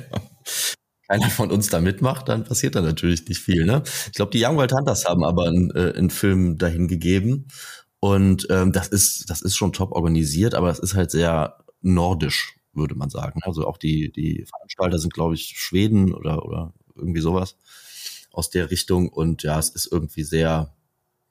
keiner 1.11 1.29
von 1.29 1.50
uns 1.50 1.68
da 1.68 1.81
mitmacht, 1.81 2.29
dann 2.29 2.44
passiert 2.44 2.76
da 2.76 2.83
natürlich 2.83 3.26
nicht 3.26 3.40
viel. 3.40 3.64
Ne? 3.64 3.83
Ich 4.07 4.12
glaube, 4.12 4.31
die 4.31 4.44
Young 4.44 4.57
Wild 4.59 4.72
Hunters 4.72 5.07
haben 5.07 5.24
aber 5.24 5.48
einen, 5.48 5.70
äh, 5.72 5.92
einen 5.96 6.11
Film 6.11 6.57
dahin 6.57 6.87
gegeben 6.87 7.48
und 7.98 8.46
ähm, 8.48 8.70
das 8.72 8.87
ist 8.87 9.29
das 9.29 9.42
ist 9.42 9.57
schon 9.57 9.72
top 9.72 9.90
organisiert, 9.90 10.55
aber 10.55 10.70
es 10.70 10.79
ist 10.79 10.94
halt 10.94 11.11
sehr 11.11 11.57
nordisch, 11.83 12.55
würde 12.72 12.94
man 12.94 13.11
sagen. 13.11 13.40
Also 13.44 13.66
auch 13.66 13.76
die 13.76 14.12
die 14.12 14.46
Veranstalter 14.46 14.98
sind, 14.98 15.14
glaube 15.14 15.35
ich, 15.35 15.54
Schweden 15.56 16.14
oder 16.14 16.44
oder 16.44 16.72
irgendwie 16.94 17.20
sowas 17.20 17.56
aus 18.33 18.50
der 18.50 18.70
Richtung 18.70 19.09
und 19.09 19.42
ja, 19.42 19.59
es 19.59 19.70
ist 19.70 19.90
irgendwie 19.90 20.22
sehr 20.22 20.72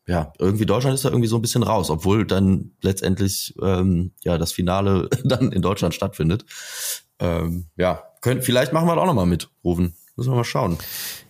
ja, 0.09 0.33
irgendwie 0.39 0.65
Deutschland 0.65 0.95
ist 0.95 1.05
da 1.05 1.09
irgendwie 1.09 1.27
so 1.27 1.35
ein 1.35 1.41
bisschen 1.43 1.61
raus, 1.61 1.91
obwohl 1.91 2.25
dann 2.25 2.71
letztendlich 2.81 3.53
ähm, 3.61 4.11
ja 4.23 4.39
das 4.39 4.51
Finale 4.51 5.07
dann 5.23 5.51
in 5.51 5.61
Deutschland 5.61 5.93
stattfindet. 5.93 6.45
Ähm, 7.19 7.67
ja, 7.77 8.03
können, 8.21 8.41
vielleicht 8.41 8.73
machen 8.73 8.87
wir 8.87 8.95
da 8.95 9.01
auch 9.01 9.05
nochmal 9.05 9.27
mit, 9.27 9.49
Rufen. 9.63 9.93
Müssen 10.15 10.31
wir 10.31 10.37
mal 10.37 10.43
schauen. 10.43 10.77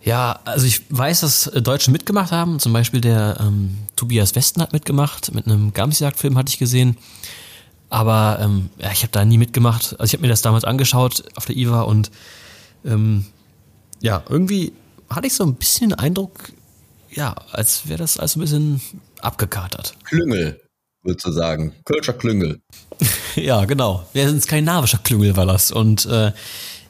Ja, 0.01 0.39
also 0.45 0.65
ich 0.65 0.81
weiß, 0.89 1.19
dass 1.19 1.51
Deutsche 1.61 1.91
mitgemacht 1.91 2.31
haben. 2.31 2.59
Zum 2.59 2.73
Beispiel 2.73 3.01
der 3.01 3.37
ähm, 3.39 3.77
Tobias 3.95 4.33
Westen 4.33 4.61
hat 4.61 4.73
mitgemacht. 4.73 5.31
Mit 5.35 5.45
einem 5.45 5.73
Gamsjagd-Film 5.73 6.37
hatte 6.37 6.49
ich 6.49 6.57
gesehen. 6.57 6.97
Aber 7.89 8.39
ähm, 8.41 8.69
ja, 8.77 8.91
ich 8.91 9.01
habe 9.01 9.11
da 9.11 9.25
nie 9.25 9.37
mitgemacht. 9.37 9.95
Also 9.99 10.05
ich 10.05 10.13
habe 10.13 10.21
mir 10.21 10.27
das 10.27 10.41
damals 10.41 10.63
angeschaut 10.63 11.23
auf 11.35 11.45
der 11.45 11.55
IWA 11.55 11.81
und 11.81 12.11
ähm, 12.85 13.25
ja, 14.01 14.23
irgendwie 14.29 14.73
hatte 15.09 15.27
ich 15.27 15.33
so 15.33 15.43
ein 15.43 15.55
bisschen 15.55 15.89
den 15.89 15.99
Eindruck, 15.99 16.51
ja, 17.11 17.35
als 17.51 17.87
wäre 17.87 17.99
das 17.99 18.19
alles 18.19 18.35
ein 18.35 18.41
bisschen 18.41 18.81
abgekatert. 19.21 19.95
Klüngel, 20.03 20.61
würdest 21.03 21.25
du 21.25 21.31
sagen. 21.31 21.73
Kölscher 21.85 22.13
Klüngel. 22.13 22.61
ja, 23.35 23.65
genau. 23.65 24.07
Ja, 24.13 24.27
ein 24.27 24.41
skandinavischer 24.41 24.99
Klüngel 24.99 25.35
war 25.35 25.47
das. 25.47 25.71
Und 25.71 26.05
äh, 26.05 26.31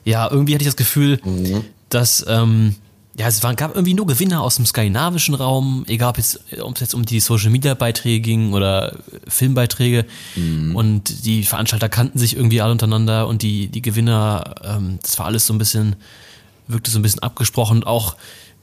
ja, 0.03 0.29
irgendwie 0.29 0.53
hatte 0.53 0.63
ich 0.63 0.69
das 0.69 0.75
Gefühl, 0.75 1.19
mhm. 1.23 1.63
dass 1.89 2.25
ähm, 2.27 2.75
ja, 3.17 3.27
es 3.27 3.43
waren, 3.43 3.55
gab 3.55 3.75
irgendwie 3.75 3.93
nur 3.93 4.07
Gewinner 4.07 4.41
aus 4.41 4.55
dem 4.55 4.65
skandinavischen 4.65 5.35
Raum, 5.35 5.83
egal 5.87 6.09
ob 6.09 6.17
es 6.17 6.39
jetzt 6.79 6.93
um 6.93 7.05
die 7.05 7.19
Social 7.19 7.49
Media 7.49 7.73
Beiträge 7.73 8.21
ging 8.21 8.53
oder 8.53 8.97
Filmbeiträge. 9.27 10.05
Mhm. 10.35 10.75
Und 10.75 11.25
die 11.25 11.43
Veranstalter 11.43 11.89
kannten 11.89 12.17
sich 12.17 12.35
irgendwie 12.35 12.61
alle 12.61 12.71
untereinander 12.71 13.27
und 13.27 13.41
die, 13.41 13.67
die 13.67 13.81
Gewinner, 13.81 14.55
ähm, 14.63 14.99
das 15.01 15.19
war 15.19 15.25
alles 15.25 15.45
so 15.47 15.53
ein 15.53 15.57
bisschen, 15.57 15.95
wirkte 16.67 16.91
so 16.91 16.99
ein 16.99 17.01
bisschen 17.01 17.21
abgesprochen. 17.21 17.83
Auch 17.83 18.15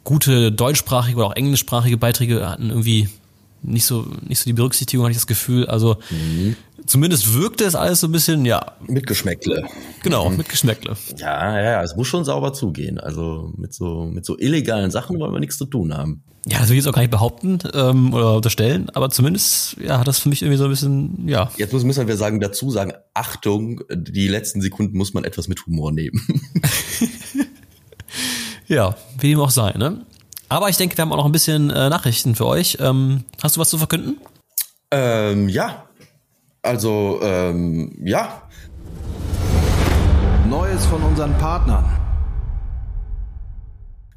gute 0.04 0.52
deutschsprachige 0.52 1.18
oder 1.18 1.26
auch 1.26 1.36
englischsprachige 1.36 1.98
Beiträge 1.98 2.48
hatten 2.48 2.70
irgendwie 2.70 3.10
nicht 3.62 3.84
so, 3.84 4.06
nicht 4.26 4.38
so 4.38 4.44
die 4.44 4.54
Berücksichtigung, 4.54 5.04
hatte 5.04 5.12
ich 5.12 5.18
das 5.18 5.26
Gefühl. 5.26 5.66
Also 5.66 5.96
mhm. 6.10 6.56
Zumindest 6.86 7.34
wirkte 7.34 7.64
es 7.64 7.74
alles 7.74 8.00
so 8.00 8.08
ein 8.08 8.12
bisschen, 8.12 8.44
ja. 8.44 8.72
Mit 8.86 9.06
Geschmäckle. 9.06 9.66
Genau, 10.02 10.30
mhm. 10.30 10.38
mit 10.38 10.48
Geschmäckle. 10.48 10.96
Ja, 11.16 11.60
ja, 11.60 11.82
es 11.82 11.96
muss 11.96 12.08
schon 12.08 12.24
sauber 12.24 12.52
zugehen. 12.52 12.98
Also 12.98 13.52
mit 13.56 13.74
so, 13.74 14.04
mit 14.04 14.24
so 14.24 14.38
illegalen 14.38 14.90
Sachen 14.90 15.18
wollen 15.18 15.32
wir 15.32 15.40
nichts 15.40 15.58
zu 15.58 15.66
tun 15.66 15.94
haben. 15.94 16.22
Ja, 16.48 16.60
das 16.60 16.68
will 16.68 16.76
ich 16.76 16.84
jetzt 16.84 16.88
auch 16.88 16.94
gar 16.94 17.02
nicht 17.02 17.10
behaupten 17.10 17.58
ähm, 17.74 18.14
oder 18.14 18.36
unterstellen, 18.36 18.88
aber 18.90 19.10
zumindest 19.10 19.78
ja, 19.80 19.98
hat 19.98 20.06
das 20.06 20.20
für 20.20 20.28
mich 20.28 20.42
irgendwie 20.42 20.58
so 20.58 20.64
ein 20.64 20.70
bisschen, 20.70 21.28
ja. 21.28 21.50
Jetzt 21.56 21.72
müssen 21.72 22.06
wir 22.06 22.16
sagen, 22.16 22.38
dazu 22.38 22.70
sagen, 22.70 22.92
Achtung, 23.14 23.82
die 23.92 24.28
letzten 24.28 24.60
Sekunden 24.60 24.96
muss 24.96 25.12
man 25.12 25.24
etwas 25.24 25.48
mit 25.48 25.66
Humor 25.66 25.90
nehmen. 25.90 26.24
ja, 28.68 28.94
wie 29.18 29.30
dem 29.30 29.40
auch 29.40 29.50
sei, 29.50 29.72
ne? 29.72 30.06
Aber 30.48 30.68
ich 30.68 30.76
denke, 30.76 30.96
wir 30.96 31.02
haben 31.02 31.10
auch 31.10 31.16
noch 31.16 31.26
ein 31.26 31.32
bisschen 31.32 31.70
äh, 31.70 31.88
Nachrichten 31.88 32.36
für 32.36 32.46
euch. 32.46 32.78
Ähm, 32.80 33.24
hast 33.42 33.56
du 33.56 33.60
was 33.60 33.68
zu 33.68 33.78
verkünden? 33.78 34.18
Ähm, 34.92 35.48
ja. 35.48 35.85
Also, 36.66 37.20
ähm, 37.22 37.92
ja. 38.04 38.42
Neues 40.48 40.84
von 40.86 41.00
unseren 41.00 41.32
Partnern. 41.38 41.84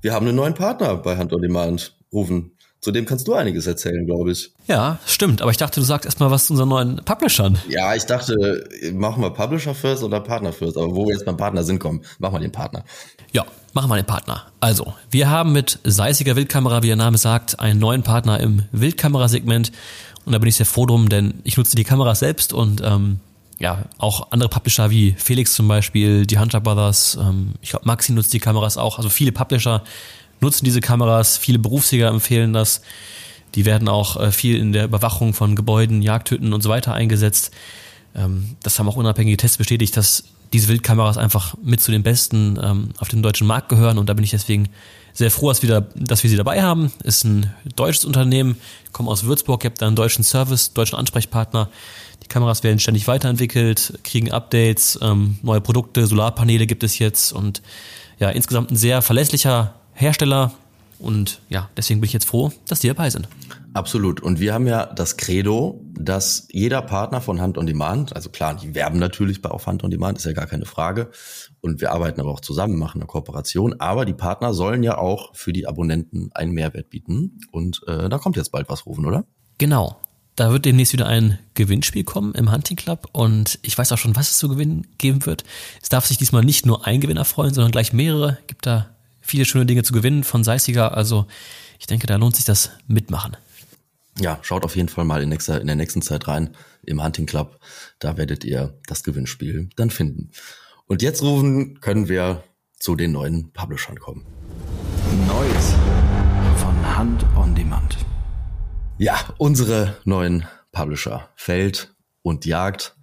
Wir 0.01 0.13
haben 0.13 0.25
einen 0.25 0.35
neuen 0.35 0.55
Partner 0.55 0.95
bei 0.95 1.15
Hand 1.15 1.31
on 1.31 1.43
Demand, 1.43 1.95
Rufen. 2.11 2.53
Zu 2.81 2.91
dem 2.91 3.05
kannst 3.05 3.27
du 3.27 3.35
einiges 3.35 3.67
erzählen, 3.67 4.03
glaube 4.05 4.31
ich. 4.31 4.51
Ja, 4.65 4.97
stimmt. 5.05 5.43
Aber 5.43 5.51
ich 5.51 5.57
dachte, 5.57 5.79
du 5.79 5.85
sagst 5.85 6.05
erstmal 6.05 6.31
was 6.31 6.47
zu 6.47 6.53
unseren 6.53 6.69
neuen 6.69 6.95
Publishern. 7.05 7.59
Ja, 7.67 7.93
ich 7.93 8.05
dachte, 8.05 8.67
machen 8.93 9.21
wir 9.21 9.29
Publisher 9.29 9.75
first 9.75 10.01
oder 10.01 10.19
Partner 10.19 10.51
first. 10.51 10.75
Aber 10.75 10.95
wo 10.95 11.05
wir 11.05 11.13
jetzt 11.13 11.25
beim 11.25 11.37
Partner 11.37 11.63
sind, 11.63 11.77
kommen, 11.77 12.01
machen 12.17 12.33
wir 12.33 12.39
den 12.39 12.51
Partner. 12.51 12.83
Ja, 13.31 13.45
machen 13.73 13.89
wir 13.89 13.97
den 13.97 14.05
Partner. 14.05 14.47
Also, 14.59 14.93
wir 15.11 15.29
haben 15.29 15.51
mit 15.51 15.77
Seissiger 15.83 16.35
Wildkamera, 16.35 16.81
wie 16.81 16.87
der 16.87 16.95
Name 16.95 17.17
sagt, 17.17 17.59
einen 17.59 17.79
neuen 17.79 18.01
Partner 18.01 18.39
im 18.39 18.63
Wildkamerasegment. 18.71 19.71
Und 20.25 20.33
da 20.33 20.39
bin 20.39 20.49
ich 20.49 20.55
sehr 20.55 20.65
froh 20.65 20.85
drum, 20.85 21.09
denn 21.09 21.35
ich 21.43 21.57
nutze 21.57 21.75
die 21.75 21.83
Kameras 21.83 22.19
selbst 22.19 22.53
und 22.53 22.81
ähm, 22.83 23.19
ja, 23.59 23.83
auch 23.97 24.31
andere 24.31 24.49
Publisher 24.49 24.89
wie 24.89 25.13
Felix 25.17 25.53
zum 25.53 25.67
Beispiel, 25.67 26.25
die 26.25 26.39
Hunter 26.39 26.61
Brothers, 26.61 27.17
ähm, 27.21 27.53
ich 27.61 27.71
glaube 27.71 27.85
Maxi 27.85 28.13
nutzt 28.13 28.33
die 28.33 28.39
Kameras 28.39 28.77
auch. 28.77 28.97
Also 28.97 29.09
viele 29.09 29.31
Publisher 29.31 29.83
nutzen 30.39 30.65
diese 30.65 30.79
Kameras, 30.79 31.37
viele 31.37 31.59
Berufsjäger 31.59 32.07
empfehlen 32.07 32.53
das. 32.53 32.81
Die 33.55 33.65
werden 33.65 33.89
auch 33.89 34.17
äh, 34.17 34.31
viel 34.31 34.57
in 34.57 34.71
der 34.71 34.85
Überwachung 34.85 35.33
von 35.33 35.55
Gebäuden, 35.55 36.01
Jagdhütten 36.01 36.53
und 36.53 36.61
so 36.61 36.69
weiter 36.69 36.93
eingesetzt. 36.93 37.51
Ähm, 38.15 38.55
das 38.63 38.79
haben 38.79 38.87
auch 38.87 38.95
unabhängige 38.95 39.37
Tests 39.37 39.57
bestätigt, 39.57 39.97
dass 39.97 40.23
diese 40.53 40.67
Wildkameras 40.69 41.17
einfach 41.17 41.55
mit 41.61 41.81
zu 41.81 41.91
den 41.91 42.03
besten 42.03 42.57
ähm, 42.61 42.89
auf 42.97 43.09
dem 43.09 43.21
deutschen 43.21 43.45
Markt 43.45 43.69
gehören 43.69 43.97
und 43.97 44.07
da 44.07 44.13
bin 44.13 44.23
ich 44.23 44.31
deswegen 44.31 44.69
sehr 45.13 45.31
froh, 45.31 45.49
dass 45.49 45.61
wir, 45.61 45.69
da, 45.69 45.81
dass 45.95 46.23
wir 46.23 46.29
sie 46.29 46.37
dabei 46.37 46.61
haben. 46.61 46.91
Ist 47.03 47.23
ein 47.23 47.53
deutsches 47.75 48.05
Unternehmen, 48.05 48.57
ich 48.85 48.93
komme 48.93 49.09
aus 49.09 49.23
Würzburg, 49.23 49.63
ihr 49.63 49.69
habt 49.69 49.81
da 49.81 49.87
einen 49.87 49.95
deutschen 49.95 50.23
Service, 50.23 50.73
deutschen 50.73 50.97
Ansprechpartner. 50.97 51.69
Die 52.23 52.27
Kameras 52.27 52.63
werden 52.63 52.79
ständig 52.79 53.07
weiterentwickelt, 53.07 53.99
kriegen 54.03 54.31
Updates, 54.31 54.99
ähm, 55.01 55.39
neue 55.41 55.61
Produkte, 55.61 56.05
Solarpaneele 56.05 56.67
gibt 56.67 56.83
es 56.83 56.99
jetzt 56.99 57.31
und 57.31 57.61
ja, 58.19 58.29
insgesamt 58.29 58.71
ein 58.71 58.75
sehr 58.75 59.01
verlässlicher 59.01 59.75
Hersteller 59.93 60.53
und 60.99 61.39
ja, 61.47 61.69
deswegen 61.77 62.01
bin 62.01 62.07
ich 62.07 62.13
jetzt 62.13 62.27
froh, 62.27 62.51
dass 62.67 62.81
die 62.81 62.87
dabei 62.87 63.09
sind. 63.09 63.27
Absolut. 63.73 64.19
Und 64.19 64.39
wir 64.39 64.53
haben 64.53 64.67
ja 64.67 64.85
das 64.85 65.15
Credo, 65.15 65.79
dass 65.93 66.47
jeder 66.51 66.81
Partner 66.81 67.21
von 67.21 67.39
Hand 67.39 67.57
on 67.57 67.65
Demand, 67.65 68.15
also 68.15 68.29
klar, 68.29 68.55
die 68.55 68.75
werben 68.75 68.99
natürlich 68.99 69.41
bei 69.41 69.49
auf 69.49 69.67
Hand 69.67 69.83
on 69.83 69.91
Demand, 69.91 70.17
ist 70.17 70.25
ja 70.25 70.33
gar 70.33 70.47
keine 70.47 70.65
Frage. 70.65 71.09
Und 71.61 71.81
wir 71.81 71.91
arbeiten 71.91 72.21
aber 72.21 72.31
auch 72.31 72.39
zusammen, 72.39 72.77
machen 72.77 73.01
eine 73.01 73.07
Kooperation. 73.07 73.79
Aber 73.79 74.05
die 74.05 74.13
Partner 74.13 74.53
sollen 74.53 74.83
ja 74.83 74.97
auch 74.97 75.35
für 75.35 75.53
die 75.53 75.67
Abonnenten 75.67 76.31
einen 76.33 76.51
Mehrwert 76.51 76.89
bieten. 76.89 77.39
Und 77.51 77.81
äh, 77.87 78.09
da 78.09 78.17
kommt 78.17 78.37
jetzt 78.37 78.51
bald 78.51 78.69
was 78.69 78.85
rufen, 78.85 79.05
oder? 79.05 79.25
Genau. 79.57 79.97
Da 80.35 80.53
wird 80.53 80.63
demnächst 80.63 80.93
wieder 80.93 81.05
ein 81.05 81.37
Gewinnspiel 81.53 82.05
kommen 82.05 82.33
im 82.33 82.49
Hunting 82.49 82.77
Club 82.77 83.09
und 83.11 83.59
ich 83.61 83.77
weiß 83.77 83.91
auch 83.91 83.97
schon, 83.97 84.15
was 84.15 84.31
es 84.31 84.37
zu 84.37 84.47
gewinnen 84.47 84.87
geben 84.97 85.25
wird. 85.25 85.43
Es 85.81 85.89
darf 85.89 86.05
sich 86.05 86.17
diesmal 86.17 86.45
nicht 86.45 86.65
nur 86.65 86.87
ein 86.87 87.01
Gewinner 87.01 87.25
freuen, 87.25 87.53
sondern 87.53 87.73
gleich 87.73 87.91
mehrere. 87.91 88.37
Gibt 88.47 88.65
da 88.65 88.95
viele 89.19 89.43
schöne 89.43 89.65
Dinge 89.65 89.83
zu 89.83 89.91
gewinnen 89.91 90.23
von 90.23 90.45
Seissiger. 90.45 90.95
Also 90.95 91.25
ich 91.77 91.87
denke, 91.87 92.07
da 92.07 92.15
lohnt 92.15 92.37
sich 92.37 92.45
das 92.45 92.71
Mitmachen. 92.87 93.35
Ja, 94.17 94.39
schaut 94.41 94.63
auf 94.63 94.77
jeden 94.77 94.87
Fall 94.87 95.03
mal 95.03 95.21
in, 95.21 95.27
nächster, 95.27 95.59
in 95.59 95.67
der 95.67 95.75
nächsten 95.75 96.01
Zeit 96.01 96.29
rein 96.29 96.55
im 96.83 97.03
Hunting 97.03 97.25
Club. 97.25 97.59
Da 97.99 98.15
werdet 98.15 98.45
ihr 98.45 98.79
das 98.87 99.03
Gewinnspiel 99.03 99.69
dann 99.75 99.89
finden. 99.89 100.31
Und 100.91 101.03
jetzt 101.03 101.21
rufen 101.21 101.79
können 101.81 102.09
wir 102.09 102.43
zu 102.79 102.95
den 102.95 103.11
neuen 103.11 103.53
Publishern 103.53 103.99
kommen. 103.99 104.25
Neues 105.27 105.75
von 106.55 106.97
Hand 106.97 107.23
on 107.35 107.53
Demand. 107.53 107.95
Ja, 108.97 109.19
unsere 109.37 109.97
neuen 110.03 110.47
Publisher 110.71 111.29
Feld 111.35 111.93
und 112.23 112.43
Jagd. 112.47 112.95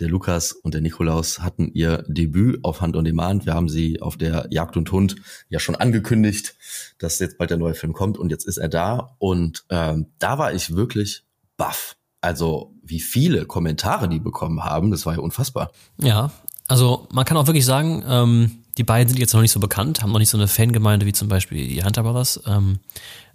Der 0.00 0.08
Lukas 0.08 0.52
und 0.52 0.74
der 0.74 0.82
Nikolaus 0.82 1.38
hatten 1.38 1.70
ihr 1.72 2.04
Debüt 2.08 2.62
auf 2.62 2.82
Hand 2.82 2.94
on 2.94 3.06
Demand. 3.06 3.46
Wir 3.46 3.54
haben 3.54 3.70
sie 3.70 4.02
auf 4.02 4.18
der 4.18 4.46
Jagd 4.50 4.76
und 4.76 4.92
Hund 4.92 5.16
ja 5.48 5.60
schon 5.60 5.76
angekündigt, 5.76 6.56
dass 6.98 7.20
jetzt 7.20 7.38
bald 7.38 7.48
der 7.48 7.56
neue 7.56 7.72
Film 7.72 7.94
kommt 7.94 8.18
und 8.18 8.28
jetzt 8.28 8.44
ist 8.44 8.58
er 8.58 8.68
da. 8.68 9.16
Und 9.18 9.64
ähm, 9.70 10.12
da 10.18 10.36
war 10.36 10.52
ich 10.52 10.76
wirklich 10.76 11.24
baff. 11.56 11.96
Also 12.20 12.74
wie 12.82 13.00
viele 13.00 13.46
Kommentare 13.46 14.10
die 14.10 14.20
bekommen 14.20 14.62
haben, 14.62 14.90
das 14.90 15.06
war 15.06 15.14
ja 15.14 15.20
unfassbar. 15.20 15.72
Ja, 15.96 16.30
also 16.70 17.08
man 17.10 17.24
kann 17.24 17.36
auch 17.36 17.48
wirklich 17.48 17.64
sagen, 17.64 18.04
ähm, 18.06 18.62
die 18.78 18.84
beiden 18.84 19.08
sind 19.08 19.18
jetzt 19.18 19.34
noch 19.34 19.40
nicht 19.40 19.50
so 19.50 19.58
bekannt, 19.58 20.02
haben 20.02 20.12
noch 20.12 20.20
nicht 20.20 20.30
so 20.30 20.38
eine 20.38 20.46
Fangemeinde 20.46 21.04
wie 21.04 21.12
zum 21.12 21.26
Beispiel 21.26 21.66
die 21.66 21.82
Hunter 21.82 22.04
Brothers. 22.04 22.40
Ähm, 22.46 22.78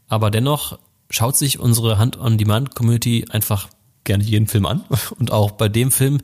aber 0.08 0.32
dennoch 0.32 0.80
schaut 1.10 1.36
sich 1.36 1.60
unsere 1.60 1.98
Hand-on-Demand-Community 1.98 3.26
einfach 3.30 3.68
gerne 4.06 4.24
jeden 4.24 4.48
Film 4.48 4.66
an. 4.66 4.86
Und 5.20 5.34
auch 5.34 5.52
bei 5.52 5.68
dem 5.68 5.92
Film 5.92 6.22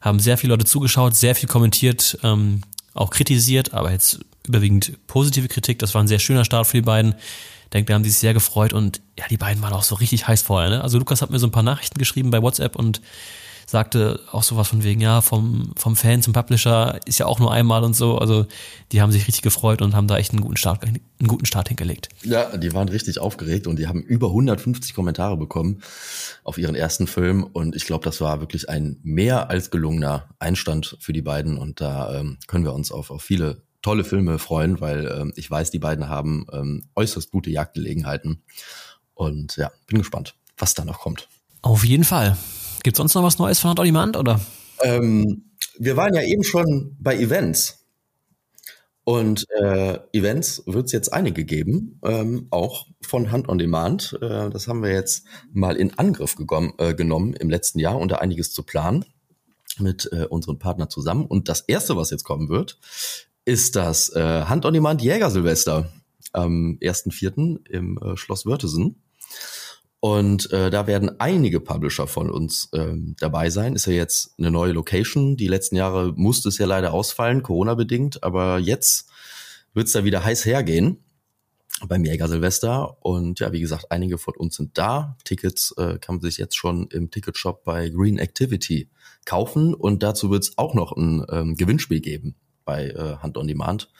haben 0.00 0.18
sehr 0.18 0.36
viele 0.36 0.54
Leute 0.54 0.64
zugeschaut, 0.64 1.14
sehr 1.14 1.36
viel 1.36 1.48
kommentiert, 1.48 2.18
ähm, 2.24 2.62
auch 2.92 3.10
kritisiert, 3.10 3.72
aber 3.72 3.92
jetzt 3.92 4.18
überwiegend 4.44 5.06
positive 5.06 5.46
Kritik. 5.46 5.78
Das 5.78 5.94
war 5.94 6.02
ein 6.02 6.08
sehr 6.08 6.18
schöner 6.18 6.44
Start 6.44 6.66
für 6.66 6.78
die 6.78 6.82
beiden. 6.82 7.14
Ich 7.66 7.70
denke, 7.72 7.90
da 7.90 7.94
haben 7.94 8.02
sie 8.02 8.10
sich 8.10 8.18
sehr 8.18 8.34
gefreut 8.34 8.72
und 8.72 9.00
ja, 9.16 9.26
die 9.30 9.36
beiden 9.36 9.62
waren 9.62 9.74
auch 9.74 9.84
so 9.84 9.94
richtig 9.94 10.26
heiß 10.26 10.42
vorher. 10.42 10.70
Ne? 10.70 10.82
Also 10.82 10.98
Lukas 10.98 11.22
hat 11.22 11.30
mir 11.30 11.38
so 11.38 11.46
ein 11.46 11.52
paar 11.52 11.62
Nachrichten 11.62 12.00
geschrieben 12.00 12.30
bei 12.30 12.42
WhatsApp 12.42 12.74
und 12.74 13.00
sagte 13.68 14.20
auch 14.32 14.42
sowas 14.42 14.68
von 14.68 14.82
wegen, 14.82 15.02
ja, 15.02 15.20
vom, 15.20 15.72
vom 15.76 15.94
Fan 15.94 16.22
zum 16.22 16.32
Publisher 16.32 16.98
ist 17.04 17.18
ja 17.18 17.26
auch 17.26 17.38
nur 17.38 17.52
einmal 17.52 17.84
und 17.84 17.94
so. 17.94 18.16
Also 18.16 18.46
die 18.92 19.02
haben 19.02 19.12
sich 19.12 19.26
richtig 19.28 19.42
gefreut 19.42 19.82
und 19.82 19.94
haben 19.94 20.08
da 20.08 20.16
echt 20.16 20.32
einen 20.32 20.40
guten 20.40 20.56
Start, 20.56 20.84
einen 20.84 21.02
guten 21.26 21.44
Start 21.44 21.68
hingelegt. 21.68 22.08
Ja, 22.22 22.56
die 22.56 22.72
waren 22.72 22.88
richtig 22.88 23.18
aufgeregt 23.18 23.66
und 23.66 23.78
die 23.78 23.86
haben 23.86 24.00
über 24.00 24.28
150 24.28 24.94
Kommentare 24.94 25.36
bekommen 25.36 25.82
auf 26.44 26.56
ihren 26.56 26.74
ersten 26.74 27.06
Film. 27.06 27.44
Und 27.44 27.76
ich 27.76 27.84
glaube, 27.84 28.04
das 28.04 28.22
war 28.22 28.40
wirklich 28.40 28.70
ein 28.70 29.00
mehr 29.02 29.50
als 29.50 29.70
gelungener 29.70 30.30
Einstand 30.38 30.96
für 30.98 31.12
die 31.12 31.20
beiden. 31.20 31.58
Und 31.58 31.82
da 31.82 32.18
ähm, 32.18 32.38
können 32.46 32.64
wir 32.64 32.72
uns 32.72 32.90
auf, 32.90 33.10
auf 33.10 33.22
viele 33.22 33.60
tolle 33.82 34.04
Filme 34.04 34.38
freuen, 34.38 34.80
weil 34.80 35.14
ähm, 35.14 35.32
ich 35.36 35.50
weiß, 35.50 35.70
die 35.70 35.78
beiden 35.78 36.08
haben 36.08 36.46
ähm, 36.52 36.88
äußerst 36.96 37.30
gute 37.30 37.50
Jagdgelegenheiten. 37.50 38.42
Und 39.12 39.58
ja, 39.58 39.70
bin 39.86 39.98
gespannt, 39.98 40.36
was 40.56 40.72
da 40.72 40.86
noch 40.86 41.00
kommt. 41.00 41.28
Auf 41.60 41.84
jeden 41.84 42.04
Fall. 42.04 42.38
Gibt 42.82 42.96
sonst 42.96 43.14
noch 43.14 43.22
was 43.22 43.38
Neues 43.38 43.58
von 43.58 43.70
Hand 43.70 43.80
on 43.80 43.86
Demand, 43.86 44.16
oder? 44.16 44.40
Ähm, 44.82 45.50
wir 45.78 45.96
waren 45.96 46.14
ja 46.14 46.22
eben 46.22 46.44
schon 46.44 46.96
bei 46.98 47.16
Events. 47.16 47.84
Und 49.04 49.46
äh, 49.62 49.98
Events 50.12 50.62
wird 50.66 50.86
es 50.86 50.92
jetzt 50.92 51.12
einige 51.14 51.46
geben, 51.46 51.98
ähm, 52.04 52.46
auch 52.50 52.86
von 53.00 53.32
Hand 53.32 53.48
on 53.48 53.56
Demand. 53.56 54.18
Äh, 54.20 54.50
das 54.50 54.68
haben 54.68 54.82
wir 54.82 54.92
jetzt 54.92 55.24
mal 55.50 55.76
in 55.76 55.98
Angriff 55.98 56.36
äh, 56.76 56.94
genommen 56.94 57.32
im 57.32 57.48
letzten 57.48 57.78
Jahr, 57.78 58.06
da 58.06 58.16
einiges 58.16 58.52
zu 58.52 58.64
planen 58.64 59.06
mit 59.78 60.10
äh, 60.12 60.26
unseren 60.26 60.58
Partnern 60.58 60.90
zusammen. 60.90 61.24
Und 61.24 61.48
das 61.48 61.62
erste, 61.62 61.96
was 61.96 62.10
jetzt 62.10 62.24
kommen 62.24 62.50
wird, 62.50 62.78
ist 63.46 63.76
das 63.76 64.10
äh, 64.14 64.42
Hand 64.44 64.66
on 64.66 64.74
Demand 64.74 65.00
Jäger 65.00 65.30
Silvester 65.30 65.90
am 66.32 66.78
1.4. 66.82 67.66
im 67.70 67.98
äh, 67.98 68.16
Schloss 68.16 68.44
Wörthesen. 68.44 69.02
Und 70.00 70.52
äh, 70.52 70.70
da 70.70 70.86
werden 70.86 71.20
einige 71.20 71.60
Publisher 71.60 72.06
von 72.06 72.30
uns 72.30 72.68
ähm, 72.72 73.16
dabei 73.18 73.50
sein. 73.50 73.74
Ist 73.74 73.86
ja 73.86 73.92
jetzt 73.92 74.34
eine 74.38 74.50
neue 74.50 74.72
Location. 74.72 75.36
Die 75.36 75.48
letzten 75.48 75.76
Jahre 75.76 76.12
musste 76.14 76.50
es 76.50 76.58
ja 76.58 76.66
leider 76.66 76.92
ausfallen, 76.92 77.42
Corona-bedingt. 77.42 78.22
Aber 78.22 78.58
jetzt 78.58 79.10
wird 79.74 79.88
es 79.88 79.92
da 79.92 80.04
wieder 80.04 80.24
heiß 80.24 80.44
hergehen 80.44 80.98
beim 81.88 82.04
Jäger 82.04 82.28
Silvester. 82.28 83.04
Und 83.04 83.40
ja, 83.40 83.52
wie 83.52 83.60
gesagt, 83.60 83.90
einige 83.90 84.18
von 84.18 84.34
uns 84.36 84.56
sind 84.56 84.78
da. 84.78 85.16
Tickets 85.24 85.74
äh, 85.76 85.98
kann 85.98 86.16
man 86.16 86.22
sich 86.22 86.38
jetzt 86.38 86.56
schon 86.56 86.86
im 86.88 87.10
Ticketshop 87.10 87.64
bei 87.64 87.88
Green 87.88 88.18
Activity 88.18 88.90
kaufen. 89.24 89.74
Und 89.74 90.04
dazu 90.04 90.30
wird 90.30 90.44
es 90.44 90.58
auch 90.58 90.74
noch 90.74 90.92
ein 90.92 91.24
ähm, 91.30 91.56
Gewinnspiel 91.56 92.00
geben 92.00 92.36
bei 92.64 92.90
äh, 92.90 93.16
Hand 93.16 93.36
on 93.36 93.48
Demand. 93.48 93.90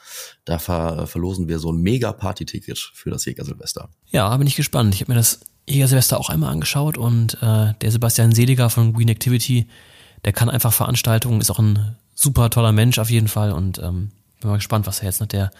Da 0.45 0.59
ver 0.59 1.07
verlosen 1.07 1.47
wir 1.49 1.59
so 1.59 1.73
ein 1.73 1.81
mega 1.81 2.13
Party-Ticket 2.13 2.77
für 2.93 3.09
das 3.09 3.25
Jäger 3.25 3.43
Silvester. 3.43 3.89
Ja, 4.11 4.35
bin 4.37 4.47
ich 4.47 4.55
gespannt. 4.55 4.93
Ich 4.93 5.01
habe 5.01 5.11
mir 5.11 5.17
das 5.17 5.39
Jäger 5.69 5.87
Silvester 5.87 6.19
auch 6.19 6.29
einmal 6.29 6.51
angeschaut 6.51 6.97
und 6.97 7.35
äh, 7.41 7.73
der 7.81 7.91
Sebastian 7.91 8.33
Seliger 8.33 8.69
von 8.69 8.93
Green 8.93 9.09
Activity, 9.09 9.67
der 10.25 10.33
kann 10.33 10.49
einfach 10.49 10.73
Veranstaltungen, 10.73 11.41
ist 11.41 11.51
auch 11.51 11.59
ein 11.59 11.95
super 12.15 12.49
toller 12.49 12.71
Mensch 12.71 12.99
auf 12.99 13.09
jeden 13.09 13.27
Fall 13.27 13.51
und 13.51 13.79
ähm, 13.79 14.11
bin 14.41 14.49
mal 14.49 14.57
gespannt, 14.57 14.87
was 14.87 14.99
er 14.99 15.05
jetzt 15.05 15.19
nach 15.19 15.27
der 15.27 15.51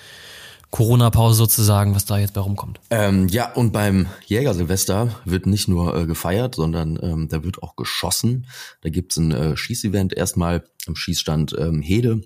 Corona-Pause 0.72 1.36
sozusagen, 1.36 1.96
was 1.96 2.06
da 2.06 2.18
jetzt 2.18 2.34
bei 2.34 2.42
rumkommt. 2.42 2.80
Ähm, 2.92 3.28
ja, 3.28 3.52
und 3.54 3.72
beim 3.72 4.08
Jäger 4.28 4.54
Silvester 4.54 5.16
wird 5.26 5.48
nicht 5.48 5.68
nur 5.68 5.96
äh, 5.96 6.06
gefeiert, 6.06 6.56
sondern 6.56 7.00
ähm, 7.02 7.28
da 7.28 7.44
wird 7.44 7.64
auch 7.64 7.76
geschossen. 7.76 8.46
Da 8.82 8.90
gibt's 8.90 9.18
ein 9.18 9.32
äh, 9.32 9.58
Schießevent 9.58 10.14
erstmal 10.14 10.64
am 10.86 10.96
Schießstand 10.96 11.56
ähm, 11.58 11.82
Hede 11.82 12.22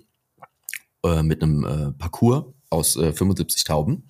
äh, 1.04 1.22
mit 1.22 1.42
einem 1.42 1.64
äh, 1.64 1.92
Parcours 1.92 2.53
aus 2.74 2.96
äh, 2.96 3.12
75 3.12 3.64
Tauben. 3.64 4.08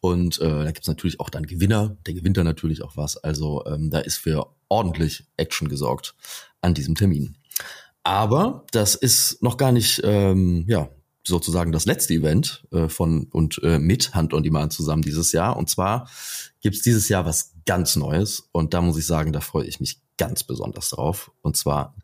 Und 0.00 0.40
äh, 0.40 0.64
da 0.64 0.70
gibt's 0.72 0.88
natürlich 0.88 1.20
auch 1.20 1.30
dann 1.30 1.46
Gewinner. 1.46 1.96
Der 2.06 2.14
gewinnt 2.14 2.36
dann 2.36 2.44
natürlich 2.44 2.82
auch 2.82 2.96
was. 2.96 3.16
Also 3.16 3.64
ähm, 3.66 3.90
da 3.90 4.00
ist 4.00 4.16
für 4.16 4.54
ordentlich 4.68 5.24
Action 5.36 5.68
gesorgt 5.68 6.14
an 6.60 6.74
diesem 6.74 6.94
Termin. 6.94 7.36
Aber 8.02 8.64
das 8.72 8.94
ist 8.94 9.42
noch 9.42 9.56
gar 9.56 9.72
nicht, 9.72 10.00
ähm, 10.04 10.64
ja, 10.66 10.88
sozusagen 11.26 11.72
das 11.72 11.84
letzte 11.84 12.14
Event 12.14 12.66
äh, 12.72 12.88
von 12.88 13.24
und 13.30 13.60
äh, 13.62 13.78
mit 13.78 14.14
Hand 14.14 14.32
on 14.32 14.42
Demand 14.42 14.72
zusammen 14.72 15.02
dieses 15.02 15.32
Jahr. 15.32 15.56
Und 15.56 15.68
zwar 15.68 16.08
gibt's 16.60 16.80
dieses 16.82 17.08
Jahr 17.08 17.26
was 17.26 17.52
ganz 17.66 17.96
Neues. 17.96 18.48
Und 18.52 18.72
da 18.72 18.80
muss 18.80 18.96
ich 18.96 19.06
sagen, 19.06 19.32
da 19.32 19.40
freue 19.40 19.66
ich 19.66 19.78
mich 19.78 20.00
ganz 20.16 20.42
besonders 20.42 20.90
drauf. 20.90 21.30
Und 21.42 21.56
zwar 21.56 21.94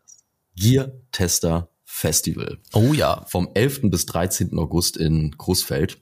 Gear 0.55 0.91
Tester 1.11 1.69
Festival. 1.95 2.57
Oh 2.73 2.91
ja. 2.93 3.23
Vom 3.29 3.49
11. 3.53 3.83
bis 3.83 4.05
13. 4.05 4.59
August 4.59 4.97
in 4.97 5.31
Großfeld. 5.31 5.97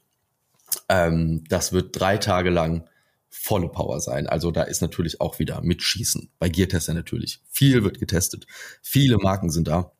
Ähm, 0.90 1.44
das 1.50 1.72
wird 1.72 2.00
drei 2.00 2.18
Tage 2.18 2.50
lang 2.50 2.90
volle 3.30 3.70
Power 3.70 4.00
sein. 4.02 4.26
Also 4.26 4.50
da 4.50 4.64
ist 4.64 4.82
natürlich 4.82 5.22
auch 5.22 5.38
wieder 5.38 5.62
Mitschießen. 5.62 6.32
Bei 6.40 6.50
Geartester 6.50 6.96
natürlich. 6.96 7.42
Viel 7.48 7.84
wird 7.84 8.00
getestet. 8.00 8.48
Viele 8.82 9.18
Marken 9.18 9.52
sind 9.52 9.68
da. 9.68 9.93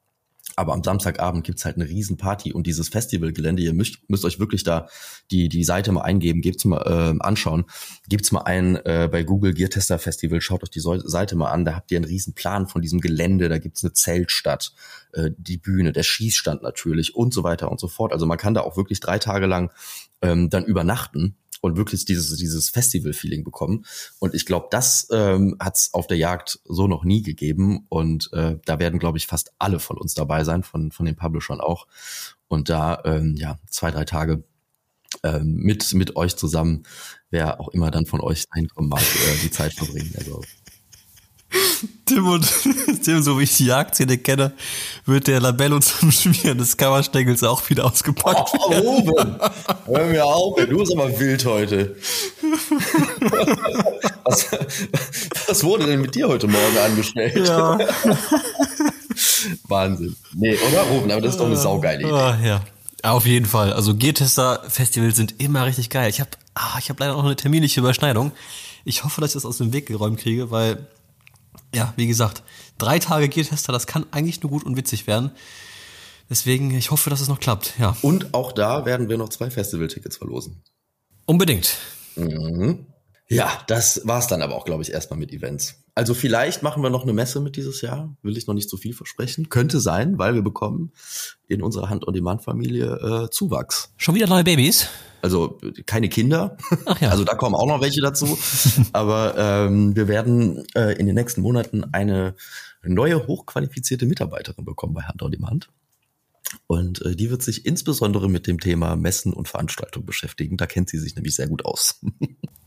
Aber 0.56 0.74
am 0.74 0.84
Samstagabend 0.84 1.44
gibt's 1.44 1.66
halt 1.66 1.78
eine 1.78 1.88
Riesenparty 1.88 2.54
und 2.54 2.68
dieses 2.68 2.90
Festivalgelände, 2.90 3.62
ihr 3.64 3.74
müsst, 3.74 3.98
müsst 4.08 4.26
euch 4.26 4.40
wirklich 4.40 4.64
da 4.64 4.88
die, 5.32 5.50
die 5.50 5.64
Seite 5.64 5.92
mal 5.92 6.02
eingeben, 6.02 6.42
gebt's 6.42 6.66
mal 6.66 6.82
äh, 6.82 7.24
anschauen. 7.24 7.66
Gebt's 8.10 8.32
mal 8.32 8.42
ein 8.42 8.76
äh, 8.86 9.10
bei 9.12 9.24
Google 9.24 9.54
Gear 9.54 9.70
Tester 9.70 10.00
Festival, 10.00 10.42
schaut 10.42 10.64
euch 10.64 10.70
die 10.70 10.82
Seite 10.82 11.36
mal 11.36 11.52
an, 11.52 11.66
da 11.66 11.76
habt 11.76 11.92
ihr 11.92 11.98
einen 11.98 12.06
riesen 12.06 12.34
Plan 12.34 12.68
von 12.68 12.82
diesem 12.82 13.02
Gelände, 13.02 13.50
da 13.50 13.58
gibt's 13.58 13.84
eine 13.84 13.94
Zeltstadt, 13.94 14.74
äh, 15.14 15.32
die 15.38 15.58
Bühne, 15.58 15.92
der 15.92 16.04
Schießstand 16.04 16.62
natürlich 16.62 17.16
und 17.16 17.34
so 17.34 17.44
weiter 17.44 17.72
und 17.72 17.80
so 17.80 17.88
fort. 17.88 18.14
Also 18.14 18.26
man 18.26 18.38
kann 18.38 18.54
da 18.54 18.62
auch 18.62 18.78
wirklich 18.78 19.00
drei 19.00 19.20
Tage 19.20 19.46
lang 19.48 19.72
ähm, 20.22 20.50
dann 20.50 20.66
übernachten 20.66 21.36
und 21.64 21.78
wirklich 21.78 22.04
dieses, 22.04 22.36
dieses 22.36 22.70
Festival-Feeling 22.70 23.46
bekommen. 23.46 23.86
Und 24.20 24.36
ich 24.36 24.46
glaube, 24.46 24.68
das 24.70 25.08
ähm, 25.12 25.56
hat 25.62 25.78
es 25.78 25.94
auf 25.94 26.08
der 26.08 26.18
Jagd 26.18 26.60
so 26.66 26.88
noch 26.88 27.06
nie 27.06 27.22
gegeben. 27.22 27.86
Und 27.88 28.30
äh, 28.34 28.58
da 28.66 28.80
werden, 28.80 29.00
glaube 29.00 29.18
ich, 29.18 29.28
fast 29.28 29.54
alle 29.60 29.80
von 29.80 29.98
uns 29.98 30.14
dabei 30.14 30.44
sein, 30.44 30.64
von, 30.64 30.92
von 30.92 31.06
den 31.06 31.16
Publishern 31.16 31.62
auch. 31.62 31.88
Und 32.50 32.68
da, 32.68 33.02
ähm, 33.06 33.38
ja, 33.38 33.60
zwei, 33.70 33.92
drei 33.92 34.04
Tage 34.04 34.44
ähm, 35.24 35.56
mit, 35.56 35.94
mit 35.94 36.18
euch 36.18 36.36
zusammen, 36.36 36.84
wer 37.30 37.62
auch 37.62 37.70
immer 37.70 37.92
dann 37.92 38.06
von 38.06 38.20
euch 38.20 38.44
reinkommen 38.54 38.90
mag, 38.90 39.02
äh, 39.02 39.38
die 39.42 39.52
Zeit 39.52 39.74
verbringen. 39.74 40.14
Also 40.18 40.42
Tim 42.06 42.28
und 42.28 42.46
Tim, 43.04 43.22
so 43.22 43.40
wie 43.40 43.44
ich 43.44 43.58
die 43.58 43.66
Jagdszene 43.66 44.18
kenne, 44.18 44.54
wird 45.06 45.28
der 45.28 45.40
Labello 45.40 45.80
zum 45.80 46.12
Schmieren 46.12 46.58
des 46.58 46.78
Kammerstängels 46.78 47.44
auch 47.44 47.70
wieder 47.70 47.86
ausgepackt. 47.86 48.52
Oh, 48.58 48.74
Ruben, 48.74 49.40
hör 49.86 50.06
mir 50.06 50.26
auf, 50.26 50.56
du 50.56 50.78
bist 50.78 50.94
aber 50.94 51.20
wild 51.20 51.46
heute. 51.46 51.96
Was, 54.24 54.48
was 55.48 55.64
wurde 55.64 55.86
denn 55.86 56.02
mit 56.02 56.16
dir 56.16 56.28
heute 56.28 56.48
Morgen 56.48 56.78
angestellt? 56.78 57.48
Ja. 57.48 57.78
Wahnsinn. 59.68 60.16
Nee, 60.34 60.58
oder 60.70 60.84
Ruben, 60.84 61.12
aber 61.12 61.22
das 61.22 61.34
ist 61.34 61.40
doch 61.40 61.46
eine 61.46 61.58
saugeile 61.58 62.04
Idee. 62.04 62.12
Ah, 62.12 62.38
ja. 62.44 62.62
Auf 63.04 63.26
jeden 63.26 63.46
Fall. 63.46 63.74
Also 63.74 63.96
Geartester-Festivals 63.96 65.18
sind 65.18 65.36
immer 65.40 65.66
richtig 65.66 65.90
geil. 65.90 66.10
Ich 66.10 66.22
habe 66.22 66.30
ah, 66.56 66.78
ich 66.80 66.90
hab 66.90 67.00
leider 67.00 67.14
noch 67.14 67.26
eine 67.26 67.36
terminliche 67.36 67.82
Überschneidung. 67.82 68.32
Ich 68.86 69.04
hoffe, 69.04 69.20
dass 69.20 69.32
ich 69.32 69.34
das 69.36 69.46
aus 69.46 69.58
dem 69.58 69.74
Weg 69.74 69.88
geräumt 69.88 70.20
kriege, 70.20 70.52
weil 70.52 70.88
ja, 71.74 71.94
wie 71.96 72.08
gesagt, 72.08 72.44
drei 72.78 73.00
Tage 73.00 73.30
Gear-Tester, 73.30 73.74
das 73.74 73.88
kann 73.88 74.06
eigentlich 74.12 74.42
nur 74.42 74.52
gut 74.52 74.64
und 74.64 74.78
witzig 74.78 75.08
werden. 75.08 75.32
Deswegen, 76.30 76.72
ich 76.72 76.92
hoffe, 76.92 77.10
dass 77.10 77.22
es 77.22 77.28
noch 77.28 77.40
klappt, 77.40 77.74
ja. 77.80 77.96
Und 78.02 78.34
auch 78.34 78.52
da 78.52 78.86
werden 78.86 79.10
wir 79.10 79.18
noch 79.18 79.30
zwei 79.30 79.52
Festival-Tickets 79.52 80.18
verlosen. 80.18 80.64
Unbedingt. 81.26 81.78
Mhm. 82.16 82.88
Ja, 83.30 83.62
das 83.68 84.02
war's 84.06 84.28
dann 84.28 84.42
aber 84.42 84.56
auch, 84.56 84.66
glaube 84.66 84.84
ich, 84.84 84.92
erstmal 84.92 85.20
mit 85.20 85.32
Events. 85.32 85.83
Also 85.96 86.16
vielleicht 86.16 86.64
machen 86.64 86.82
wir 86.82 86.90
noch 86.90 87.04
eine 87.04 87.14
Messe 87.14 87.40
mit 87.40 87.56
dieses 87.56 87.82
Jahr. 87.82 88.16
Will 88.24 88.36
ich 88.36 88.48
noch 88.48 88.56
nicht 88.56 88.70
so 88.70 88.78
viel 88.78 88.94
versprechen. 88.94 89.50
Könnte 89.50 89.80
sein, 89.80 90.18
weil 90.18 90.34
wir 90.34 90.42
bekommen 90.42 90.92
in 91.48 91.62
unserer 91.62 91.90
Hand-on-Demand-Familie 91.90 93.26
äh, 93.26 93.30
Zuwachs. 93.30 93.94
Schon 93.98 94.16
wieder 94.16 94.28
neue 94.28 94.44
Babys? 94.44 94.88
Also 95.22 95.60
keine 95.86 96.10
Kinder. 96.10 96.58
Ach 96.86 97.00
ja. 97.00 97.10
Also 97.14 97.24
da 97.24 97.36
kommen 97.36 97.54
auch 97.54 97.68
noch 97.68 97.80
welche 97.80 98.02
dazu. 98.02 98.38
Aber 98.92 99.36
ähm, 99.38 99.96
wir 99.96 100.08
werden 100.08 100.66
äh, 100.74 100.98
in 100.98 101.06
den 101.06 101.14
nächsten 101.14 101.42
Monaten 101.42 101.86
eine 101.92 102.36
neue 102.82 103.28
hochqualifizierte 103.28 104.08
Mitarbeiterin 104.08 104.66
bekommen 104.66 104.96
bei 104.96 105.04
Hand 105.04 105.22
on 105.22 105.32
Demand. 105.32 105.70
Und 106.68 107.02
äh, 107.04 107.16
die 107.16 107.30
wird 107.30 107.42
sich 107.42 107.66
insbesondere 107.66 108.30
mit 108.30 108.48
dem 108.48 108.60
Thema 108.60 108.96
Messen 108.96 109.34
und 109.34 109.48
Veranstaltungen 109.48 110.06
beschäftigen. 110.06 110.58
Da 110.58 110.66
kennt 110.66 110.90
sie 110.90 111.00
sich 111.00 111.16
nämlich 111.16 111.36
sehr 111.36 111.48
gut 111.48 111.66
aus. 111.66 112.00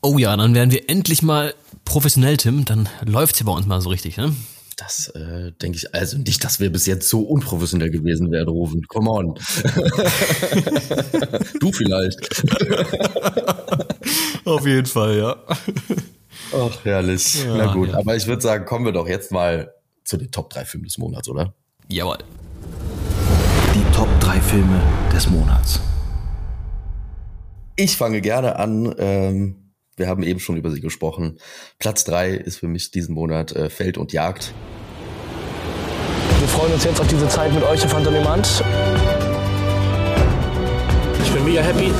Oh 0.02 0.18
ja, 0.18 0.36
dann 0.36 0.54
werden 0.54 0.70
wir 0.70 0.88
endlich 0.88 1.22
mal 1.22 1.52
professionell, 1.84 2.36
Tim. 2.36 2.64
Dann 2.64 2.88
läuft's 3.04 3.38
hier 3.38 3.46
bei 3.46 3.52
uns 3.52 3.66
mal 3.66 3.80
so 3.80 3.88
richtig, 3.88 4.16
ne? 4.16 4.32
Das 4.76 5.08
äh, 5.08 5.50
denke 5.60 5.78
ich, 5.78 5.92
also 5.94 6.18
nicht, 6.18 6.44
dass 6.44 6.60
wir 6.60 6.70
bis 6.70 6.86
jetzt 6.86 7.08
so 7.08 7.22
unprofessionell 7.22 7.90
gewesen 7.90 8.30
wären, 8.30 8.46
Rufen. 8.46 8.86
Come 8.86 9.10
on. 9.10 9.34
du 11.60 11.72
vielleicht. 11.72 12.44
Auf 14.44 14.66
jeden 14.66 14.86
Fall, 14.86 15.16
ja. 15.16 15.36
Ach, 16.54 16.84
herrlich. 16.84 17.42
Ja, 17.42 17.56
Na 17.56 17.72
gut, 17.72 17.88
ja. 17.88 17.98
aber 17.98 18.16
ich 18.16 18.26
würde 18.26 18.42
sagen, 18.42 18.66
kommen 18.66 18.84
wir 18.84 18.92
doch 18.92 19.08
jetzt 19.08 19.32
mal 19.32 19.72
zu 20.04 20.18
den 20.18 20.30
Top 20.30 20.50
3 20.50 20.66
Filmen 20.66 20.84
des 20.84 20.98
Monats, 20.98 21.28
oder? 21.28 21.54
Jawohl. 21.88 22.18
Top 23.96 24.08
3 24.20 24.40
Filme 24.42 24.82
des 25.10 25.30
Monats. 25.30 25.80
Ich 27.76 27.96
fange 27.96 28.20
gerne 28.20 28.56
an. 28.56 28.94
Ähm, 28.98 29.72
wir 29.96 30.06
haben 30.06 30.22
eben 30.22 30.38
schon 30.38 30.58
über 30.58 30.70
sie 30.70 30.82
gesprochen. 30.82 31.38
Platz 31.78 32.04
3 32.04 32.32
ist 32.32 32.58
für 32.58 32.68
mich 32.68 32.90
diesen 32.90 33.14
Monat 33.14 33.52
äh, 33.52 33.70
Feld 33.70 33.96
und 33.96 34.12
Jagd. 34.12 34.52
Wir 36.40 36.48
freuen 36.48 36.74
uns 36.74 36.84
jetzt 36.84 37.00
auf 37.00 37.06
diese 37.06 37.26
Zeit 37.28 37.54
mit 37.54 37.62
euch 37.64 37.82
auf 37.86 37.94
Hand 37.94 38.06
on 38.06 38.12
Demand. 38.12 38.62
Ich 41.22 41.32
bin 41.32 41.44
mega 41.46 41.62
happy. 41.62 41.90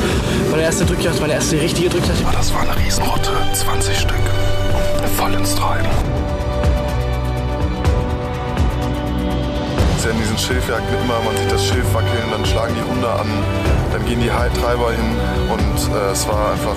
Meine 0.51 0.65
erste 0.65 0.85
Drückjagd, 0.85 1.19
meine 1.23 1.33
erste 1.33 1.59
richtige 1.59 1.89
Drückjagd. 1.89 2.23
Aber 2.25 2.33
das 2.33 2.53
war 2.53 2.61
eine 2.61 2.77
Riesenrotte, 2.77 3.33
20 3.55 3.97
Stück. 3.97 4.17
Voll 5.17 5.33
ins 5.33 5.55
Treiben. 5.55 5.89
Ja 10.07 10.13
in 10.13 10.19
diesen 10.19 10.39
Schilfjagden 10.39 10.95
immer, 11.03 11.21
man 11.21 11.37
sieht 11.37 11.51
das 11.51 11.67
Schilf 11.67 11.93
wackeln, 11.93 12.31
dann 12.31 12.45
schlagen 12.47 12.75
die 12.75 12.83
Hunde 12.83 13.09
an, 13.09 13.27
dann 13.93 14.05
gehen 14.07 14.21
die 14.21 14.29
Treiber 14.29 14.93
hin 14.93 15.05
und 15.51 15.95
äh, 15.95 16.13
es 16.13 16.27
war 16.29 16.53
einfach 16.53 16.77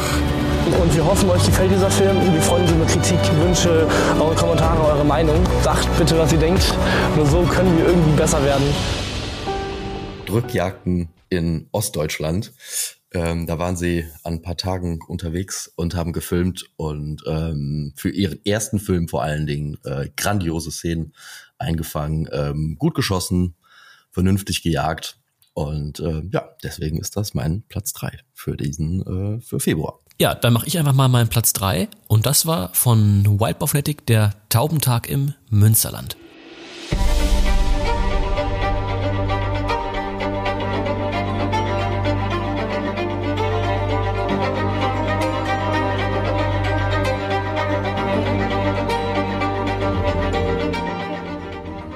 Und 0.81 0.95
wir 0.95 1.05
hoffen, 1.05 1.29
euch 1.29 1.45
gefällt 1.45 1.71
dieser 1.71 1.91
Film. 1.91 2.15
Wir 2.33 2.41
freuen 2.41 2.63
uns 2.63 2.71
über 2.71 2.85
Kritik, 2.85 3.19
Wünsche, 3.39 3.87
eure 4.19 4.35
Kommentare, 4.35 4.83
eure 4.83 5.05
Meinung. 5.05 5.35
Sagt 5.61 5.87
bitte, 5.97 6.17
was 6.17 6.31
ihr 6.31 6.39
denkt. 6.39 6.73
Nur 7.15 7.25
so 7.25 7.43
können 7.43 7.77
wir 7.77 7.85
irgendwie 7.87 8.15
besser 8.17 8.43
werden. 8.43 8.65
Drückjagden 10.25 11.09
in 11.29 11.67
Ostdeutschland. 11.71 12.53
Ähm, 13.11 13.47
da 13.47 13.57
waren 13.57 13.75
sie 13.75 14.05
an 14.23 14.35
ein 14.35 14.41
paar 14.41 14.57
Tagen 14.57 14.99
unterwegs 15.07 15.71
und 15.75 15.95
haben 15.95 16.13
gefilmt 16.13 16.69
und 16.77 17.23
ähm, 17.27 17.93
für 17.95 18.09
ihren 18.09 18.39
ersten 18.45 18.79
Film 18.79 19.07
vor 19.07 19.23
allen 19.23 19.47
Dingen 19.47 19.77
äh, 19.83 20.09
grandiose 20.15 20.71
Szenen 20.71 21.13
eingefangen, 21.59 22.27
ähm, 22.31 22.75
gut 22.79 22.95
geschossen, 22.95 23.55
vernünftig 24.11 24.63
gejagt 24.63 25.19
und 25.53 25.99
äh, 25.99 26.23
ja, 26.31 26.49
deswegen 26.63 26.97
ist 26.97 27.17
das 27.17 27.33
mein 27.33 27.63
Platz 27.67 27.93
drei 27.93 28.19
für 28.33 28.57
diesen 28.57 29.37
äh, 29.37 29.41
für 29.41 29.59
Februar. 29.59 29.99
Ja, 30.21 30.35
dann 30.35 30.51
mache 30.51 30.67
ich 30.67 30.77
einfach 30.77 30.93
mal 30.93 31.07
meinen 31.07 31.29
Platz 31.29 31.53
3 31.53 31.87
und 32.09 32.25
das 32.25 32.45
war 32.45 32.73
von 32.73 33.39
Wildbow 33.39 33.63
Athletic 33.63 34.05
der 34.05 34.33
Taubentag 34.49 35.07
im 35.07 35.33
Münsterland. 35.49 36.17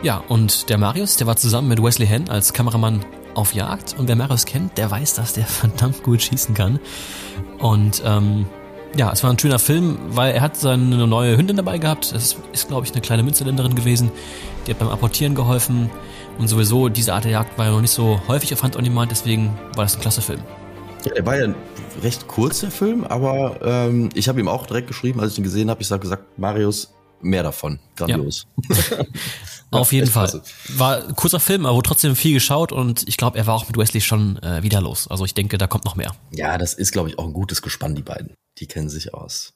Ja, 0.04 0.22
und 0.28 0.70
der 0.70 0.78
Marius, 0.78 1.16
der 1.16 1.28
war 1.28 1.38
zusammen 1.38 1.70
mit 1.70 1.82
Wesley 1.82 2.06
Henn 2.06 2.30
als 2.30 2.52
Kameramann 2.52 3.06
auf 3.36 3.54
Jagd. 3.54 3.96
Und 3.98 4.10
wer 4.10 4.18
Marius 4.18 4.46
kennt, 4.46 4.78
der 4.78 4.92
weiß, 4.92 5.14
dass 5.14 5.32
der 5.32 5.46
verdammt 5.48 6.04
gut 6.04 6.22
schießen 6.22 6.54
kann. 6.54 6.82
Und 7.60 8.04
ähm, 8.06 8.46
ja, 8.98 9.14
es 9.14 9.24
war 9.24 9.30
ein 9.30 9.40
schöner 9.40 9.60
Film, 9.60 9.98
weil 10.10 10.34
er 10.34 10.42
hat 10.42 10.58
seine 10.58 11.08
neue 11.08 11.38
Hündin 11.38 11.56
dabei 11.56 11.78
gehabt. 11.78 12.14
Das 12.14 12.36
ist, 12.52 12.68
glaube 12.68 12.86
ich, 12.86 12.92
eine 12.92 13.00
kleine 13.00 13.24
Münsterländerin 13.24 13.76
gewesen. 13.76 14.12
Die 14.68 14.72
hat 14.72 14.80
beim 14.80 14.90
Apportieren 14.90 15.36
geholfen. 15.36 15.90
Und 16.38 16.50
sowieso, 16.50 16.90
diese 16.90 17.14
Art 17.14 17.24
der 17.24 17.32
Jagd 17.32 17.58
war 17.58 17.68
ja 17.68 17.72
noch 17.72 17.80
nicht 17.80 17.92
so 17.92 18.20
häufig 18.28 18.54
auf 18.54 18.62
Hand 18.62 18.76
on 18.76 18.84
Demand, 18.84 19.10
deswegen 19.10 19.58
war 19.76 19.86
das 19.86 19.96
ein 19.96 20.02
klasse 20.02 20.22
Film. 20.22 20.42
Ja, 21.06 21.14
der 21.14 21.26
war 21.26 21.38
ja 21.38 21.54
recht 22.02 22.28
kurz, 22.28 22.60
der 22.60 22.72
Film, 22.72 23.06
aber 23.06 23.60
ähm, 23.64 24.10
ich 24.16 24.28
habe 24.28 24.40
ihm 24.40 24.50
auch 24.50 24.66
direkt 24.66 24.88
geschrieben, 24.88 25.22
als 25.22 25.34
ich 25.34 25.38
ihn 25.38 25.44
gesehen 25.44 25.70
habe, 25.70 25.82
ich 25.82 25.92
habe 25.92 26.02
gesagt, 26.02 26.40
Marius, 26.40 26.94
mehr 27.22 27.44
davon. 27.44 27.80
Grandios. 27.96 28.48
Auf 29.80 29.92
jeden 29.92 30.08
Fall. 30.10 30.30
klasse. 30.30 30.44
War 30.78 31.04
ein 31.04 31.16
kurzer 31.16 31.40
Film, 31.40 31.66
aber 31.66 31.76
wurde 31.76 31.88
trotzdem 31.88 32.16
viel 32.16 32.34
geschaut 32.34 32.72
und 32.72 33.08
ich 33.08 33.18
glaube, 33.18 33.38
er 33.38 33.48
war 33.48 33.56
auch 33.56 33.68
mit 33.68 33.78
Wesley 33.78 34.02
schon 34.02 34.42
äh, 34.44 34.64
wieder 34.64 34.82
los. 34.82 35.08
Also 35.10 35.26
ich 35.26 35.34
denke, 35.34 35.58
da 35.58 35.68
kommt 35.68 35.86
noch 35.86 35.96
mehr. 35.96 36.14
Ja, 36.32 36.58
das 36.58 36.74
ist, 36.74 36.92
glaube 36.92 37.10
ich, 37.10 37.20
auch 37.20 37.26
ein 37.26 37.34
gutes 37.34 37.62
Gespann, 37.62 37.96
die 37.96 38.02
beiden. 38.02 38.34
Die 38.60 38.68
kennen 38.68 38.90
sich 38.90 39.14
aus. 39.14 39.54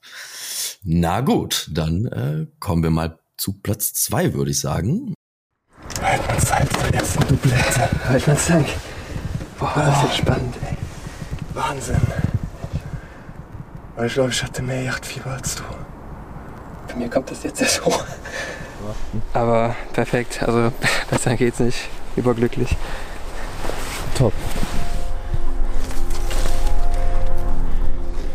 Na 0.83 1.21
gut, 1.21 1.67
dann 1.71 2.05
äh, 2.05 2.47
kommen 2.59 2.83
wir 2.83 2.89
mal 2.89 3.19
zu 3.37 3.53
Platz 3.53 3.93
zwei, 3.93 4.33
würde 4.33 4.51
ich 4.51 4.59
sagen. 4.59 5.13
Halt 6.01 6.27
mal 6.27 6.37
Zeit 6.39 6.67
für 6.77 6.91
die 6.91 6.97
ersten 6.97 7.27
Dublette. 7.27 7.89
Halt 8.07 8.27
mal 8.27 8.37
Zeit. 8.37 8.65
Boah, 9.59 9.73
das 9.75 10.03
wird 10.03 10.15
spannend, 10.15 10.55
ey. 10.67 10.77
Wahnsinn. 11.53 12.01
Ich 14.05 14.13
glaube, 14.13 14.29
ich 14.29 14.43
hatte 14.43 14.61
mehr 14.61 14.83
Yachtfieber 14.83 15.31
als 15.31 15.55
du. 15.55 15.63
Bei 16.87 16.95
mir 16.95 17.09
kommt 17.09 17.31
das 17.31 17.43
jetzt 17.43 17.61
erst 17.61 17.83
hoch. 17.83 18.03
Aber 19.33 19.75
perfekt, 19.93 20.43
also 20.43 20.71
besser 21.09 21.35
geht's 21.35 21.59
nicht. 21.59 21.89
Überglücklich. 22.15 22.75
Top. 24.17 24.33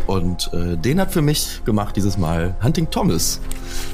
Und 0.06 0.52
äh, 0.52 0.76
den 0.76 1.00
hat 1.00 1.10
für 1.10 1.22
mich 1.22 1.64
gemacht 1.64 1.96
dieses 1.96 2.18
Mal 2.18 2.54
Hunting 2.62 2.90
Thomas 2.90 3.40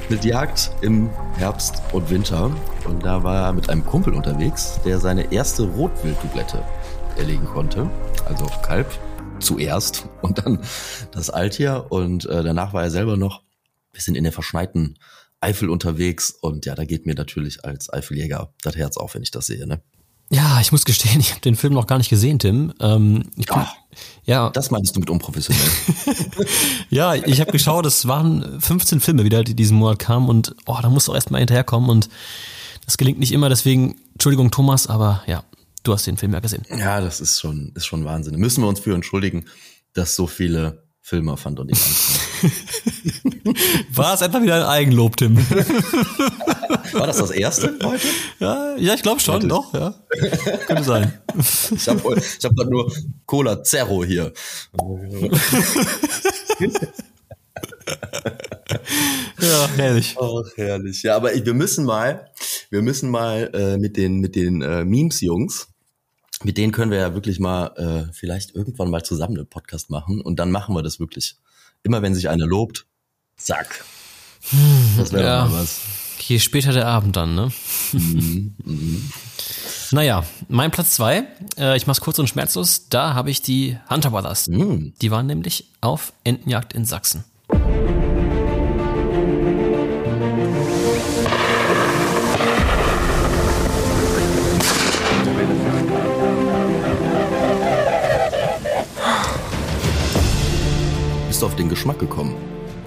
mit 0.08 0.24
Jagd 0.24 0.72
im 0.80 1.10
Herbst 1.36 1.82
und 1.92 2.10
Winter. 2.10 2.50
Und 2.84 3.04
da 3.04 3.22
war 3.22 3.46
er 3.46 3.52
mit 3.52 3.70
einem 3.70 3.84
Kumpel 3.86 4.14
unterwegs, 4.14 4.80
der 4.84 4.98
seine 4.98 5.32
erste 5.32 5.62
Rotwilddublette 5.62 6.62
erlegen 7.16 7.44
konnte. 7.46 7.88
Also 8.26 8.46
auf 8.46 8.62
Kalb 8.62 8.90
zuerst 9.38 10.08
und 10.22 10.44
dann 10.44 10.58
das 11.12 11.30
Altier. 11.30 11.86
Und 11.90 12.26
äh, 12.26 12.42
danach 12.42 12.72
war 12.72 12.82
er 12.82 12.90
selber 12.90 13.16
noch 13.16 13.40
ein 13.40 13.92
bisschen 13.92 14.14
in 14.14 14.24
der 14.24 14.32
verschneiten 14.32 14.98
Eifel 15.40 15.70
unterwegs. 15.70 16.30
Und 16.30 16.66
ja, 16.66 16.74
da 16.74 16.84
geht 16.84 17.06
mir 17.06 17.14
natürlich 17.14 17.64
als 17.64 17.92
Eifeljäger 17.92 18.52
das 18.62 18.76
Herz 18.76 18.96
auf, 18.96 19.14
wenn 19.14 19.22
ich 19.22 19.30
das 19.30 19.46
sehe. 19.46 19.66
Ne? 19.66 19.80
Ja, 20.30 20.60
ich 20.60 20.72
muss 20.72 20.84
gestehen, 20.84 21.20
ich 21.20 21.30
habe 21.30 21.40
den 21.40 21.56
Film 21.56 21.72
noch 21.74 21.86
gar 21.86 21.98
nicht 21.98 22.10
gesehen, 22.10 22.38
Tim. 22.38 22.72
Ähm, 22.80 23.24
ich 23.36 23.46
bin, 23.46 23.56
Ah. 23.56 23.72
ja, 24.24 24.50
Das 24.50 24.70
meinst 24.70 24.94
du 24.96 25.00
mit 25.00 25.10
unprofessionell? 25.10 25.68
ja, 26.90 27.14
ich 27.14 27.40
habe 27.40 27.52
geschaut, 27.52 27.86
es 27.86 28.06
waren 28.06 28.60
15 28.60 29.00
Filme 29.00 29.24
wieder, 29.24 29.44
die 29.44 29.54
diesen 29.54 29.76
Monat 29.76 29.98
kamen 29.98 30.28
und 30.28 30.54
oh, 30.66 30.78
da 30.82 30.88
musst 30.90 31.08
du 31.08 31.12
auch 31.12 31.16
erstmal 31.16 31.40
hinterherkommen 31.40 31.88
und 31.90 32.08
das 32.84 32.96
gelingt 32.96 33.18
nicht 33.18 33.32
immer, 33.32 33.48
deswegen 33.48 33.96
Entschuldigung 34.12 34.50
Thomas, 34.50 34.86
aber 34.86 35.22
ja, 35.26 35.44
du 35.82 35.92
hast 35.92 36.06
den 36.06 36.16
Film 36.16 36.32
ja 36.32 36.40
gesehen. 36.40 36.64
Ja, 36.76 37.00
das 37.00 37.20
ist 37.20 37.40
schon, 37.40 37.72
ist 37.74 37.86
schon 37.86 38.04
Wahnsinn. 38.04 38.36
Müssen 38.36 38.62
wir 38.62 38.68
uns 38.68 38.80
für 38.80 38.94
entschuldigen, 38.94 39.44
dass 39.94 40.14
so 40.14 40.26
viele 40.26 40.87
Filme 41.08 41.32
auf 41.32 41.44
Hand 41.46 41.58
und 41.58 41.70
War 43.96 44.12
es 44.12 44.20
einfach 44.20 44.42
wieder 44.42 44.56
ein 44.56 44.64
Eigenlob, 44.64 45.16
Tim? 45.16 45.38
War 45.38 47.06
das 47.06 47.16
das 47.16 47.30
erste 47.30 47.78
heute? 47.82 48.06
ja, 48.40 48.76
ja, 48.76 48.92
ich 48.92 49.02
glaube 49.02 49.18
schon, 49.20 49.48
doch, 49.48 49.72
ja. 49.72 49.94
Könnte 50.66 50.84
sein. 50.84 51.18
Ich 51.74 51.88
habe 51.88 52.02
ich 52.18 52.44
hab 52.44 52.54
grad 52.54 52.68
nur 52.68 52.92
Cola 53.24 53.62
Zero 53.62 54.04
hier. 54.04 54.34
Ja, 59.40 59.68
herrlich. 59.76 60.14
Ach, 60.20 60.44
herrlich. 60.56 61.02
Ja, 61.04 61.16
aber 61.16 61.32
wir 61.32 61.54
müssen 61.54 61.86
mal, 61.86 62.28
wir 62.68 62.82
müssen 62.82 63.08
mal 63.08 63.50
äh, 63.54 63.78
mit 63.78 63.96
den, 63.96 64.20
mit 64.20 64.36
den 64.36 64.60
äh, 64.60 64.84
Memes-Jungs, 64.84 65.68
mit 66.44 66.56
denen 66.58 66.72
können 66.72 66.90
wir 66.90 66.98
ja 66.98 67.14
wirklich 67.14 67.40
mal 67.40 67.66
äh, 68.08 68.12
vielleicht 68.12 68.54
irgendwann 68.54 68.90
mal 68.90 69.02
zusammen 69.02 69.36
einen 69.36 69.46
Podcast 69.48 69.90
machen 69.90 70.20
und 70.20 70.36
dann 70.38 70.50
machen 70.50 70.74
wir 70.74 70.82
das 70.82 71.00
wirklich. 71.00 71.36
Immer 71.82 72.02
wenn 72.02 72.14
sich 72.14 72.28
einer 72.28 72.46
lobt, 72.46 72.86
zack. 73.36 73.84
Das 74.96 75.12
wäre 75.12 75.24
Ja. 75.24 75.44
mal 75.46 75.62
was. 75.62 75.80
Je 76.20 76.38
später 76.40 76.72
der 76.72 76.86
Abend 76.88 77.16
dann, 77.16 77.34
ne? 77.34 77.52
naja, 79.92 80.24
mein 80.48 80.70
Platz 80.70 80.92
zwei. 80.94 81.24
Äh, 81.56 81.76
ich 81.76 81.86
mach's 81.86 82.00
kurz 82.00 82.18
und 82.18 82.28
schmerzlos. 82.28 82.88
Da 82.88 83.14
habe 83.14 83.30
ich 83.30 83.40
die 83.42 83.78
Hunter 83.88 84.10
Brothers. 84.10 84.46
Die 84.48 85.10
waren 85.10 85.26
nämlich 85.26 85.70
auf 85.80 86.12
Entenjagd 86.24 86.72
in 86.72 86.84
Sachsen. 86.84 87.24
Du 101.40 101.46
auf 101.46 101.56
den 101.56 101.68
Geschmack 101.68 101.98
gekommen? 101.98 102.34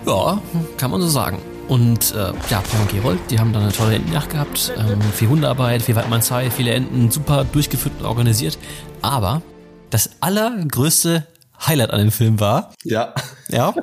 Ja, 0.05 0.41
kann 0.77 0.91
man 0.91 0.99
so 1.01 1.07
sagen. 1.07 1.39
Und 1.69 2.13
äh, 2.13 2.33
ja, 2.49 2.61
Paul 2.69 2.81
und 2.81 2.89
Gerold, 2.91 3.19
die 3.29 3.39
haben 3.39 3.53
dann 3.53 3.63
eine 3.63 3.71
tolle 3.71 3.95
Entenjagd 3.95 4.29
gehabt. 4.31 4.73
Ähm, 4.77 4.99
viel 5.15 5.29
Hundearbeit, 5.29 5.81
viel 5.83 5.95
Waldmannsei, 5.95 6.51
viele 6.51 6.71
Enten, 6.71 7.09
super 7.11 7.45
durchgeführt 7.45 7.93
und 7.99 8.05
organisiert. 8.05 8.57
Aber 9.01 9.41
das 9.89 10.09
allergrößte 10.19 11.25
Highlight 11.65 11.91
an 11.91 11.99
dem 11.99 12.11
Film 12.11 12.39
war, 12.41 12.73
Ja. 12.83 13.13
ja, 13.49 13.73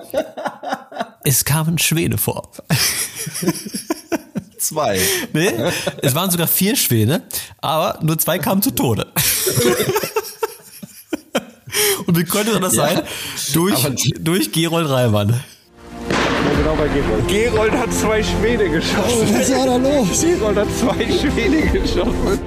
es 1.24 1.44
kamen 1.46 1.78
Schwäne 1.78 2.18
vor. 2.18 2.50
Zwei. 4.58 5.00
Nee, 5.32 5.50
es 6.02 6.14
waren 6.14 6.30
sogar 6.30 6.46
vier 6.48 6.76
Schwäne, 6.76 7.22
aber 7.60 8.00
nur 8.02 8.18
zwei 8.18 8.38
kamen 8.38 8.60
zu 8.60 8.72
Tode. 8.72 9.06
Und 12.06 12.18
wie 12.18 12.24
könnte 12.24 12.58
das 12.60 12.74
sein? 12.74 13.02
Durch, 13.52 13.84
aber 13.84 13.94
durch 14.20 14.52
Gerold 14.52 14.88
Reimann. 14.88 15.40
Genau 16.58 16.74
bei 16.74 16.88
Gerold. 16.88 17.28
Gerold 17.28 17.72
hat 17.72 17.92
zwei 17.92 18.22
Schwede 18.22 18.68
geschossen. 18.68 19.28
Was 19.32 19.50
war 19.52 19.66
da 19.66 19.76
los? 19.76 20.20
Gerold 20.20 20.56
hat 20.56 20.68
zwei 20.76 21.04
Schwede 21.10 21.62
geschossen. 21.78 22.38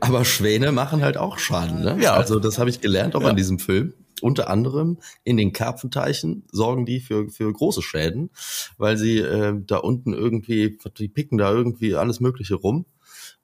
Aber 0.00 0.24
Schwäne 0.24 0.72
machen 0.72 1.02
halt 1.02 1.16
auch 1.16 1.38
Schaden, 1.38 1.82
ne? 1.82 1.98
Ja. 2.00 2.14
Also 2.14 2.38
das 2.38 2.58
habe 2.58 2.70
ich 2.70 2.80
gelernt 2.80 3.16
auch 3.16 3.24
an 3.24 3.36
diesem 3.36 3.58
Film. 3.58 3.94
Unter 4.20 4.50
anderem 4.50 4.98
in 5.24 5.36
den 5.36 5.52
Karpfenteichen 5.52 6.44
sorgen 6.52 6.84
die 6.84 7.00
für, 7.00 7.28
für 7.30 7.50
große 7.50 7.82
Schäden, 7.82 8.30
weil 8.76 8.96
sie 8.96 9.18
äh, 9.18 9.54
da 9.66 9.78
unten 9.78 10.12
irgendwie, 10.12 10.78
die 10.98 11.08
picken 11.08 11.38
da 11.38 11.50
irgendwie 11.50 11.94
alles 11.94 12.20
Mögliche 12.20 12.54
rum. 12.54 12.84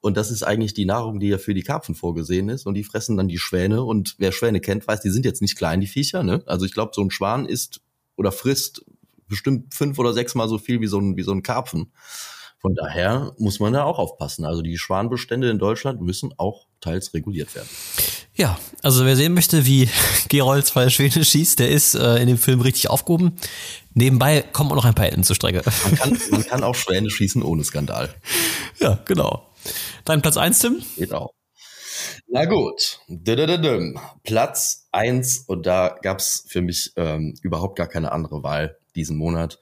Und 0.06 0.16
das 0.16 0.30
ist 0.30 0.44
eigentlich 0.44 0.72
die 0.72 0.84
Nahrung, 0.84 1.18
die 1.18 1.26
ja 1.26 1.38
für 1.38 1.52
die 1.52 1.64
Karpfen 1.64 1.96
vorgesehen 1.96 2.48
ist. 2.48 2.64
Und 2.64 2.74
die 2.74 2.84
fressen 2.84 3.16
dann 3.16 3.26
die 3.26 3.38
Schwäne. 3.38 3.82
Und 3.82 4.14
wer 4.18 4.30
Schwäne 4.30 4.60
kennt, 4.60 4.86
weiß, 4.86 5.00
die 5.00 5.10
sind 5.10 5.24
jetzt 5.24 5.42
nicht 5.42 5.56
klein, 5.56 5.80
die 5.80 5.88
Viecher. 5.88 6.22
Ne? 6.22 6.44
Also 6.46 6.64
ich 6.64 6.72
glaube, 6.72 6.92
so 6.94 7.02
ein 7.02 7.10
Schwan 7.10 7.44
isst 7.44 7.80
oder 8.14 8.30
frisst 8.30 8.84
bestimmt 9.26 9.74
fünf 9.74 9.98
oder 9.98 10.12
sechs 10.12 10.36
Mal 10.36 10.48
so 10.48 10.58
viel 10.58 10.80
wie 10.80 10.86
so 10.86 11.00
ein, 11.00 11.16
wie 11.16 11.24
so 11.24 11.32
ein 11.32 11.42
Karpfen. 11.42 11.90
Von 12.58 12.76
daher 12.76 13.34
muss 13.36 13.58
man 13.58 13.72
da 13.72 13.82
auch 13.82 13.98
aufpassen. 13.98 14.44
Also 14.44 14.62
die 14.62 14.78
Schwanbestände 14.78 15.50
in 15.50 15.58
Deutschland 15.58 16.00
müssen 16.00 16.32
auch 16.36 16.68
teils 16.80 17.12
reguliert 17.12 17.56
werden. 17.56 17.68
Ja, 18.36 18.60
also 18.82 19.04
wer 19.04 19.16
sehen 19.16 19.34
möchte, 19.34 19.66
wie 19.66 19.88
Gerold 20.28 20.66
zwei 20.66 20.88
Schwäne 20.88 21.24
schießt, 21.24 21.58
der 21.58 21.70
ist 21.70 21.96
äh, 21.96 22.18
in 22.18 22.28
dem 22.28 22.38
Film 22.38 22.60
richtig 22.60 22.90
aufgehoben. 22.90 23.32
Nebenbei 23.94 24.42
kommen 24.42 24.70
auch 24.70 24.76
noch 24.76 24.84
ein 24.84 24.94
paar 24.94 25.06
Enten 25.06 25.24
zur 25.24 25.34
Strecke. 25.34 25.62
Man 25.82 25.94
kann, 25.96 26.18
man 26.30 26.46
kann 26.46 26.62
auch 26.62 26.76
Schwäne 26.76 27.10
schießen 27.10 27.42
ohne 27.42 27.64
Skandal. 27.64 28.14
ja, 28.78 29.00
genau. 29.04 29.50
Dein 30.04 30.22
Platz 30.22 30.36
eins, 30.36 30.60
Tim? 30.60 30.82
Geht 30.96 31.12
auch. 31.12 31.32
Na 32.28 32.44
gut. 32.44 33.00
Platz 34.24 34.88
eins 34.92 35.44
und 35.46 35.66
da 35.66 35.96
gab's 36.02 36.44
für 36.48 36.62
mich 36.62 36.92
ähm, 36.96 37.34
überhaupt 37.42 37.76
gar 37.76 37.88
keine 37.88 38.12
andere 38.12 38.42
Wahl 38.42 38.78
diesen 38.94 39.16
Monat, 39.16 39.58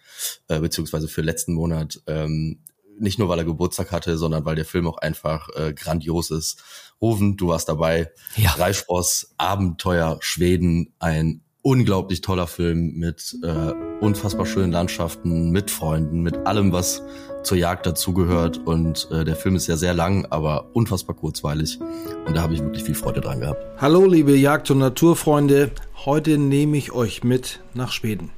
äh, 0.49 0.61
beziehungsweise 0.61 1.09
für 1.09 1.23
letzten 1.23 1.55
Monat. 1.55 2.01
Ähm, 2.07 2.61
nicht 2.99 3.19
nur, 3.19 3.29
weil 3.29 3.39
er 3.39 3.45
Geburtstag 3.45 3.91
hatte, 3.91 4.17
sondern 4.17 4.45
weil 4.45 4.55
der 4.55 4.65
Film 4.65 4.87
auch 4.87 4.99
einfach 4.99 5.49
äh, 5.57 5.73
grandios 5.73 6.31
ist. 6.31 6.63
Rufen, 7.03 7.37
du 7.37 7.49
warst 7.49 7.69
dabei. 7.69 8.13
Ja. 8.37 8.53
Reispross, 8.53 9.35
Abenteuer, 9.37 10.19
Schweden, 10.21 10.95
ein 11.01 11.43
unglaublich 11.63 12.21
toller 12.21 12.47
Film 12.47 12.93
mit 12.95 13.37
äh, 13.43 13.73
unfassbar 14.05 14.45
schönen 14.45 14.71
Landschaften, 14.71 15.51
mit 15.51 15.71
Freunden, 15.71 16.21
mit 16.21 16.47
allem, 16.47 16.73
was 16.73 17.03
zur 17.43 17.57
Jagd 17.57 17.87
dazugehört. 17.87 18.61
Und 18.67 19.09
äh, 19.11 19.25
der 19.25 19.35
Film 19.35 19.57
ist 19.57 19.67
ja 19.67 19.77
sehr 19.77 19.95
lang, 19.95 20.27
aber 20.29 20.67
unfassbar 20.75 21.17
kurzweilig. 21.17 21.79
Und 22.27 22.37
da 22.37 22.43
habe 22.43 22.53
ich 22.53 22.61
wirklich 22.61 22.85
viel 22.85 22.95
Freude 22.95 23.23
dran 23.23 23.41
gehabt. 23.41 23.65
Hallo 23.81 24.05
liebe 24.05 24.37
Jagd- 24.37 24.71
und 24.71 24.79
Naturfreunde, 24.79 25.71
heute 26.05 26.37
nehme 26.37 26.77
ich 26.77 26.93
euch 26.93 27.25
mit 27.25 27.61
nach 27.73 27.93
Schweden. 27.93 28.31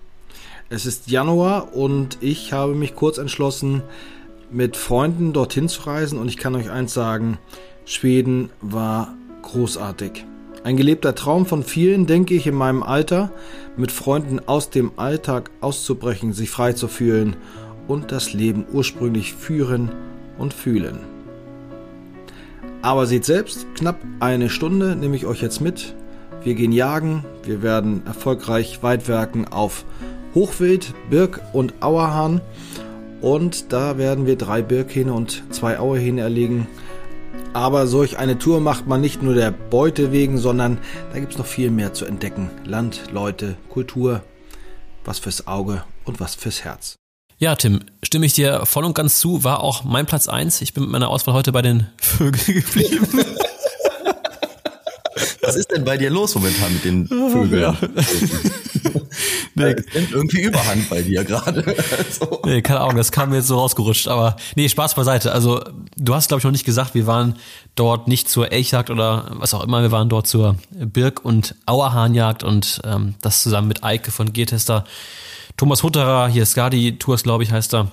Es 0.69 0.87
ist 0.87 1.11
Januar 1.11 1.75
und 1.75 2.19
ich 2.21 2.53
habe 2.53 2.75
mich 2.75 2.95
kurz 2.95 3.19
entschlossen, 3.19 3.83
mit 4.51 4.77
Freunden 4.77 5.33
dorthin 5.33 5.69
zu 5.69 5.83
reisen 5.83 6.21
und 6.21 6.29
ich 6.29 6.37
kann 6.37 6.55
euch 6.55 6.71
eins 6.71 6.95
sagen, 6.95 7.39
Schweden 7.85 8.51
war 8.61 9.15
großartig. 9.43 10.25
Ein 10.67 10.77
gelebter 10.77 11.15
Traum 11.15 11.47
von 11.47 11.63
vielen, 11.63 12.09
denke 12.09 12.35
ich, 12.35 12.49
in 12.49 12.57
meinem 12.57 12.83
Alter, 12.83 13.31
mit 13.77 13.93
Freunden 13.93 14.41
aus 14.49 14.69
dem 14.69 14.91
Alltag 14.97 15.53
auszubrechen, 15.61 16.33
sich 16.33 16.51
frei 16.51 16.73
zu 16.73 16.89
fühlen 16.89 17.37
und 17.87 18.11
das 18.11 18.33
Leben 18.33 18.67
ursprünglich 18.73 19.35
führen 19.35 19.93
und 20.39 20.53
fühlen. 20.53 20.99
Aber 22.83 23.07
seht 23.07 23.25
selbst, 23.25 23.65
knapp 23.77 24.01
eine 24.19 24.51
Stunde 24.51 24.97
nehme 24.97 25.15
ich 25.15 25.25
euch 25.25 25.41
jetzt 25.41 25.61
mit. 25.61 25.95
Wir 26.43 26.57
gehen 26.57 26.73
jagen, 26.73 27.25
wir 27.45 27.63
werden 27.63 28.03
erfolgreich 28.05 28.83
weitwerken 28.83 29.47
auf 29.47 29.85
Hochwild, 30.35 30.95
Birk 31.09 31.43
und 31.53 31.75
Auerhahn. 31.79 32.41
Und 33.21 33.73
da 33.73 33.99
werden 33.99 34.27
wir 34.27 34.35
drei 34.35 34.63
Birkhähne 34.63 35.13
und 35.13 35.45
zwei 35.55 35.79
Auerhähne 35.79 36.23
erlegen. 36.23 36.67
Aber 37.57 37.87
solch 37.87 38.19
eine 38.19 38.39
Tour 38.39 38.61
macht 38.61 38.87
man 38.87 39.01
nicht 39.01 39.23
nur 39.23 39.35
der 39.35 39.51
Beute 39.51 40.13
wegen, 40.13 40.37
sondern 40.37 40.77
da 41.11 41.19
gibt 41.19 41.33
es 41.33 41.39
noch 41.39 41.47
viel 41.47 41.71
mehr 41.71 41.95
zu 41.95 42.05
entdecken. 42.05 42.51
Land, 42.67 43.05
Leute, 43.15 43.57
Kultur, 43.71 44.23
was 45.07 45.21
fürs 45.21 45.47
Auge 45.47 45.83
und 46.05 46.21
was 46.21 46.35
fürs 46.35 46.65
Herz. 46.65 46.97
Ja, 47.39 47.55
Tim, 47.55 47.81
stimme 48.03 48.27
ich 48.27 48.35
dir 48.35 48.67
voll 48.67 48.85
und 48.85 48.95
ganz 48.95 49.21
zu, 49.21 49.43
war 49.43 49.61
auch 49.61 49.85
mein 49.85 50.05
Platz 50.05 50.29
eins. 50.29 50.61
Ich 50.61 50.75
bin 50.75 50.83
mit 50.83 50.93
meiner 50.93 51.09
Auswahl 51.09 51.35
heute 51.35 51.51
bei 51.51 51.63
den 51.63 51.87
Vögeln 51.97 52.45
geblieben. 52.47 53.25
Was 55.47 55.57
ist 55.57 55.71
denn 55.71 55.85
bei 55.85 55.97
dir 55.97 56.11
los 56.11 56.35
momentan 56.35 56.73
mit 56.73 56.85
den 56.85 57.07
Vögeln? 57.07 57.77
Nee. 59.55 59.75
Es 59.75 59.95
nimmt 59.95 60.13
irgendwie 60.13 60.43
Überhand 60.43 60.91
bei 60.91 61.01
dir 61.01 61.25
gerade. 61.25 61.63
so. 62.11 62.43
Nee, 62.45 62.61
keine 62.61 62.81
Ahnung, 62.81 62.97
das 62.97 63.11
kam 63.11 63.31
mir 63.31 63.37
jetzt 63.37 63.47
so 63.47 63.59
rausgerutscht. 63.59 64.09
Aber 64.09 64.37
nee, 64.55 64.69
Spaß 64.69 64.95
beiseite. 64.95 65.33
Also 65.33 65.65
du 65.97 66.15
hast, 66.15 66.29
glaube 66.29 66.41
ich, 66.41 66.45
noch 66.45 66.51
nicht 66.51 66.67
gesagt, 66.67 66.95
wir 66.95 67.07
waren 67.07 67.37
dort 67.75 68.07
nicht 68.07 68.29
zur 68.29 68.53
Elchjagd 68.53 68.91
oder 68.91 69.31
was 69.31 69.55
auch 69.55 69.65
immer. 69.65 69.81
Wir 69.81 69.93
waren 69.93 70.11
dort 70.11 70.27
zur 70.27 70.57
Birk- 70.71 71.25
und 71.25 71.55
Auerhahnjagd 71.65 72.45
und 72.45 72.83
ähm, 72.85 73.15
das 73.23 73.43
zusammen 73.43 73.69
mit 73.69 73.83
Eike 73.83 74.11
von 74.11 74.33
Geartester. 74.33 74.85
Thomas 75.57 75.83
Hutterer, 75.83 76.29
hier 76.29 76.45
Skadi 76.45 76.99
Tours, 76.99 77.23
glaube 77.23 77.43
ich, 77.43 77.51
heißt 77.51 77.75
er. 77.75 77.91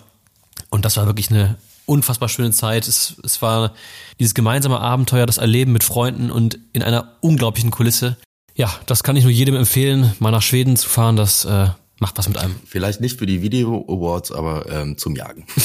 Und 0.70 0.84
das 0.84 0.98
war 0.98 1.06
wirklich 1.06 1.30
eine 1.32 1.56
unfassbar 1.86 2.30
schöne 2.30 2.52
Zeit. 2.52 2.88
Es, 2.88 3.16
es 3.24 3.42
war 3.42 3.74
dieses 4.20 4.34
gemeinsame 4.34 4.80
Abenteuer, 4.80 5.26
das 5.26 5.38
Erleben 5.38 5.72
mit 5.72 5.84
Freunden 5.84 6.32
und 6.32 6.60
in 6.74 6.84
einer 6.84 7.18
unglaublichen 7.22 7.72
Kulisse. 7.72 8.18
Ja, 8.56 8.72
das 8.86 9.04
kann 9.04 9.16
ich 9.16 9.24
nur 9.24 9.32
jedem 9.32 9.56
empfehlen, 9.56 10.14
mal 10.20 10.32
nach 10.32 10.42
Schweden 10.42 10.76
zu 10.76 10.88
fahren. 10.88 11.16
Das 11.16 11.46
äh, 11.46 11.68
macht 12.00 12.18
was 12.18 12.28
mit 12.28 12.38
einem. 12.38 12.56
Vielleicht 12.66 13.02
nicht 13.02 13.18
für 13.18 13.26
die 13.26 13.42
Video 13.42 13.86
Awards, 13.88 14.32
aber 14.32 14.70
ähm, 14.70 14.98
zum 14.98 15.16
Jagen. 15.16 15.46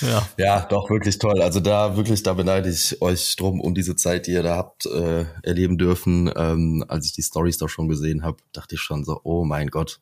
Ja. 0.00 0.28
Ja, 0.36 0.60
doch, 0.66 0.90
wirklich 0.90 1.18
toll. 1.18 1.42
Also 1.42 1.60
da 1.60 1.96
wirklich, 1.96 2.22
da 2.22 2.32
beneide 2.32 2.70
ich 2.70 3.00
euch 3.02 3.34
drum 3.36 3.60
um 3.60 3.74
diese 3.74 3.96
Zeit, 3.96 4.26
die 4.26 4.32
ihr 4.32 4.42
da 4.42 4.56
habt 4.56 4.86
äh, 4.86 5.24
erleben 5.42 5.78
dürfen. 5.78 6.30
Ähm, 6.36 6.84
als 6.88 7.06
ich 7.06 7.12
die 7.12 7.22
Stories 7.22 7.58
da 7.58 7.68
schon 7.68 7.88
gesehen 7.88 8.22
habe, 8.22 8.38
dachte 8.52 8.76
ich 8.76 8.80
schon 8.80 9.04
so, 9.04 9.20
oh 9.24 9.44
mein 9.44 9.68
Gott. 9.68 10.00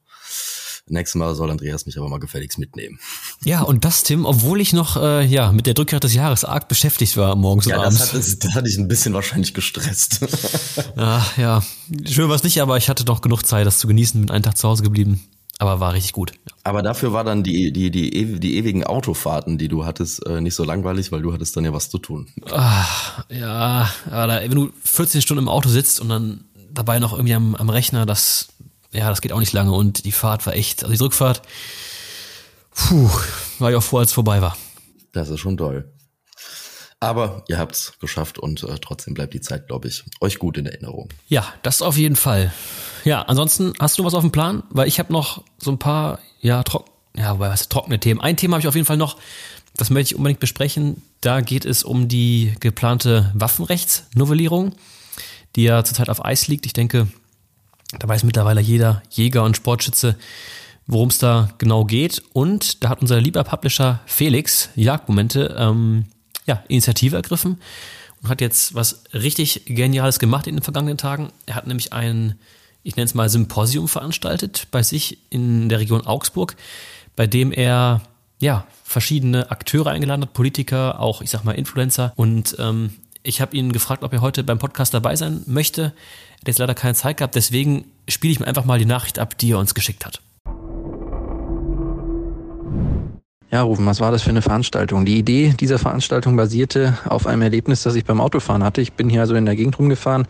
Nächstes 0.88 1.18
Mal 1.18 1.34
soll 1.34 1.50
Andreas 1.50 1.84
mich 1.86 1.98
aber 1.98 2.08
mal 2.08 2.20
gefälligst 2.20 2.58
mitnehmen. 2.58 2.98
Ja, 3.44 3.62
und 3.62 3.84
das, 3.84 4.02
Tim, 4.02 4.24
obwohl 4.24 4.60
ich 4.60 4.72
noch 4.72 4.96
äh, 4.96 5.24
ja 5.24 5.52
mit 5.52 5.66
der 5.66 5.74
Drückjagd 5.74 6.02
des 6.04 6.14
Jahres 6.14 6.44
arg 6.44 6.66
beschäftigt 6.68 7.16
war 7.16 7.36
morgens 7.36 7.66
und 7.66 7.72
Ja, 7.72 7.82
abends. 7.82 7.98
das, 7.98 8.12
hat, 8.12 8.44
das, 8.44 8.54
hatte 8.54 8.68
ich 8.68 8.76
ein 8.76 8.88
bisschen 8.88 9.14
wahrscheinlich 9.14 9.54
gestresst. 9.54 10.20
ja, 10.96 11.24
ja, 11.36 11.62
schön 12.04 12.28
war 12.28 12.34
es 12.36 12.42
nicht, 12.42 12.60
aber 12.60 12.76
ich 12.76 12.88
hatte 12.88 13.04
doch 13.04 13.20
genug 13.20 13.44
Zeit, 13.46 13.66
das 13.66 13.78
zu 13.78 13.86
genießen. 13.86 14.20
Bin 14.20 14.30
einen 14.30 14.42
Tag 14.42 14.56
zu 14.56 14.68
Hause 14.68 14.82
geblieben, 14.82 15.22
aber 15.58 15.78
war 15.78 15.92
richtig 15.92 16.12
gut. 16.12 16.32
Ja. 16.32 16.52
Aber 16.64 16.82
dafür 16.82 17.12
war 17.12 17.22
dann 17.22 17.44
die, 17.44 17.72
die, 17.72 17.90
die, 17.92 18.40
die 18.40 18.56
ewigen 18.56 18.82
Autofahrten, 18.84 19.58
die 19.58 19.68
du 19.68 19.84
hattest, 19.84 20.26
äh, 20.26 20.40
nicht 20.40 20.54
so 20.56 20.64
langweilig, 20.64 21.12
weil 21.12 21.22
du 21.22 21.32
hattest 21.32 21.56
dann 21.56 21.64
ja 21.64 21.72
was 21.72 21.88
zu 21.90 21.98
tun. 21.98 22.26
Ja, 23.28 23.90
aber 24.10 24.26
da, 24.26 24.40
wenn 24.42 24.50
du 24.50 24.70
14 24.82 25.22
Stunden 25.22 25.44
im 25.44 25.48
Auto 25.48 25.68
sitzt 25.68 26.00
und 26.00 26.08
dann 26.08 26.44
dabei 26.72 26.98
noch 26.98 27.12
irgendwie 27.12 27.34
am, 27.34 27.54
am 27.54 27.70
Rechner, 27.70 28.06
das, 28.06 28.48
ja, 28.96 29.08
das 29.08 29.20
geht 29.20 29.32
auch 29.32 29.40
nicht 29.40 29.52
lange. 29.52 29.72
Und 29.72 30.04
die 30.04 30.12
Fahrt 30.12 30.46
war 30.46 30.54
echt, 30.54 30.82
also 30.82 30.94
die 30.94 31.02
Rückfahrt, 31.02 31.42
puh, 32.74 33.10
war 33.58 33.70
ich 33.70 33.76
auch 33.76 33.82
froh, 33.82 33.98
als 33.98 34.08
es 34.08 34.14
vorbei 34.14 34.40
war. 34.40 34.56
Das 35.12 35.28
ist 35.28 35.40
schon 35.40 35.56
toll. 35.56 35.92
Aber 36.98 37.44
ihr 37.48 37.58
habt's 37.58 37.98
geschafft 38.00 38.38
und 38.38 38.62
äh, 38.62 38.78
trotzdem 38.80 39.14
bleibt 39.14 39.34
die 39.34 39.40
Zeit, 39.40 39.66
glaube 39.68 39.88
ich, 39.88 40.04
euch 40.20 40.38
gut 40.38 40.56
in 40.56 40.66
Erinnerung. 40.66 41.10
Ja, 41.28 41.46
das 41.62 41.82
auf 41.82 41.96
jeden 41.96 42.16
Fall. 42.16 42.52
Ja, 43.04 43.22
ansonsten 43.22 43.74
hast 43.78 43.98
du 43.98 44.04
was 44.04 44.14
auf 44.14 44.22
dem 44.22 44.32
Plan? 44.32 44.62
Weil 44.70 44.88
ich 44.88 44.98
habe 44.98 45.12
noch 45.12 45.44
so 45.58 45.70
ein 45.70 45.78
paar, 45.78 46.20
ja, 46.40 46.62
trocken, 46.62 46.90
ja, 47.14 47.34
wobei 47.34 47.50
was 47.50 47.68
trockene 47.68 48.00
Themen. 48.00 48.20
Ein 48.20 48.36
Thema 48.36 48.54
habe 48.54 48.62
ich 48.62 48.68
auf 48.68 48.74
jeden 48.74 48.86
Fall 48.86 48.96
noch, 48.96 49.18
das 49.76 49.90
möchte 49.90 50.14
ich 50.14 50.16
unbedingt 50.16 50.40
besprechen. 50.40 51.02
Da 51.20 51.42
geht 51.42 51.66
es 51.66 51.84
um 51.84 52.08
die 52.08 52.54
geplante 52.60 53.30
Waffenrechtsnovellierung, 53.34 54.74
die 55.54 55.64
ja 55.64 55.84
zurzeit 55.84 56.08
auf 56.08 56.24
Eis 56.24 56.48
liegt. 56.48 56.64
Ich 56.64 56.72
denke, 56.72 57.08
da 57.98 58.08
weiß 58.08 58.24
mittlerweile 58.24 58.60
jeder 58.60 59.02
Jäger 59.10 59.44
und 59.44 59.56
Sportschütze, 59.56 60.16
worum 60.86 61.08
es 61.08 61.18
da 61.18 61.50
genau 61.58 61.84
geht. 61.84 62.22
Und 62.32 62.82
da 62.84 62.88
hat 62.88 63.00
unser 63.00 63.20
lieber 63.20 63.44
Publisher 63.44 64.00
Felix 64.06 64.70
Jagdmomente 64.74 65.54
ähm, 65.58 66.06
ja, 66.46 66.62
Initiative 66.68 67.16
ergriffen 67.16 67.60
und 68.22 68.28
hat 68.28 68.40
jetzt 68.40 68.74
was 68.74 69.04
richtig 69.12 69.62
Geniales 69.66 70.18
gemacht 70.18 70.46
in 70.46 70.56
den 70.56 70.62
vergangenen 70.62 70.98
Tagen. 70.98 71.30
Er 71.46 71.54
hat 71.54 71.66
nämlich 71.66 71.92
einen 71.92 72.36
ich 72.86 72.94
nenne 72.94 73.06
es 73.06 73.14
mal 73.14 73.28
Symposium 73.28 73.88
veranstaltet 73.88 74.68
bei 74.70 74.80
sich 74.84 75.18
in 75.28 75.68
der 75.68 75.80
Region 75.80 76.06
Augsburg, 76.06 76.54
bei 77.16 77.26
dem 77.26 77.50
er 77.50 78.00
ja 78.38 78.64
verschiedene 78.84 79.50
Akteure 79.50 79.90
eingeladen 79.90 80.22
hat, 80.22 80.34
Politiker, 80.34 81.00
auch 81.00 81.20
ich 81.20 81.30
sag 81.30 81.42
mal 81.42 81.52
Influencer 81.52 82.12
und 82.14 82.54
ähm, 82.60 82.94
ich 83.26 83.40
habe 83.40 83.56
ihn 83.56 83.72
gefragt, 83.72 84.02
ob 84.02 84.12
er 84.12 84.20
heute 84.20 84.44
beim 84.44 84.58
Podcast 84.58 84.94
dabei 84.94 85.16
sein 85.16 85.42
möchte. 85.46 85.82
Er 85.82 86.40
hat 86.40 86.48
jetzt 86.48 86.58
leider 86.58 86.74
keine 86.74 86.94
Zeit 86.94 87.18
gehabt, 87.18 87.34
deswegen 87.34 87.86
spiele 88.08 88.32
ich 88.32 88.40
mir 88.40 88.46
einfach 88.46 88.64
mal 88.64 88.78
die 88.78 88.86
Nachricht 88.86 89.18
ab, 89.18 89.36
die 89.38 89.52
er 89.52 89.58
uns 89.58 89.74
geschickt 89.74 90.06
hat. 90.06 90.20
Ja, 93.52 93.62
Rufen, 93.62 93.86
was 93.86 94.00
war 94.00 94.10
das 94.10 94.22
für 94.22 94.30
eine 94.30 94.42
Veranstaltung? 94.42 95.04
Die 95.04 95.18
Idee 95.18 95.54
dieser 95.58 95.78
Veranstaltung 95.78 96.34
basierte 96.34 96.98
auf 97.04 97.28
einem 97.28 97.42
Erlebnis, 97.42 97.84
das 97.84 97.94
ich 97.94 98.04
beim 98.04 98.20
Autofahren 98.20 98.64
hatte. 98.64 98.80
Ich 98.80 98.94
bin 98.94 99.08
hier 99.08 99.20
also 99.20 99.36
in 99.36 99.46
der 99.46 99.54
Gegend 99.54 99.78
rumgefahren 99.78 100.26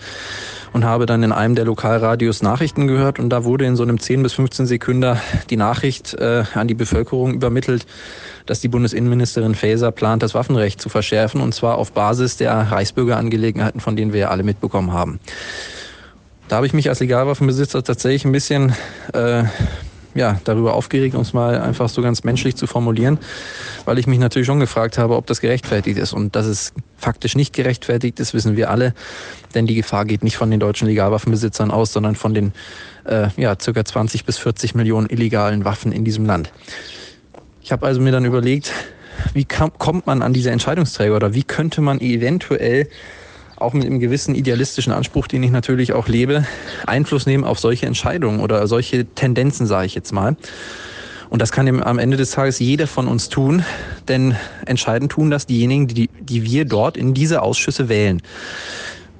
und 0.74 0.84
habe 0.84 1.06
dann 1.06 1.22
in 1.22 1.32
einem 1.32 1.54
der 1.54 1.64
Lokalradios 1.64 2.42
Nachrichten 2.42 2.86
gehört 2.86 3.18
und 3.18 3.30
da 3.30 3.44
wurde 3.44 3.64
in 3.64 3.74
so 3.74 3.84
einem 3.84 3.98
10 3.98 4.22
bis 4.22 4.34
15 4.34 4.66
Sekunden 4.66 5.16
die 5.48 5.56
Nachricht 5.56 6.12
äh, 6.12 6.44
an 6.52 6.68
die 6.68 6.74
Bevölkerung 6.74 7.32
übermittelt, 7.32 7.86
dass 8.44 8.60
die 8.60 8.68
Bundesinnenministerin 8.68 9.54
Faeser 9.54 9.92
plant, 9.92 10.22
das 10.22 10.34
Waffenrecht 10.34 10.82
zu 10.82 10.90
verschärfen 10.90 11.40
und 11.40 11.54
zwar 11.54 11.78
auf 11.78 11.92
Basis 11.92 12.36
der 12.36 12.52
Reichsbürgerangelegenheiten, 12.52 13.80
von 13.80 13.96
denen 13.96 14.12
wir 14.12 14.20
ja 14.20 14.28
alle 14.28 14.42
mitbekommen 14.42 14.92
haben. 14.92 15.20
Da 16.48 16.56
habe 16.56 16.66
ich 16.66 16.74
mich 16.74 16.90
als 16.90 17.00
Legalwaffenbesitzer 17.00 17.82
tatsächlich 17.82 18.26
ein 18.26 18.32
bisschen 18.32 18.74
äh, 19.14 19.44
ja, 20.16 20.40
darüber 20.44 20.74
aufgeregt, 20.74 21.14
um 21.14 21.20
es 21.20 21.32
mal 21.32 21.60
einfach 21.60 21.88
so 21.88 22.02
ganz 22.02 22.24
menschlich 22.24 22.56
zu 22.56 22.66
formulieren, 22.66 23.18
weil 23.84 23.98
ich 23.98 24.06
mich 24.06 24.18
natürlich 24.18 24.46
schon 24.46 24.58
gefragt 24.58 24.98
habe, 24.98 25.16
ob 25.16 25.26
das 25.26 25.40
gerechtfertigt 25.40 25.98
ist. 25.98 26.12
Und 26.12 26.34
dass 26.34 26.46
es 26.46 26.72
faktisch 26.96 27.36
nicht 27.36 27.54
gerechtfertigt 27.54 28.18
ist, 28.18 28.34
wissen 28.34 28.56
wir 28.56 28.70
alle, 28.70 28.94
denn 29.54 29.66
die 29.66 29.74
Gefahr 29.74 30.04
geht 30.04 30.24
nicht 30.24 30.36
von 30.36 30.50
den 30.50 30.58
deutschen 30.58 30.88
Legalwaffenbesitzern 30.88 31.70
aus, 31.70 31.92
sondern 31.92 32.16
von 32.16 32.34
den 32.34 32.52
äh, 33.04 33.28
ja, 33.36 33.56
circa 33.60 33.84
20 33.84 34.24
bis 34.24 34.38
40 34.38 34.74
Millionen 34.74 35.08
illegalen 35.08 35.64
Waffen 35.64 35.92
in 35.92 36.04
diesem 36.04 36.24
Land. 36.24 36.52
Ich 37.62 37.72
habe 37.72 37.86
also 37.86 38.00
mir 38.00 38.12
dann 38.12 38.24
überlegt, 38.24 38.72
wie 39.34 39.44
kommt 39.44 40.06
man 40.06 40.22
an 40.22 40.32
diese 40.32 40.50
Entscheidungsträger 40.50 41.16
oder 41.16 41.34
wie 41.34 41.42
könnte 41.42 41.80
man 41.80 42.00
eventuell 42.00 42.88
auch 43.56 43.72
mit 43.72 43.86
einem 43.86 44.00
gewissen 44.00 44.34
idealistischen 44.34 44.92
Anspruch, 44.92 45.26
den 45.26 45.42
ich 45.42 45.50
natürlich 45.50 45.92
auch 45.92 46.08
lebe, 46.08 46.46
Einfluss 46.86 47.26
nehmen 47.26 47.44
auf 47.44 47.58
solche 47.58 47.86
Entscheidungen 47.86 48.40
oder 48.40 48.66
solche 48.66 49.06
Tendenzen, 49.06 49.66
sage 49.66 49.86
ich 49.86 49.94
jetzt 49.94 50.12
mal. 50.12 50.36
Und 51.28 51.42
das 51.42 51.52
kann 51.52 51.82
am 51.82 51.98
Ende 51.98 52.16
des 52.16 52.30
Tages 52.30 52.58
jeder 52.58 52.86
von 52.86 53.08
uns 53.08 53.28
tun, 53.28 53.64
denn 54.08 54.36
entscheidend 54.64 55.10
tun 55.10 55.30
das 55.30 55.46
diejenigen, 55.46 55.88
die, 55.88 56.08
die 56.20 56.44
wir 56.44 56.64
dort 56.64 56.96
in 56.96 57.14
diese 57.14 57.42
Ausschüsse 57.42 57.88
wählen. 57.88 58.22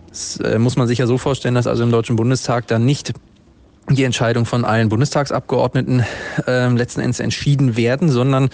Das 0.09 0.39
äh, 0.39 0.59
muss 0.59 0.77
man 0.77 0.87
sich 0.87 0.99
ja 0.99 1.07
so 1.07 1.19
vorstellen, 1.19 1.55
dass 1.55 1.67
also 1.67 1.83
im 1.83 1.91
Deutschen 1.91 2.17
Bundestag 2.17 2.67
dann 2.69 2.85
nicht 2.85 3.13
die 3.91 4.05
Entscheidung 4.05 4.47
von 4.47 4.65
allen 4.65 4.89
Bundestagsabgeordneten 4.89 6.05
äh, 6.47 6.69
letzten 6.69 7.01
Endes 7.01 7.21
entschieden 7.21 7.77
werden, 7.77 8.09
sondern 8.09 8.49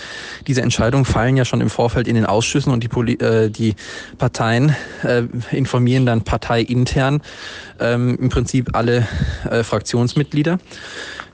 diese 0.47 0.63
Entscheidungen 0.63 1.05
fallen 1.05 1.37
ja 1.37 1.45
schon 1.45 1.61
im 1.61 1.71
Vorfeld 1.71 2.07
in 2.07 2.15
den 2.15 2.27
Ausschüssen 2.27 2.73
und 2.73 2.83
die, 2.83 2.89
Poli 2.89 3.15
äh, 3.15 3.49
die 3.49 3.75
Parteien 4.19 4.77
äh, 5.03 5.23
informieren 5.51 6.05
dann 6.05 6.23
parteiintern 6.23 7.23
ähm, 7.81 8.19
im 8.21 8.29
Prinzip 8.29 8.71
alle 8.75 9.07
äh, 9.51 9.63
Fraktionsmitglieder, 9.63 10.59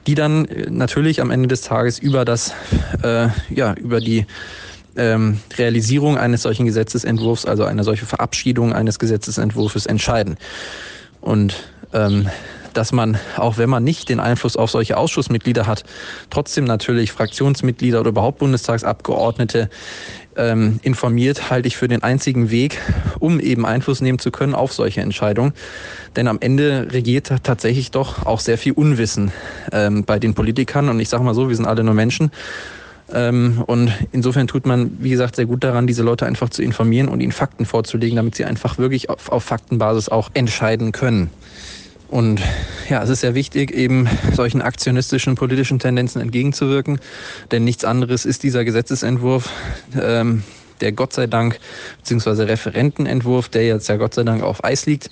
die 0.07 0.15
dann 0.15 0.45
äh, 0.45 0.71
natürlich 0.71 1.21
am 1.21 1.31
Ende 1.31 1.49
des 1.49 1.63
Tages 1.63 1.99
über 1.99 2.25
das, 2.25 2.55
äh, 3.03 3.29
ja, 3.51 3.75
über 3.75 4.01
die 4.01 4.27
ähm, 4.97 5.41
Realisierung 5.57 6.19
eines 6.19 6.43
solchen 6.43 6.67
Gesetzesentwurfs, 6.67 7.47
also 7.47 7.65
einer 7.65 7.85
solchen 7.85 8.07
Verabschiedung 8.07 8.73
eines 8.73 8.99
Gesetzesentwurfs 8.99 9.87
entscheiden. 9.87 10.37
Und 11.21 11.55
ähm, 11.93 12.29
dass 12.79 12.93
man, 12.93 13.19
auch 13.37 13.59
wenn 13.59 13.69
man 13.69 13.83
nicht 13.83 14.09
den 14.09 14.21
Einfluss 14.21 14.57
auf 14.57 14.71
solche 14.71 14.97
Ausschussmitglieder 14.97 15.67
hat, 15.67 15.83
trotzdem 16.31 16.65
natürlich 16.65 17.11
Fraktionsmitglieder 17.11 17.99
oder 17.99 18.11
überhaupt 18.11 18.39
Bundestagsabgeordnete 18.39 19.69
ähm, 20.37 20.79
informiert, 20.83 21.51
halte 21.51 21.67
ich 21.67 21.77
für 21.77 21.89
den 21.89 22.05
einzigen 22.05 22.53
Weg, 22.53 22.81
um 23.19 23.41
eben 23.41 23.67
Einfluss 23.67 24.01
nehmen 24.01 24.21
zu 24.21 24.31
können 24.31 24.55
auf 24.55 24.73
solche 24.73 25.01
Entscheidungen. 25.01 25.55
Denn 26.15 26.29
am 26.29 26.39
Ende 26.41 26.87
regiert 26.93 27.33
tatsächlich 27.43 27.91
doch 27.91 28.25
auch 28.27 28.39
sehr 28.39 28.57
viel 28.57 28.75
Unwissen 28.75 29.33
ähm, 29.73 30.05
bei 30.05 30.21
den 30.21 30.35
Politikern. 30.35 30.89
Und 30.89 31.01
ich 31.01 31.09
sage 31.09 31.25
mal 31.25 31.35
so, 31.35 31.49
wir 31.49 31.57
sind 31.57 31.67
alle 31.67 31.83
nur 31.83 31.95
Menschen. 31.95 32.31
Ähm, 33.13 33.65
und 33.67 33.93
insofern 34.13 34.47
tut 34.47 34.67
man, 34.67 34.97
wie 35.01 35.11
gesagt, 35.11 35.35
sehr 35.35 35.47
gut 35.47 35.65
daran, 35.65 35.89
diese 35.89 36.05
Leute 36.05 36.27
einfach 36.27 36.51
zu 36.51 36.63
informieren 36.63 37.09
und 37.09 37.19
ihnen 37.19 37.33
Fakten 37.33 37.67
vorzulegen, 37.67 38.15
damit 38.15 38.37
sie 38.37 38.45
einfach 38.45 38.79
wirklich 38.79 39.11
auf, 39.11 39.33
auf 39.33 39.43
Faktenbasis 39.43 40.09
auch 40.09 40.31
entscheiden 40.35 40.93
können. 40.93 41.31
Und 42.09 42.41
ja, 42.89 43.03
es 43.03 43.11
ist 43.11 43.21
sehr 43.21 43.35
wichtig, 43.35 43.71
eben 43.71 44.09
solchen 44.35 44.63
aktionistischen 44.63 45.35
politischen 45.35 45.79
Tendenzen 45.79 46.23
entgegenzuwirken, 46.23 47.01
denn 47.51 47.65
nichts 47.65 47.85
anderes 47.85 48.25
ist 48.25 48.43
dieser 48.43 48.65
Gesetzesentwurf, 48.65 49.51
ähm, 50.01 50.43
der 50.81 50.93
Gott 50.93 51.13
sei 51.13 51.27
Dank, 51.27 51.59
beziehungsweise 51.99 52.49
Referentenentwurf, 52.49 53.49
der 53.49 53.67
jetzt 53.67 53.89
ja 53.89 53.97
Gott 53.97 54.15
sei 54.15 54.23
Dank 54.23 54.43
auf 54.43 54.65
Eis 54.65 54.87
liegt. 54.87 55.11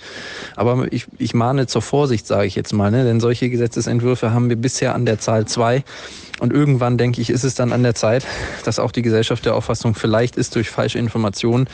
Aber 0.55 0.91
ich, 0.91 1.07
ich 1.17 1.33
mahne 1.33 1.67
zur 1.67 1.81
Vorsicht, 1.81 2.25
sage 2.25 2.47
ich 2.47 2.55
jetzt 2.55 2.73
mal, 2.73 2.89
ne? 2.89 3.03
denn 3.03 3.19
solche 3.19 3.49
Gesetzesentwürfe 3.49 4.31
haben 4.31 4.49
wir 4.49 4.55
bisher 4.55 4.95
an 4.95 5.05
der 5.05 5.19
Zahl 5.19 5.45
zwei. 5.45 5.83
Und 6.39 6.53
irgendwann, 6.53 6.97
denke 6.97 7.19
ich, 7.21 7.29
ist 7.29 7.43
es 7.43 7.55
dann 7.55 7.73
an 7.73 7.83
der 7.83 7.95
Zeit, 7.95 8.25
dass 8.63 8.79
auch 8.79 8.91
die 8.91 9.01
Gesellschaft 9.01 9.45
der 9.45 9.55
Auffassung 9.55 9.95
vielleicht 9.95 10.35
ist 10.35 10.55
durch 10.55 10.69
falsche 10.69 10.99
Informationen, 10.99 11.67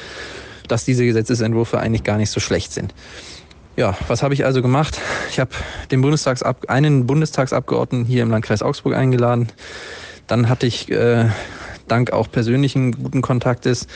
dass 0.68 0.86
diese 0.86 1.06
Gesetzesentwürfe 1.06 1.80
eigentlich 1.80 2.04
gar 2.04 2.18
nicht 2.18 2.30
so 2.30 2.40
schlecht 2.40 2.72
sind. 2.72 2.94
Ja, 3.76 3.98
was 4.08 4.22
habe 4.22 4.36
ich 4.36 4.46
also 4.46 4.62
gemacht? 4.62 5.00
Ich 5.32 5.40
habe 5.40 5.50
den 5.90 6.02
Bundestagsab 6.02 6.70
einen 6.70 7.08
Bundestagsabgeordneten 7.08 8.06
hier 8.06 8.22
im 8.22 8.30
Landkreis 8.30 8.62
Augsburg 8.62 8.94
eingeladen. 8.94 9.48
Dann 10.28 10.48
hatte 10.48 10.68
ich 10.68 10.92
äh, 10.92 11.26
dank 11.88 12.14
auch 12.14 12.30
persönlichen 12.32 12.92
guten 12.92 13.24
Kontaktes 13.24 13.88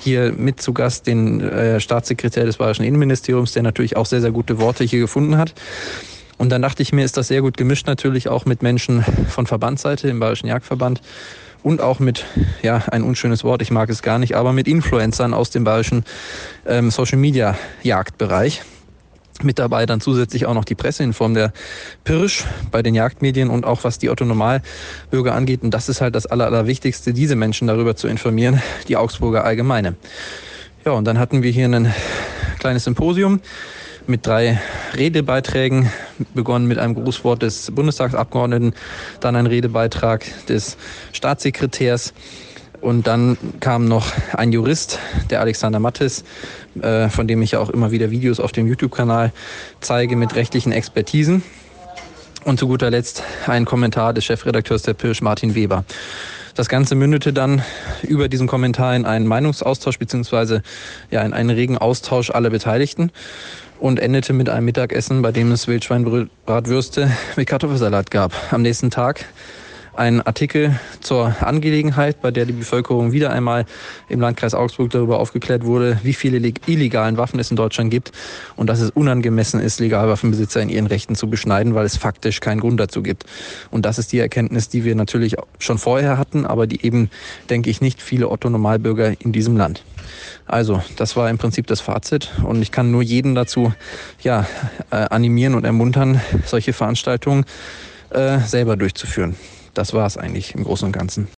hier 0.00 0.32
mit 0.32 0.60
zu 0.60 0.74
Gast 0.74 1.06
den 1.06 1.40
äh, 1.40 1.80
Staatssekretär 1.80 2.44
des 2.44 2.58
Bayerischen 2.58 2.84
Innenministeriums, 2.84 3.52
der 3.52 3.62
natürlich 3.62 3.96
auch 3.96 4.04
sehr, 4.04 4.20
sehr 4.20 4.32
gute 4.32 4.60
Worte 4.60 4.84
hier 4.84 5.00
gefunden 5.00 5.38
hat. 5.38 5.54
Und 6.36 6.50
dann 6.50 6.60
dachte 6.60 6.82
ich 6.82 6.92
mir, 6.92 7.02
ist 7.02 7.16
das 7.16 7.28
sehr 7.28 7.40
gut 7.40 7.56
gemischt 7.56 7.86
natürlich 7.86 8.28
auch 8.28 8.44
mit 8.44 8.62
Menschen 8.62 9.02
von 9.30 9.46
Verbandsseite 9.46 10.08
im 10.08 10.20
Bayerischen 10.20 10.48
Jagdverband 10.48 11.00
und 11.62 11.80
auch 11.80 12.00
mit, 12.00 12.26
ja, 12.60 12.82
ein 12.90 13.02
unschönes 13.02 13.44
Wort, 13.44 13.62
ich 13.62 13.70
mag 13.70 13.88
es 13.88 14.02
gar 14.02 14.18
nicht, 14.18 14.36
aber 14.36 14.52
mit 14.52 14.68
Influencern 14.68 15.32
aus 15.32 15.48
dem 15.48 15.64
bayerischen 15.64 16.04
ähm, 16.66 16.90
Social 16.90 17.18
Media 17.18 17.56
Jagdbereich 17.82 18.62
mit 19.42 19.58
dabei 19.58 19.86
dann 19.86 20.00
zusätzlich 20.00 20.46
auch 20.46 20.54
noch 20.54 20.64
die 20.64 20.74
Presse 20.74 21.02
in 21.02 21.12
Form 21.12 21.34
der 21.34 21.52
Pirsch 22.04 22.44
bei 22.70 22.82
den 22.82 22.94
Jagdmedien 22.94 23.50
und 23.50 23.64
auch 23.64 23.84
was 23.84 23.98
die 23.98 24.10
Autonomalbürger 24.10 25.34
angeht. 25.34 25.62
Und 25.62 25.72
das 25.72 25.88
ist 25.88 26.00
halt 26.00 26.14
das 26.14 26.26
Aller, 26.26 26.46
Allerwichtigste, 26.46 27.12
diese 27.12 27.36
Menschen 27.36 27.68
darüber 27.68 27.96
zu 27.96 28.08
informieren, 28.08 28.62
die 28.88 28.96
Augsburger 28.96 29.44
Allgemeine. 29.44 29.94
Ja, 30.84 30.92
und 30.92 31.04
dann 31.04 31.18
hatten 31.18 31.42
wir 31.42 31.50
hier 31.50 31.66
ein 31.66 31.92
kleines 32.58 32.84
Symposium 32.84 33.40
mit 34.06 34.26
drei 34.26 34.60
Redebeiträgen, 34.96 35.90
begonnen 36.34 36.66
mit 36.66 36.78
einem 36.78 36.94
Grußwort 36.94 37.42
des 37.42 37.70
Bundestagsabgeordneten, 37.70 38.74
dann 39.20 39.36
ein 39.36 39.46
Redebeitrag 39.46 40.24
des 40.46 40.76
Staatssekretärs 41.12 42.12
und 42.82 43.06
dann 43.06 43.38
kam 43.60 43.86
noch 43.86 44.12
ein 44.34 44.52
Jurist, 44.52 44.98
der 45.30 45.40
Alexander 45.40 45.78
Mattes, 45.78 46.24
äh, 46.80 47.08
von 47.08 47.26
dem 47.28 47.40
ich 47.40 47.52
ja 47.52 47.60
auch 47.60 47.70
immer 47.70 47.92
wieder 47.92 48.10
Videos 48.10 48.40
auf 48.40 48.52
dem 48.52 48.66
YouTube-Kanal 48.66 49.32
zeige 49.80 50.16
mit 50.16 50.34
rechtlichen 50.34 50.72
Expertisen. 50.72 51.42
Und 52.44 52.58
zu 52.58 52.66
guter 52.66 52.90
Letzt 52.90 53.22
ein 53.46 53.64
Kommentar 53.64 54.12
des 54.12 54.24
Chefredakteurs 54.24 54.82
der 54.82 54.94
Pirsch, 54.94 55.22
Martin 55.22 55.54
Weber. 55.54 55.84
Das 56.56 56.68
Ganze 56.68 56.96
mündete 56.96 57.32
dann 57.32 57.62
über 58.02 58.28
diesen 58.28 58.48
Kommentar 58.48 58.96
in 58.96 59.06
einen 59.06 59.26
Meinungsaustausch 59.26 59.98
beziehungsweise 59.98 60.62
ja 61.10 61.22
in 61.22 61.32
einen 61.32 61.50
regen 61.50 61.78
Austausch 61.78 62.30
aller 62.30 62.50
Beteiligten 62.50 63.12
und 63.78 64.00
endete 64.00 64.32
mit 64.32 64.48
einem 64.48 64.66
Mittagessen, 64.66 65.22
bei 65.22 65.30
dem 65.32 65.52
es 65.52 65.68
Wildschweinbratwürste 65.68 67.10
mit 67.36 67.48
Kartoffelsalat 67.48 68.10
gab. 68.10 68.32
Am 68.52 68.62
nächsten 68.62 68.90
Tag 68.90 69.24
ein 69.94 70.22
Artikel 70.22 70.78
zur 71.00 71.36
Angelegenheit, 71.40 72.22
bei 72.22 72.30
der 72.30 72.46
die 72.46 72.52
Bevölkerung 72.52 73.12
wieder 73.12 73.30
einmal 73.30 73.66
im 74.08 74.20
Landkreis 74.20 74.54
Augsburg 74.54 74.90
darüber 74.90 75.20
aufgeklärt 75.20 75.64
wurde, 75.64 75.98
wie 76.02 76.14
viele 76.14 76.52
illegalen 76.66 77.16
Waffen 77.16 77.38
es 77.38 77.50
in 77.50 77.56
Deutschland 77.56 77.90
gibt 77.90 78.12
und 78.56 78.68
dass 78.68 78.80
es 78.80 78.90
unangemessen 78.90 79.60
ist, 79.60 79.80
Legalwaffenbesitzer 79.80 80.62
in 80.62 80.70
ihren 80.70 80.86
Rechten 80.86 81.14
zu 81.14 81.28
beschneiden, 81.28 81.74
weil 81.74 81.84
es 81.84 81.96
faktisch 81.96 82.40
keinen 82.40 82.60
Grund 82.60 82.80
dazu 82.80 83.02
gibt. 83.02 83.24
Und 83.70 83.84
das 83.84 83.98
ist 83.98 84.12
die 84.12 84.18
Erkenntnis, 84.18 84.68
die 84.68 84.84
wir 84.84 84.94
natürlich 84.94 85.36
schon 85.58 85.78
vorher 85.78 86.16
hatten, 86.16 86.46
aber 86.46 86.66
die 86.66 86.84
eben, 86.84 87.10
denke 87.50 87.68
ich, 87.68 87.80
nicht 87.80 88.00
viele 88.00 88.30
Otto-Normalbürger 88.30 89.20
in 89.20 89.32
diesem 89.32 89.56
Land. 89.56 89.84
Also, 90.46 90.82
das 90.96 91.16
war 91.16 91.28
im 91.30 91.38
Prinzip 91.38 91.66
das 91.66 91.80
Fazit 91.80 92.30
und 92.42 92.62
ich 92.62 92.72
kann 92.72 92.90
nur 92.90 93.02
jeden 93.02 93.34
dazu 93.34 93.72
ja, 94.22 94.46
äh, 94.90 94.96
animieren 94.96 95.54
und 95.54 95.64
ermuntern, 95.64 96.20
solche 96.44 96.72
Veranstaltungen 96.72 97.44
äh, 98.10 98.38
selber 98.40 98.76
durchzuführen 98.76 99.36
das 99.74 99.92
war 99.92 100.06
es 100.06 100.16
eigentlich 100.16 100.54
im 100.54 100.64
Großen 100.64 100.86
und 100.86 100.92
Ganzen. 100.92 101.28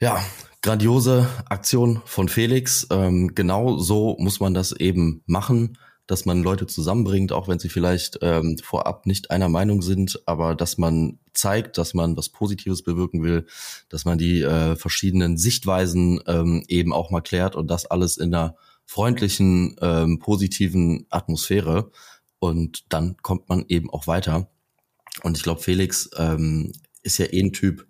Ja, 0.00 0.24
grandiose 0.62 1.28
Aktion 1.48 2.02
von 2.04 2.28
Felix. 2.28 2.86
Ähm, 2.90 3.34
genau 3.34 3.78
so 3.78 4.16
muss 4.18 4.40
man 4.40 4.54
das 4.54 4.72
eben 4.72 5.22
machen. 5.26 5.78
dass 6.06 6.26
man 6.26 6.42
Leute 6.42 6.66
zusammenbringt, 6.66 7.32
auch 7.32 7.48
wenn 7.48 7.58
sie 7.58 7.68
vielleicht 7.68 8.18
ähm, 8.20 8.58
vorab 8.62 9.06
nicht 9.06 9.30
einer 9.30 9.48
Meinung 9.48 9.80
sind, 9.80 10.20
aber 10.26 10.54
dass 10.54 10.76
man 10.76 11.18
zeigt, 11.32 11.78
dass 11.78 11.94
man 11.94 12.16
was 12.16 12.28
Positives 12.28 12.82
bewirken 12.82 13.22
will, 13.22 13.46
dass 13.88 14.04
man 14.04 14.18
die 14.18 14.42
äh, 14.42 14.76
verschiedenen 14.76 15.38
Sichtweisen 15.38 16.20
ähm, 16.26 16.62
eben 16.68 16.92
auch 16.92 17.10
mal 17.10 17.22
klärt 17.22 17.56
und 17.56 17.68
das 17.68 17.86
alles 17.86 18.18
in 18.18 18.34
einer 18.34 18.56
freundlichen, 18.84 19.76
ähm, 19.80 20.18
positiven 20.18 21.06
Atmosphäre. 21.08 21.90
Und 22.38 22.84
dann 22.90 23.16
kommt 23.22 23.48
man 23.48 23.64
eben 23.68 23.88
auch 23.90 24.06
weiter. 24.06 24.50
Und 25.22 25.38
ich 25.38 25.42
glaube, 25.42 25.62
Felix 25.62 26.10
ähm, 26.18 26.72
ist 27.04 27.18
ja 27.18 27.26
eh 27.26 27.40
ein 27.40 27.52
Typ, 27.52 27.86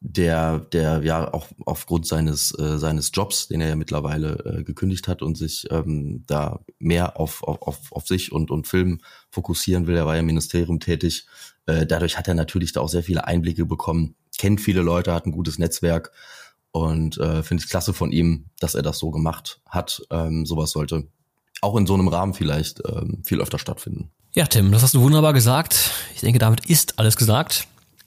der, 0.00 0.60
der 0.60 1.02
ja 1.02 1.32
auch 1.32 1.48
aufgrund 1.64 2.06
seines, 2.06 2.56
äh, 2.58 2.78
seines 2.78 3.10
Jobs, 3.12 3.48
den 3.48 3.60
er 3.60 3.68
ja 3.68 3.76
mittlerweile 3.76 4.58
äh, 4.58 4.62
gekündigt 4.62 5.08
hat 5.08 5.22
und 5.22 5.36
sich 5.36 5.66
ähm, 5.70 6.22
da 6.26 6.60
mehr 6.78 7.18
auf, 7.18 7.42
auf, 7.42 7.90
auf 7.90 8.06
sich 8.06 8.30
und, 8.30 8.50
und 8.50 8.66
Film 8.66 9.00
fokussieren 9.30 9.86
will. 9.86 9.96
Er 9.96 10.06
war 10.06 10.14
ja 10.14 10.20
im 10.20 10.26
Ministerium 10.26 10.80
tätig. 10.80 11.26
Äh, 11.66 11.86
dadurch 11.86 12.18
hat 12.18 12.28
er 12.28 12.34
natürlich 12.34 12.72
da 12.72 12.80
auch 12.80 12.88
sehr 12.88 13.02
viele 13.02 13.26
Einblicke 13.26 13.64
bekommen, 13.64 14.14
kennt 14.38 14.60
viele 14.60 14.82
Leute, 14.82 15.12
hat 15.12 15.26
ein 15.26 15.32
gutes 15.32 15.58
Netzwerk 15.58 16.12
und 16.72 17.18
äh, 17.18 17.42
finde 17.42 17.64
ich 17.64 17.70
klasse 17.70 17.94
von 17.94 18.12
ihm, 18.12 18.50
dass 18.60 18.74
er 18.74 18.82
das 18.82 18.98
so 18.98 19.10
gemacht 19.10 19.60
hat. 19.66 20.02
Ähm, 20.10 20.44
sowas 20.44 20.70
sollte 20.70 21.08
auch 21.62 21.76
in 21.76 21.86
so 21.86 21.94
einem 21.94 22.08
Rahmen 22.08 22.34
vielleicht 22.34 22.82
ähm, 22.86 23.22
viel 23.24 23.40
öfter 23.40 23.58
stattfinden. 23.58 24.10
Ja, 24.34 24.46
Tim, 24.46 24.70
das 24.70 24.82
hast 24.82 24.94
du 24.94 25.00
wunderbar 25.00 25.32
gesagt. 25.32 25.92
Ich 26.14 26.20
denke, 26.20 26.38
damit 26.38 26.66
ist 26.66 26.98
alles 26.98 27.16
gesagt. 27.16 27.66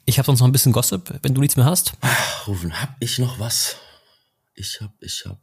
Ich 0.10 0.18
habe 0.18 0.26
sonst 0.26 0.40
noch 0.40 0.48
ein 0.48 0.52
bisschen 0.52 0.72
Gossip, 0.72 1.20
wenn 1.22 1.36
du 1.36 1.40
nichts 1.40 1.56
mehr 1.56 1.68
hast. 1.68 1.94
Rufen, 2.48 2.82
hab 2.82 2.96
ich 3.00 3.20
noch 3.20 3.38
was? 3.38 3.76
Ich 4.56 4.82
hab, 4.82 4.92
ich 5.02 5.24
hab 5.28 5.38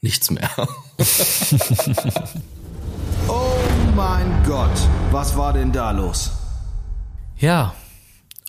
nichts 0.00 0.30
mehr. 0.30 0.50
oh 3.28 3.52
mein 3.94 4.42
Gott, 4.44 4.72
was 5.10 5.36
war 5.36 5.52
denn 5.52 5.70
da 5.70 5.90
los? 5.90 6.30
Ja, 7.36 7.74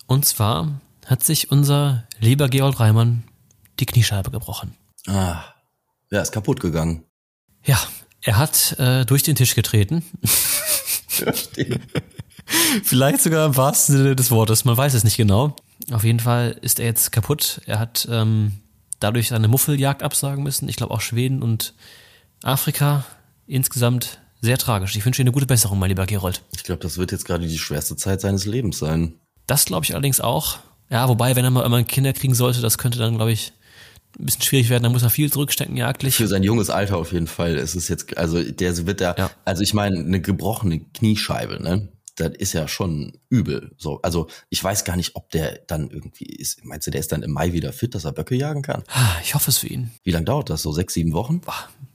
und 0.08 0.26
zwar 0.26 0.80
hat 1.06 1.22
sich 1.22 1.52
unser 1.52 2.08
lieber 2.22 2.48
Georg 2.48 2.80
Reimann 2.80 3.26
die 3.82 3.86
Kniescheibe 3.86 4.32
gebrochen. 4.32 4.78
Ah, 5.06 5.44
ja, 6.12 6.22
ist 6.22 6.32
kaputt 6.32 6.62
gegangen. 6.62 7.04
Ja, 7.66 7.78
er 8.22 8.38
hat 8.38 8.80
äh, 8.80 9.04
durch 9.04 9.24
den 9.24 9.36
Tisch 9.36 9.54
getreten. 9.54 10.06
Ja, 11.18 11.34
stimmt. 11.34 11.80
Vielleicht 12.84 13.22
sogar 13.22 13.46
im 13.48 13.58
wahrsten 13.58 13.98
Sinne 13.98 14.16
des 14.16 14.32
Wortes, 14.32 14.66
man 14.66 14.78
weiß 14.78 14.94
es 14.94 15.04
nicht 15.04 15.18
genau. 15.18 15.56
Auf 15.92 16.04
jeden 16.04 16.20
Fall 16.20 16.58
ist 16.62 16.80
er 16.80 16.86
jetzt 16.86 17.12
kaputt. 17.12 17.62
Er 17.66 17.80
hat 17.80 18.08
ähm, 18.12 18.54
dadurch 19.00 19.30
seine 19.30 19.48
Muffeljagd 19.48 20.04
absagen 20.04 20.44
müssen. 20.44 20.70
Ich 20.70 20.76
glaube 20.76 20.94
auch 20.94 21.02
Schweden 21.02 21.42
und 21.42 21.74
Afrika 22.44 23.06
insgesamt 23.48 24.20
sehr 24.42 24.58
tragisch. 24.58 24.96
Ich 24.96 25.06
wünsche 25.06 25.22
Ihnen 25.22 25.30
eine 25.30 25.34
gute 25.34 25.46
Besserung, 25.48 25.80
mein 25.80 25.90
lieber 25.90 26.06
Gerold. 26.06 26.42
Ich 26.56 26.64
glaube, 26.64 26.82
das 26.82 26.98
wird 26.98 27.12
jetzt 27.12 27.26
gerade 27.26 27.48
die 27.48 27.58
schwerste 27.58 27.96
Zeit 27.96 28.22
seines 28.22 28.46
Lebens 28.46 28.78
sein. 28.80 29.14
Das 29.48 29.66
glaube 29.66 29.86
ich 29.86 29.94
allerdings 29.94 30.22
auch. 30.22 30.60
Ja, 30.90 31.08
wobei, 31.10 31.36
wenn 31.36 31.46
er 31.46 31.52
mal, 31.52 31.68
mal 31.68 31.84
Kinder 31.84 32.14
kriegen 32.14 32.36
sollte, 32.36 32.62
das 32.62 32.78
könnte 32.78 33.00
dann, 33.00 33.16
glaube 33.16 33.32
ich, 33.32 33.54
ein 34.20 34.26
bisschen 34.26 34.44
schwierig 34.44 34.70
werden. 34.70 34.84
Da 34.84 34.90
muss 34.90 35.02
er 35.04 35.10
viel 35.10 35.32
zurückstecken, 35.32 35.76
jagdlich. 35.78 36.16
Für 36.16 36.28
sein 36.28 36.44
junges 36.44 36.70
Alter 36.70 36.98
auf 36.98 37.12
jeden 37.12 37.28
Fall. 37.28 37.56
Es 37.56 37.76
ist 37.76 37.88
jetzt, 37.90 38.16
also 38.18 38.42
der 38.44 38.86
wird 38.86 39.02
da, 39.02 39.16
Ja. 39.18 39.32
also 39.46 39.64
ich 39.64 39.74
meine, 39.74 40.00
eine 40.00 40.22
gebrochene 40.22 40.80
Kniescheibe, 40.80 41.62
ne? 41.62 41.88
Das 42.16 42.32
ist 42.38 42.54
ja 42.54 42.68
schon 42.70 43.18
übel. 43.30 43.74
So, 43.78 44.00
also 44.02 44.28
ich 44.50 44.64
weiß 44.64 44.86
gar 44.86 44.96
nicht, 44.96 45.16
ob 45.18 45.30
der 45.32 45.60
dann 45.68 45.90
irgendwie 45.90 46.26
ist. 46.26 46.64
Meinst 46.64 46.88
du, 46.88 46.92
der 46.92 47.02
ist 47.02 47.12
dann 47.12 47.24
im 47.24 47.32
Mai 47.32 47.52
wieder 47.52 47.74
fit, 47.74 47.94
dass 47.94 48.06
er 48.06 48.14
Böcke 48.14 48.36
jagen 48.36 48.62
kann? 48.62 48.84
Ah, 48.88 49.18
Ich 49.22 49.36
hoffe 49.36 49.52
es 49.52 49.58
für 49.58 49.68
ihn. 49.68 49.92
Wie 50.04 50.12
lange 50.12 50.26
dauert 50.26 50.50
das? 50.50 50.62
So 50.62 50.72
sechs, 50.72 50.94
sieben 50.94 51.12
Wochen? 51.14 51.42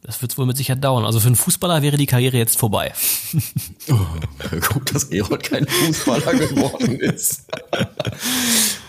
Das 0.03 0.21
wird 0.21 0.37
wohl 0.37 0.45
mit 0.47 0.57
Sicherheit 0.59 0.85
dauern. 0.85 1.05
Also 1.07 1.21
für 1.21 1.27
einen 1.29 1.37
Fußballer 1.37 1.81
wäre 1.83 1.97
die 1.97 2.07
Karriere 2.07 2.37
jetzt 2.37 2.59
vorbei. 2.59 2.93
Gut, 4.73 4.95
dass 4.95 5.09
Gerold 5.09 5.43
kein 5.43 5.67
Fußballer 5.67 6.35
geworden 6.35 6.97
ist. 7.01 7.45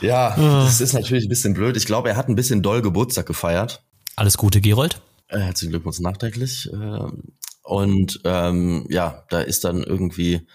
ja, 0.01 0.35
das 0.35 0.81
ist 0.81 0.93
natürlich 0.93 1.25
ein 1.25 1.29
bisschen 1.29 1.53
blöd. 1.53 1.77
Ich 1.77 1.85
glaube, 1.85 2.09
er 2.09 2.15
hat 2.17 2.27
ein 2.29 2.35
bisschen 2.35 2.61
doll 2.61 2.81
Geburtstag 2.81 3.25
gefeiert. 3.25 3.83
Alles 4.15 4.37
Gute, 4.37 4.61
Gerold. 4.61 5.01
Äh, 5.27 5.39
Herzlichen 5.39 5.71
Glückwunsch 5.71 5.99
nachträglich. 5.99 6.69
Ähm, 6.73 7.23
Und 7.63 8.19
ähm, 8.25 8.85
ja, 8.89 9.23
da 9.29 9.41
ist 9.41 9.63
dann 9.63 9.83
irgendwie, 9.83 10.45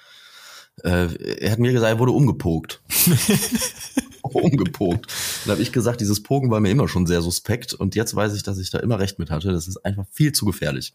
äh, 0.82 1.36
er 1.38 1.52
hat 1.52 1.58
mir 1.58 1.72
gesagt, 1.72 1.92
er 1.92 1.98
wurde 1.98 2.12
umgepokt. 2.12 2.82
umgepokt. 4.22 5.06
Dann 5.44 5.52
habe 5.52 5.62
ich 5.62 5.72
gesagt, 5.72 6.00
dieses 6.00 6.22
Pogen 6.22 6.50
war 6.50 6.60
mir 6.60 6.70
immer 6.70 6.88
schon 6.88 7.06
sehr 7.06 7.22
suspekt 7.22 7.74
und 7.74 7.94
jetzt 7.94 8.14
weiß 8.14 8.34
ich, 8.34 8.42
dass 8.42 8.58
ich 8.58 8.70
da 8.70 8.78
immer 8.78 8.98
recht 8.98 9.18
mit 9.18 9.30
hatte. 9.30 9.52
Das 9.52 9.68
ist 9.68 9.78
einfach 9.84 10.04
viel 10.10 10.32
zu 10.32 10.44
gefährlich, 10.44 10.94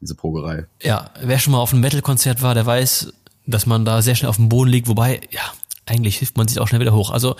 diese 0.00 0.14
Pogerei. 0.14 0.66
Ja, 0.82 1.10
wer 1.20 1.38
schon 1.38 1.52
mal 1.52 1.58
auf 1.58 1.72
einem 1.72 1.82
Metal-Konzert 1.82 2.42
war, 2.42 2.54
der 2.54 2.66
weiß, 2.66 3.12
dass 3.46 3.66
man 3.66 3.84
da 3.84 4.02
sehr 4.02 4.14
schnell 4.14 4.30
auf 4.30 4.36
dem 4.36 4.48
Boden 4.48 4.70
liegt. 4.70 4.88
Wobei, 4.88 5.20
ja, 5.30 5.52
eigentlich 5.86 6.18
hilft 6.18 6.36
man 6.36 6.48
sich 6.48 6.60
auch 6.60 6.68
schnell 6.68 6.80
wieder 6.80 6.94
hoch. 6.94 7.10
Also, 7.10 7.36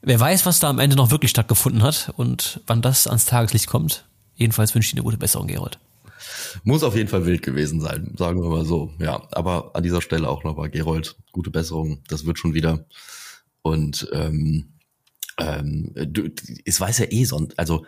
wer 0.00 0.18
weiß, 0.18 0.46
was 0.46 0.60
da 0.60 0.68
am 0.68 0.78
Ende 0.78 0.96
noch 0.96 1.10
wirklich 1.10 1.30
stattgefunden 1.30 1.82
hat 1.82 2.12
und 2.16 2.60
wann 2.66 2.82
das 2.82 3.06
ans 3.06 3.26
Tageslicht 3.26 3.66
kommt. 3.66 4.04
Jedenfalls 4.34 4.74
wünsche 4.74 4.86
ich 4.86 4.92
dir 4.92 4.98
eine 4.98 5.04
gute 5.04 5.18
Besserung, 5.18 5.46
Gerold. 5.46 5.78
Muss 6.64 6.82
auf 6.82 6.96
jeden 6.96 7.08
Fall 7.08 7.26
wild 7.26 7.42
gewesen 7.42 7.80
sein, 7.80 8.14
sagen 8.16 8.42
wir 8.42 8.50
mal 8.50 8.64
so. 8.64 8.92
Ja, 8.98 9.26
aber 9.32 9.74
an 9.74 9.82
dieser 9.82 10.02
Stelle 10.02 10.28
auch 10.28 10.44
nochmal, 10.44 10.70
Gerold, 10.70 11.16
gute 11.32 11.50
Besserung. 11.50 12.02
Das 12.08 12.26
wird 12.26 12.38
schon 12.38 12.54
wieder. 12.54 12.86
Und 13.62 14.08
ähm, 14.12 14.72
ähm, 15.38 15.92
du, 15.94 16.28
es 16.64 16.80
weiß 16.80 16.98
ja 16.98 17.06
eh 17.10 17.24
sonst, 17.24 17.58
also 17.58 17.86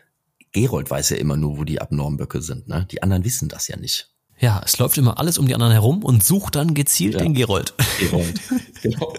Gerold 0.52 0.90
weiß 0.90 1.10
ja 1.10 1.16
immer 1.16 1.36
nur, 1.36 1.58
wo 1.58 1.64
die 1.64 1.80
Abnormböcke 1.80 2.40
sind. 2.40 2.68
Ne? 2.68 2.86
Die 2.90 3.02
anderen 3.02 3.24
wissen 3.24 3.48
das 3.48 3.68
ja 3.68 3.76
nicht. 3.76 4.10
Ja, 4.40 4.60
es 4.64 4.78
läuft 4.78 4.98
immer 4.98 5.18
alles 5.18 5.38
um 5.38 5.46
die 5.46 5.54
anderen 5.54 5.72
herum 5.72 6.02
und 6.04 6.24
sucht 6.24 6.56
dann 6.56 6.74
gezielt 6.74 7.14
Ja. 7.14 7.20
den 7.20 7.34
Gerold. 7.34 7.74
Gerold. 8.00 8.40
genau. 8.82 9.14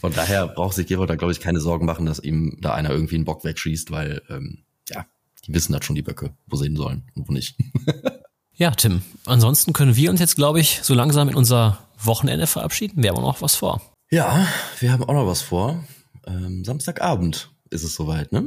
Von 0.00 0.12
daher 0.14 0.48
braucht 0.48 0.74
sich 0.74 0.86
Gerold 0.86 1.10
da, 1.10 1.16
glaube 1.16 1.32
ich, 1.32 1.40
keine 1.40 1.60
Sorgen 1.60 1.84
machen, 1.86 2.06
dass 2.06 2.20
ihm 2.20 2.56
da 2.60 2.72
einer 2.74 2.90
irgendwie 2.90 3.16
einen 3.16 3.24
Bock 3.26 3.44
wegschießt, 3.44 3.90
weil 3.90 4.22
ähm, 4.30 4.64
ja, 4.88 5.06
die 5.46 5.52
wissen 5.54 5.72
das 5.74 5.84
schon, 5.84 5.94
die 5.94 6.02
Böcke, 6.02 6.34
wo 6.46 6.56
sie 6.56 6.64
hin 6.64 6.76
sollen 6.76 7.04
und 7.14 7.28
wo 7.28 7.32
nicht. 7.32 7.56
Ja, 8.56 8.70
Tim. 8.70 9.02
Ansonsten 9.26 9.72
können 9.72 9.96
wir 9.96 10.10
uns 10.10 10.20
jetzt, 10.20 10.36
glaube 10.36 10.60
ich, 10.60 10.80
so 10.82 10.94
langsam 10.94 11.28
in 11.28 11.34
unser 11.34 11.80
Wochenende 11.98 12.46
verabschieden. 12.46 13.02
Wir 13.02 13.10
haben 13.10 13.18
auch 13.18 13.22
noch 13.22 13.42
was 13.42 13.56
vor. 13.56 13.82
Ja, 14.10 14.46
wir 14.78 14.92
haben 14.92 15.02
auch 15.02 15.14
noch 15.14 15.26
was 15.26 15.42
vor. 15.42 15.82
Ähm, 16.24 16.64
Samstagabend 16.64 17.50
ist 17.70 17.82
es 17.82 17.94
soweit, 17.94 18.30
ne? 18.30 18.46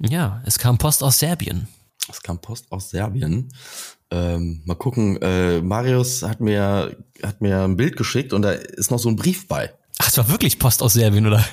Ja, 0.00 0.42
es 0.44 0.58
kam 0.58 0.76
Post 0.76 1.04
aus 1.04 1.20
Serbien. 1.20 1.68
Es 2.10 2.20
kam 2.20 2.40
Post 2.40 2.72
aus 2.72 2.90
Serbien. 2.90 3.48
Ähm, 4.10 4.62
mal 4.64 4.74
gucken, 4.74 5.22
äh, 5.22 5.60
Marius 5.60 6.22
hat 6.22 6.40
mir, 6.40 6.96
hat 7.22 7.40
mir 7.40 7.62
ein 7.62 7.76
Bild 7.76 7.96
geschickt 7.96 8.32
und 8.32 8.42
da 8.42 8.50
ist 8.50 8.90
noch 8.90 8.98
so 8.98 9.08
ein 9.08 9.16
Brief 9.16 9.46
bei. 9.46 9.72
Ach, 9.98 10.08
es 10.08 10.18
war 10.18 10.28
wirklich 10.28 10.58
Post 10.58 10.82
aus 10.82 10.94
Serbien, 10.94 11.26
oder? 11.26 11.44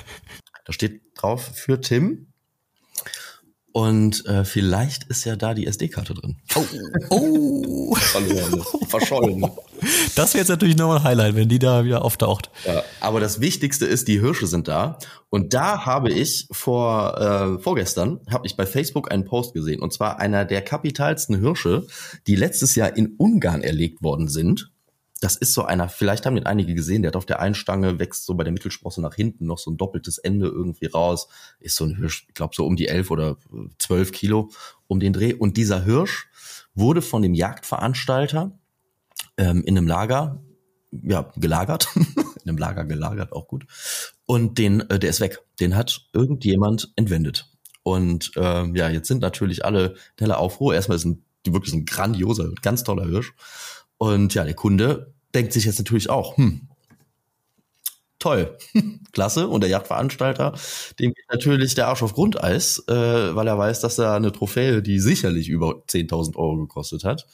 Da 0.64 0.72
steht 0.72 1.02
drauf 1.14 1.52
für 1.54 1.80
Tim. 1.80 2.31
Und 3.72 4.26
äh, 4.26 4.44
vielleicht 4.44 5.04
ist 5.04 5.24
ja 5.24 5.34
da 5.34 5.54
die 5.54 5.66
SD-Karte 5.66 6.12
drin. 6.12 6.36
Oh, 7.08 7.94
Verloren, 7.96 8.62
verschollen. 8.88 9.46
das 10.14 10.34
wäre 10.34 10.42
jetzt 10.42 10.50
natürlich 10.50 10.76
nochmal 10.76 10.98
ein 10.98 11.04
Highlight, 11.04 11.36
wenn 11.36 11.48
die 11.48 11.58
da 11.58 11.84
wieder 11.84 12.04
auftaucht. 12.04 12.50
Ja, 12.66 12.82
aber 13.00 13.20
das 13.20 13.40
Wichtigste 13.40 13.86
ist, 13.86 14.08
die 14.08 14.20
Hirsche 14.20 14.46
sind 14.46 14.68
da. 14.68 14.98
Und 15.30 15.54
da 15.54 15.86
habe 15.86 16.12
ich 16.12 16.46
vor 16.50 17.18
äh, 17.18 17.62
vorgestern 17.62 18.20
habe 18.30 18.46
ich 18.46 18.56
bei 18.56 18.66
Facebook 18.66 19.10
einen 19.10 19.24
Post 19.24 19.54
gesehen. 19.54 19.80
Und 19.80 19.94
zwar 19.94 20.20
einer 20.20 20.44
der 20.44 20.60
kapitalsten 20.60 21.40
Hirsche, 21.40 21.86
die 22.26 22.36
letztes 22.36 22.74
Jahr 22.74 22.94
in 22.94 23.14
Ungarn 23.16 23.62
erlegt 23.62 24.02
worden 24.02 24.28
sind. 24.28 24.71
Das 25.22 25.36
ist 25.36 25.52
so 25.52 25.62
einer, 25.62 25.88
vielleicht 25.88 26.26
haben 26.26 26.34
den 26.34 26.46
einige 26.46 26.74
gesehen, 26.74 27.02
der 27.02 27.10
hat 27.10 27.16
auf 27.16 27.26
der 27.26 27.38
einen 27.38 27.54
Stange, 27.54 28.00
wächst 28.00 28.26
so 28.26 28.34
bei 28.34 28.42
der 28.42 28.52
Mittelsprosse 28.52 29.00
nach 29.00 29.14
hinten 29.14 29.46
noch 29.46 29.58
so 29.58 29.70
ein 29.70 29.76
doppeltes 29.76 30.18
Ende 30.18 30.48
irgendwie 30.48 30.86
raus. 30.86 31.28
Ist 31.60 31.76
so 31.76 31.84
ein 31.84 31.96
Hirsch, 31.96 32.26
ich 32.26 32.34
glaube 32.34 32.56
so 32.56 32.66
um 32.66 32.74
die 32.74 32.88
elf 32.88 33.08
oder 33.08 33.36
zwölf 33.78 34.10
Kilo 34.10 34.50
um 34.88 34.98
den 34.98 35.12
Dreh. 35.12 35.32
Und 35.32 35.56
dieser 35.56 35.84
Hirsch 35.84 36.26
wurde 36.74 37.02
von 37.02 37.22
dem 37.22 37.34
Jagdveranstalter 37.34 38.58
ähm, 39.36 39.62
in 39.62 39.78
einem 39.78 39.86
Lager 39.86 40.42
ja, 40.90 41.30
gelagert. 41.36 41.86
in 41.94 42.48
einem 42.48 42.58
Lager 42.58 42.84
gelagert, 42.84 43.32
auch 43.32 43.46
gut. 43.46 43.64
Und 44.26 44.58
den, 44.58 44.80
äh, 44.90 44.98
der 44.98 45.10
ist 45.10 45.20
weg. 45.20 45.38
Den 45.60 45.76
hat 45.76 46.08
irgendjemand 46.12 46.92
entwendet. 46.96 47.48
Und 47.84 48.32
ähm, 48.34 48.74
ja, 48.74 48.88
jetzt 48.88 49.06
sind 49.06 49.22
natürlich 49.22 49.64
alle 49.64 49.94
Teller 50.16 50.38
Aufruhr. 50.38 50.74
Erstmal 50.74 50.96
ist 50.96 51.04
ein 51.04 51.24
wirklich 51.46 51.74
ein 51.74 51.86
grandioser, 51.86 52.50
ganz 52.60 52.82
toller 52.82 53.06
Hirsch. 53.06 53.34
Und 53.98 54.34
ja, 54.34 54.42
der 54.42 54.54
Kunde 54.54 55.11
denkt 55.34 55.52
sich 55.52 55.64
jetzt 55.64 55.78
natürlich 55.78 56.10
auch, 56.10 56.36
hm, 56.36 56.68
toll, 58.22 58.56
klasse. 59.12 59.48
Und 59.48 59.62
der 59.62 59.70
Jagdveranstalter, 59.70 60.54
dem 60.98 61.12
geht 61.12 61.26
natürlich 61.30 61.74
der 61.74 61.88
Arsch 61.88 62.02
auf 62.02 62.14
Grundeis, 62.14 62.82
äh, 62.88 62.94
weil 63.34 63.48
er 63.48 63.58
weiß, 63.58 63.80
dass 63.80 63.96
da 63.96 64.16
eine 64.16 64.32
Trophäe, 64.32 64.82
die 64.82 65.00
sicherlich 65.00 65.48
über 65.48 65.82
10.000 65.88 66.36
Euro 66.36 66.56
gekostet 66.56 67.04
hat, 67.04 67.26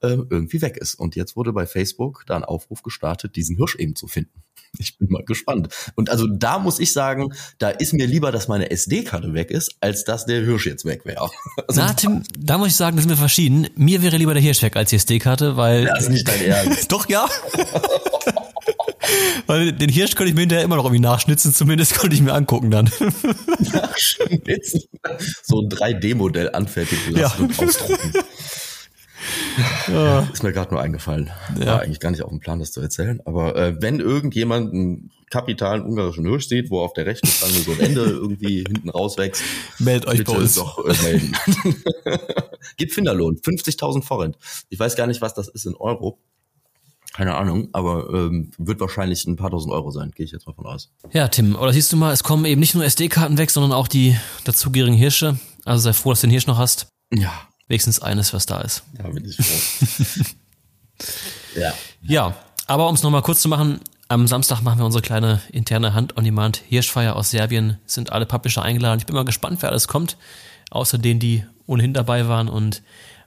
irgendwie 0.00 0.62
weg 0.62 0.76
ist. 0.76 0.94
Und 0.94 1.16
jetzt 1.16 1.36
wurde 1.36 1.52
bei 1.52 1.66
Facebook 1.66 2.24
da 2.26 2.36
ein 2.36 2.44
Aufruf 2.44 2.82
gestartet, 2.82 3.36
diesen 3.36 3.56
Hirsch 3.56 3.76
eben 3.76 3.94
zu 3.96 4.06
finden. 4.08 4.42
Ich 4.78 4.98
bin 4.98 5.08
mal 5.10 5.24
gespannt. 5.24 5.68
Und 5.94 6.10
also 6.10 6.26
da 6.26 6.58
muss 6.58 6.78
ich 6.78 6.92
sagen, 6.92 7.32
da 7.58 7.70
ist 7.70 7.94
mir 7.94 8.06
lieber, 8.06 8.32
dass 8.32 8.48
meine 8.48 8.70
SD-Karte 8.70 9.32
weg 9.32 9.50
ist, 9.50 9.76
als 9.80 10.04
dass 10.04 10.26
der 10.26 10.44
Hirsch 10.44 10.66
jetzt 10.66 10.84
weg 10.84 11.06
wäre. 11.06 11.30
Also, 11.66 11.80
Na, 11.80 11.92
Tim, 11.94 12.22
da 12.38 12.58
muss 12.58 12.68
ich 12.68 12.76
sagen, 12.76 12.96
das 12.96 13.04
sind 13.04 13.10
wir 13.10 13.16
verschieden. 13.16 13.66
Mir 13.76 14.02
wäre 14.02 14.18
lieber 14.18 14.34
der 14.34 14.42
Hirsch 14.42 14.60
weg 14.62 14.76
als 14.76 14.90
die 14.90 14.96
SD-Karte, 14.96 15.56
weil. 15.56 15.86
das 15.86 16.02
ist 16.04 16.10
nicht 16.10 16.28
dein 16.28 16.42
Ernst. 16.42 16.92
Doch, 16.92 17.08
ja. 17.08 17.26
Weil 19.46 19.72
den 19.72 19.88
Hirsch 19.88 20.14
konnte 20.14 20.28
ich 20.28 20.34
mir 20.34 20.40
hinterher 20.42 20.64
immer 20.64 20.76
noch 20.76 20.84
irgendwie 20.84 21.00
nachschnitzen, 21.02 21.54
zumindest 21.54 21.94
konnte 21.96 22.14
ich 22.14 22.20
mir 22.22 22.34
angucken 22.34 22.70
dann. 22.70 22.90
Nachschnitzen. 23.72 24.82
so 25.44 25.60
ein 25.62 25.68
3D-Modell 25.70 26.50
anfertigen 26.54 27.14
lassen 27.14 27.40
Ja. 27.40 27.44
und 27.44 27.58
ausdrucken. 27.58 28.12
Ist 30.32 30.42
mir 30.42 30.52
gerade 30.52 30.72
nur 30.72 30.80
eingefallen. 30.80 31.30
Ja. 31.58 31.66
War 31.66 31.80
eigentlich 31.82 32.00
gar 32.00 32.10
nicht 32.10 32.22
auf 32.22 32.30
dem 32.30 32.40
Plan, 32.40 32.58
das 32.58 32.72
zu 32.72 32.80
erzählen. 32.80 33.20
Aber 33.24 33.56
äh, 33.56 33.76
wenn 33.80 34.00
irgendjemand 34.00 34.72
einen 34.72 35.10
kapitalen 35.30 35.82
ungarischen 35.82 36.26
Hirsch 36.26 36.48
sieht, 36.48 36.70
wo 36.70 36.80
auf 36.80 36.92
der 36.92 37.06
rechten 37.06 37.26
Stange 37.26 37.52
so 37.54 37.72
ein 37.72 37.80
Ende 37.80 38.00
irgendwie 38.04 38.64
hinten 38.66 38.88
rauswächst, 38.90 39.42
Meldet 39.78 40.08
euch 40.08 40.18
bitte 40.18 40.32
bei 40.32 40.38
uns. 40.38 40.54
doch 40.54 40.84
äh, 40.84 41.02
melden. 41.02 41.36
Gib 42.76 42.92
Finderlohn, 42.92 43.36
50.000 43.36 44.02
Forint. 44.02 44.36
Ich 44.68 44.78
weiß 44.78 44.96
gar 44.96 45.06
nicht, 45.06 45.20
was 45.20 45.34
das 45.34 45.48
ist 45.48 45.66
in 45.66 45.74
Euro. 45.76 46.18
Keine 47.14 47.34
Ahnung, 47.34 47.68
aber 47.72 48.08
ähm, 48.12 48.50
wird 48.58 48.80
wahrscheinlich 48.80 49.26
ein 49.26 49.36
paar 49.36 49.50
tausend 49.50 49.72
Euro 49.72 49.90
sein, 49.90 50.12
gehe 50.14 50.24
ich 50.24 50.30
jetzt 50.30 50.46
mal 50.46 50.52
von 50.52 50.66
aus. 50.66 50.92
Ja, 51.12 51.26
Tim, 51.28 51.56
oder 51.56 51.72
siehst 51.72 51.92
du 51.92 51.96
mal, 51.96 52.12
es 52.12 52.22
kommen 52.22 52.44
eben 52.44 52.60
nicht 52.60 52.74
nur 52.74 52.84
SD-Karten 52.84 53.38
weg, 53.38 53.50
sondern 53.50 53.72
auch 53.72 53.88
die 53.88 54.16
dazugehörigen 54.44 54.96
Hirsche. 54.96 55.38
Also 55.64 55.82
sei 55.82 55.94
froh, 55.94 56.10
dass 56.10 56.20
du 56.20 56.26
den 56.28 56.32
Hirsch 56.32 56.46
noch 56.46 56.58
hast. 56.58 56.86
Ja, 57.12 57.47
Wenigstens 57.68 58.00
eines, 58.00 58.32
was 58.32 58.46
da 58.46 58.60
ist. 58.62 58.82
da 58.94 59.08
bin 59.08 59.24
ich 59.24 59.36
froh. 59.36 60.24
ja. 61.60 61.72
Ja, 62.02 62.34
aber 62.66 62.88
um 62.88 62.94
es 62.94 63.02
nochmal 63.02 63.22
kurz 63.22 63.40
zu 63.42 63.48
machen, 63.48 63.80
am 64.08 64.26
Samstag 64.26 64.62
machen 64.62 64.78
wir 64.78 64.86
unsere 64.86 65.02
kleine 65.02 65.40
interne 65.52 65.92
Hand-on-Demand 65.94 66.62
Hirschfeier 66.68 67.14
aus 67.14 67.30
Serbien. 67.30 67.78
Sind 67.86 68.10
alle 68.12 68.24
Publisher 68.26 68.62
eingeladen. 68.62 68.98
Ich 68.98 69.06
bin 69.06 69.14
mal 69.14 69.24
gespannt, 69.24 69.58
wer 69.60 69.68
alles 69.70 69.86
kommt. 69.88 70.16
Außer 70.70 70.96
denen, 70.98 71.20
die 71.20 71.44
ohnehin 71.66 71.92
dabei 71.92 72.26
waren. 72.26 72.48
Und 72.48 72.82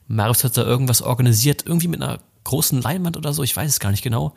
Marius 0.07 0.43
hat 0.43 0.57
da 0.57 0.63
irgendwas 0.63 1.03
organisiert. 1.03 1.63
Irgendwie 1.67 1.87
mit 1.87 2.01
einer 2.01 2.19
großen 2.45 2.81
Leinwand 2.81 3.15
oder 3.17 3.33
so. 3.33 3.43
Ich 3.43 3.55
weiß 3.55 3.69
es 3.69 3.79
gar 3.79 3.91
nicht 3.91 4.01
genau. 4.03 4.33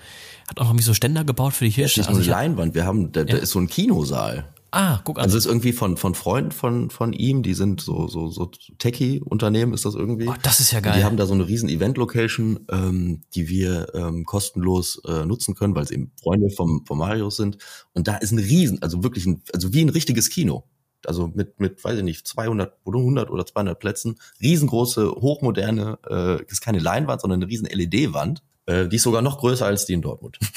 Hat 0.49 0.59
auch 0.59 0.65
noch 0.65 0.71
irgendwie 0.73 0.85
so 0.85 0.93
Ständer 0.93 1.25
gebaut 1.25 1.55
für 1.55 1.65
die 1.65 1.71
Das 1.71 1.77
Hirsche. 1.77 2.01
ist 2.03 2.09
nicht 2.09 2.11
nur 2.11 2.19
Also 2.19 2.31
eine 2.31 2.37
hab- 2.41 2.43
Leinwand, 2.49 2.75
wir 2.75 2.85
haben, 2.85 3.11
da, 3.13 3.25
da 3.25 3.37
Ja. 3.37 3.43
ist 3.43 3.51
so 3.51 3.59
ein 3.59 3.69
Kinosaal. 3.69 4.45
Ah, 4.75 5.01
guck 5.05 5.19
an. 5.19 5.25
Also 5.25 5.39
es 5.39 5.45
ist 5.45 5.51
irgendwie 5.51 5.73
von, 5.73 5.97
von 5.97 6.15
Freunden 6.15 6.51
von, 6.51 6.91
von 6.91 7.13
ihm, 7.13 7.43
die 7.43 7.55
sind 7.55 7.81
so, 7.81 8.09
so, 8.09 8.29
so 8.29 8.51
Techie-Unternehmen, 8.79 9.73
ist 9.73 9.85
das 9.85 9.95
irgendwie. 9.95 10.29
oh, 10.29 10.35
das 10.43 10.61
ist 10.61 10.73
ja 10.73 10.79
Und 10.79 10.85
geil. 10.85 10.99
Die 10.99 11.05
haben 11.05 11.17
da 11.17 11.27
so 11.27 11.35
eine 11.35 11.47
riesen 11.47 11.69
Event-Location, 11.69 12.67
ähm, 12.71 13.23
die 13.35 13.49
wir 13.49 13.95
ähm, 13.95 14.25
kostenlos 14.25 15.01
äh, 15.07 15.25
nutzen 15.25 15.55
können, 15.55 15.75
weil 15.75 15.85
es 15.85 15.91
eben 15.91 16.13
Freunde 16.23 16.51
vom, 16.51 16.85
vom 16.87 16.99
Marius 16.99 17.37
sind. 17.37 17.59
Und 17.93 18.09
da 18.09 18.17
ist 18.17 18.33
ein 18.33 18.39
riesen, 18.39 18.83
also 18.83 19.03
wirklich 19.03 19.27
ein, 19.27 19.43
also 19.53 19.73
wie 19.73 19.83
ein 19.83 19.89
richtiges 19.89 20.31
Kino. 20.31 20.65
Also 21.07 21.31
mit, 21.35 21.61
mit, 21.61 21.83
weiß 21.85 21.99
ich 21.99 22.05
nicht, 22.05 22.27
200 22.27 22.75
oder 22.85 22.99
100 22.99 23.31
oder 23.31 23.47
200 23.47 23.79
Plätzen. 23.79 24.17
Riesengroße, 24.41 25.11
hochmoderne, 25.11 25.99
äh, 26.09 26.43
ist 26.45 26.61
keine 26.61 26.79
Leinwand, 26.79 27.21
sondern 27.21 27.43
eine 27.43 27.51
riesen 27.51 27.67
LED-Wand. 27.67 28.43
Äh, 28.67 28.89
die 28.89 28.97
ist 28.97 29.03
sogar 29.03 29.23
noch 29.23 29.39
größer 29.39 29.67
als 29.67 29.87
die 29.87 29.93
in 29.93 30.03
Dortmund. 30.03 30.39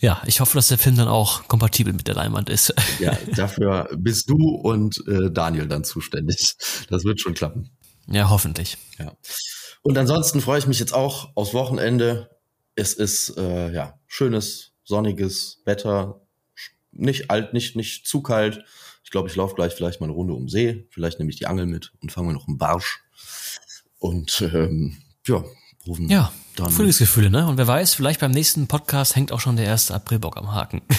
ja, 0.00 0.22
ich 0.26 0.40
hoffe, 0.40 0.56
dass 0.56 0.68
der 0.68 0.78
Film 0.78 0.96
dann 0.96 1.08
auch 1.08 1.48
kompatibel 1.48 1.92
mit 1.92 2.06
der 2.06 2.14
Leinwand 2.14 2.48
ist. 2.48 2.74
Ja, 3.00 3.16
dafür 3.34 3.88
bist 3.96 4.28
du 4.28 4.36
und 4.36 5.02
äh, 5.06 5.30
Daniel 5.30 5.68
dann 5.68 5.84
zuständig. 5.84 6.56
Das 6.88 7.04
wird 7.04 7.20
schon 7.20 7.34
klappen. 7.34 7.70
ja, 8.06 8.28
hoffentlich. 8.28 8.76
Ja. 8.98 9.12
Und 9.82 9.96
ansonsten 9.96 10.40
freue 10.40 10.58
ich 10.58 10.66
mich 10.66 10.80
jetzt 10.80 10.92
auch 10.92 11.30
aufs 11.36 11.54
Wochenende. 11.54 12.30
Es 12.74 12.92
ist 12.94 13.36
äh, 13.36 13.72
ja 13.72 13.98
schönes, 14.06 14.72
sonniges 14.84 15.62
Wetter. 15.64 16.20
Nicht 16.90 17.30
alt, 17.30 17.52
nicht, 17.52 17.76
nicht 17.76 18.06
zu 18.06 18.22
kalt. 18.22 18.64
Ich 19.04 19.10
glaube, 19.10 19.28
ich 19.28 19.36
laufe 19.36 19.54
gleich 19.54 19.72
vielleicht 19.74 20.00
mal 20.00 20.06
eine 20.06 20.14
Runde 20.14 20.34
um 20.34 20.48
See. 20.48 20.86
Vielleicht 20.90 21.18
nehme 21.18 21.30
ich 21.30 21.38
die 21.38 21.46
Angel 21.46 21.66
mit 21.66 21.92
und 22.02 22.10
fange 22.12 22.28
mir 22.28 22.34
noch 22.34 22.48
einen 22.48 22.58
Barsch. 22.58 23.00
Und 23.98 24.42
ähm, 24.42 24.98
ja, 25.26 25.44
rufen 25.88 26.08
Ja, 26.08 26.32
dann. 26.56 26.70
Frühlingsgefühle, 26.70 27.30
ne? 27.30 27.46
Und 27.46 27.56
wer 27.56 27.66
weiß, 27.66 27.94
vielleicht 27.94 28.20
beim 28.20 28.30
nächsten 28.30 28.66
Podcast 28.66 29.16
hängt 29.16 29.32
auch 29.32 29.40
schon 29.40 29.56
der 29.56 29.66
erste 29.66 29.94
Aprilbock 29.94 30.36
am 30.36 30.52
Haken. 30.54 30.82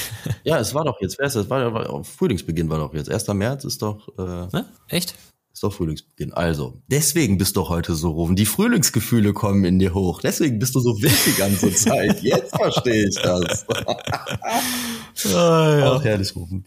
Ja, 0.44 0.58
es 0.60 0.74
war 0.74 0.84
doch 0.84 1.00
jetzt, 1.02 1.20
wer 1.20 1.28
ist 1.28 1.36
das? 1.36 1.50
War, 1.50 1.74
war, 1.74 2.04
Frühlingsbeginn 2.04 2.70
war 2.70 2.80
doch 2.80 2.94
jetzt. 2.94 3.10
1. 3.10 3.28
März 3.30 3.66
ist 3.66 3.82
doch 3.82 4.08
äh, 4.18 4.48
ne? 4.56 4.66
Echt? 4.88 5.16
Ist 5.60 5.64
doch 5.64 5.74
Frühlingsbeginn. 5.74 6.32
Also, 6.32 6.82
deswegen 6.88 7.38
bist 7.38 7.56
du 7.58 7.68
heute 7.68 7.94
so 7.94 8.12
rufen. 8.12 8.36
Die 8.36 8.46
Frühlingsgefühle 8.46 9.34
kommen 9.34 9.66
in 9.66 9.78
dir 9.78 9.94
hoch. 9.94 10.22
Deswegen 10.22 10.58
bist 10.60 10.74
du 10.76 10.80
so 10.80 11.02
wild 11.02 11.18
die 11.26 11.38
ganze 11.38 11.74
Zeit. 11.74 12.20
Jetzt 12.24 12.56
verstehe 12.56 13.10
ich 13.10 13.16
das. 13.16 13.66
Auch 15.36 16.04
herrlich 16.04 16.36
rufen. 16.36 16.66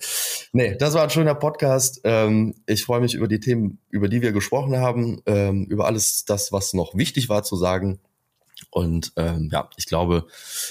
Nee, 0.53 0.77
das 0.77 0.95
war 0.95 1.05
ein 1.05 1.11
schöner 1.11 1.35
Podcast. 1.35 2.03
Ähm, 2.05 2.55
ich 2.67 2.85
freue 2.85 3.01
mich 3.01 3.15
über 3.15 3.29
die 3.29 3.41
Themen, 3.41 3.79
über 3.89 4.09
die 4.09 4.21
wir 4.21 4.33
gesprochen 4.33 4.77
haben, 4.77 5.23
ähm, 5.27 5.65
über 5.71 5.87
alles 5.87 6.25
das, 6.27 6.53
was 6.53 6.75
noch 6.75 6.95
wichtig 6.95 7.29
war 7.31 7.45
zu 7.45 7.57
sagen. 7.57 7.99
Und 8.71 9.13
ähm, 9.17 9.49
ja, 9.53 9.69
ich 9.77 9.87
glaube, 9.87 10.27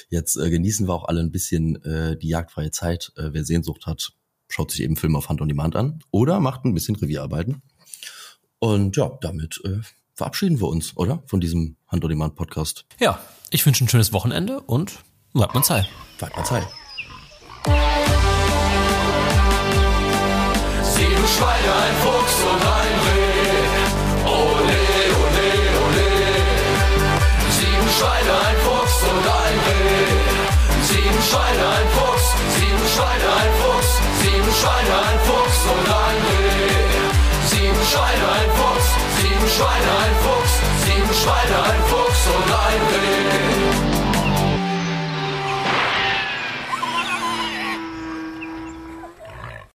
jetzt 0.09 0.35
äh, 0.37 0.49
genießen 0.49 0.87
wir 0.87 0.93
auch 0.93 1.05
alle 1.05 1.21
ein 1.21 1.31
bisschen 1.31 1.83
äh, 1.83 2.17
die 2.17 2.29
jagdfreie 2.29 2.71
Zeit. 2.71 3.11
Äh, 3.15 3.29
wer 3.33 3.43
Sehnsucht 3.43 3.85
hat, 3.85 4.13
schaut 4.47 4.71
sich 4.71 4.81
eben 4.81 4.95
Film 4.95 5.15
auf 5.15 5.29
Hand 5.29 5.41
on 5.41 5.47
Demand 5.47 5.75
an 5.75 5.99
oder 6.11 6.39
macht 6.39 6.65
ein 6.65 6.73
bisschen 6.73 6.95
Revierarbeiten. 6.95 7.61
Und 8.59 8.97
ja, 8.97 9.17
damit 9.21 9.61
äh, 9.65 9.79
verabschieden 10.13 10.59
wir 10.59 10.67
uns, 10.67 10.95
oder? 10.97 11.23
Von 11.25 11.41
diesem 11.41 11.77
Hand 11.87 12.03
on 12.03 12.09
Demand 12.09 12.35
Podcast. 12.35 12.85
Ja, 12.99 13.19
ich 13.49 13.65
wünsche 13.65 13.83
ein 13.83 13.89
schönes 13.89 14.13
Wochenende 14.13 14.61
und 14.61 14.99
bleibt 15.33 15.53
man 15.53 15.63
Zeit. 15.63 15.87
Weit 16.19 16.35
mal 16.35 16.45
Zeit. 16.45 16.67
Sieben 20.83 21.27
Schweine, 21.27 21.73
ein 21.73 21.95
Fuchs 22.03 22.20
Schweine, 31.31 31.65
ein 31.79 31.87
Fuchs. 31.95 32.25
Sieben 32.59 32.87
Schweine, 32.93 33.27
ein 33.41 33.53
Fuchs. 33.61 33.89
Sieben 34.21 34.53
Schweine, 34.59 34.95
ein 35.07 35.19
Fuchs 35.27 35.59
und 35.71 35.87
ein 35.87 36.19
Reh. 36.27 37.47
Sieben 37.47 37.83
Schweine, 37.89 38.25
ein 38.39 38.51
Fuchs. 38.59 38.87
Sieben 39.21 39.49
Schweine, 39.55 39.91
ein 40.03 40.15
Fuchs. 40.23 40.53
Sieben 40.83 41.13
Schweine, 41.21 41.57
ein 41.71 41.83
Fuchs 41.87 42.21
und 42.35 42.51
ein 42.51 42.81
Reh. 42.91 43.50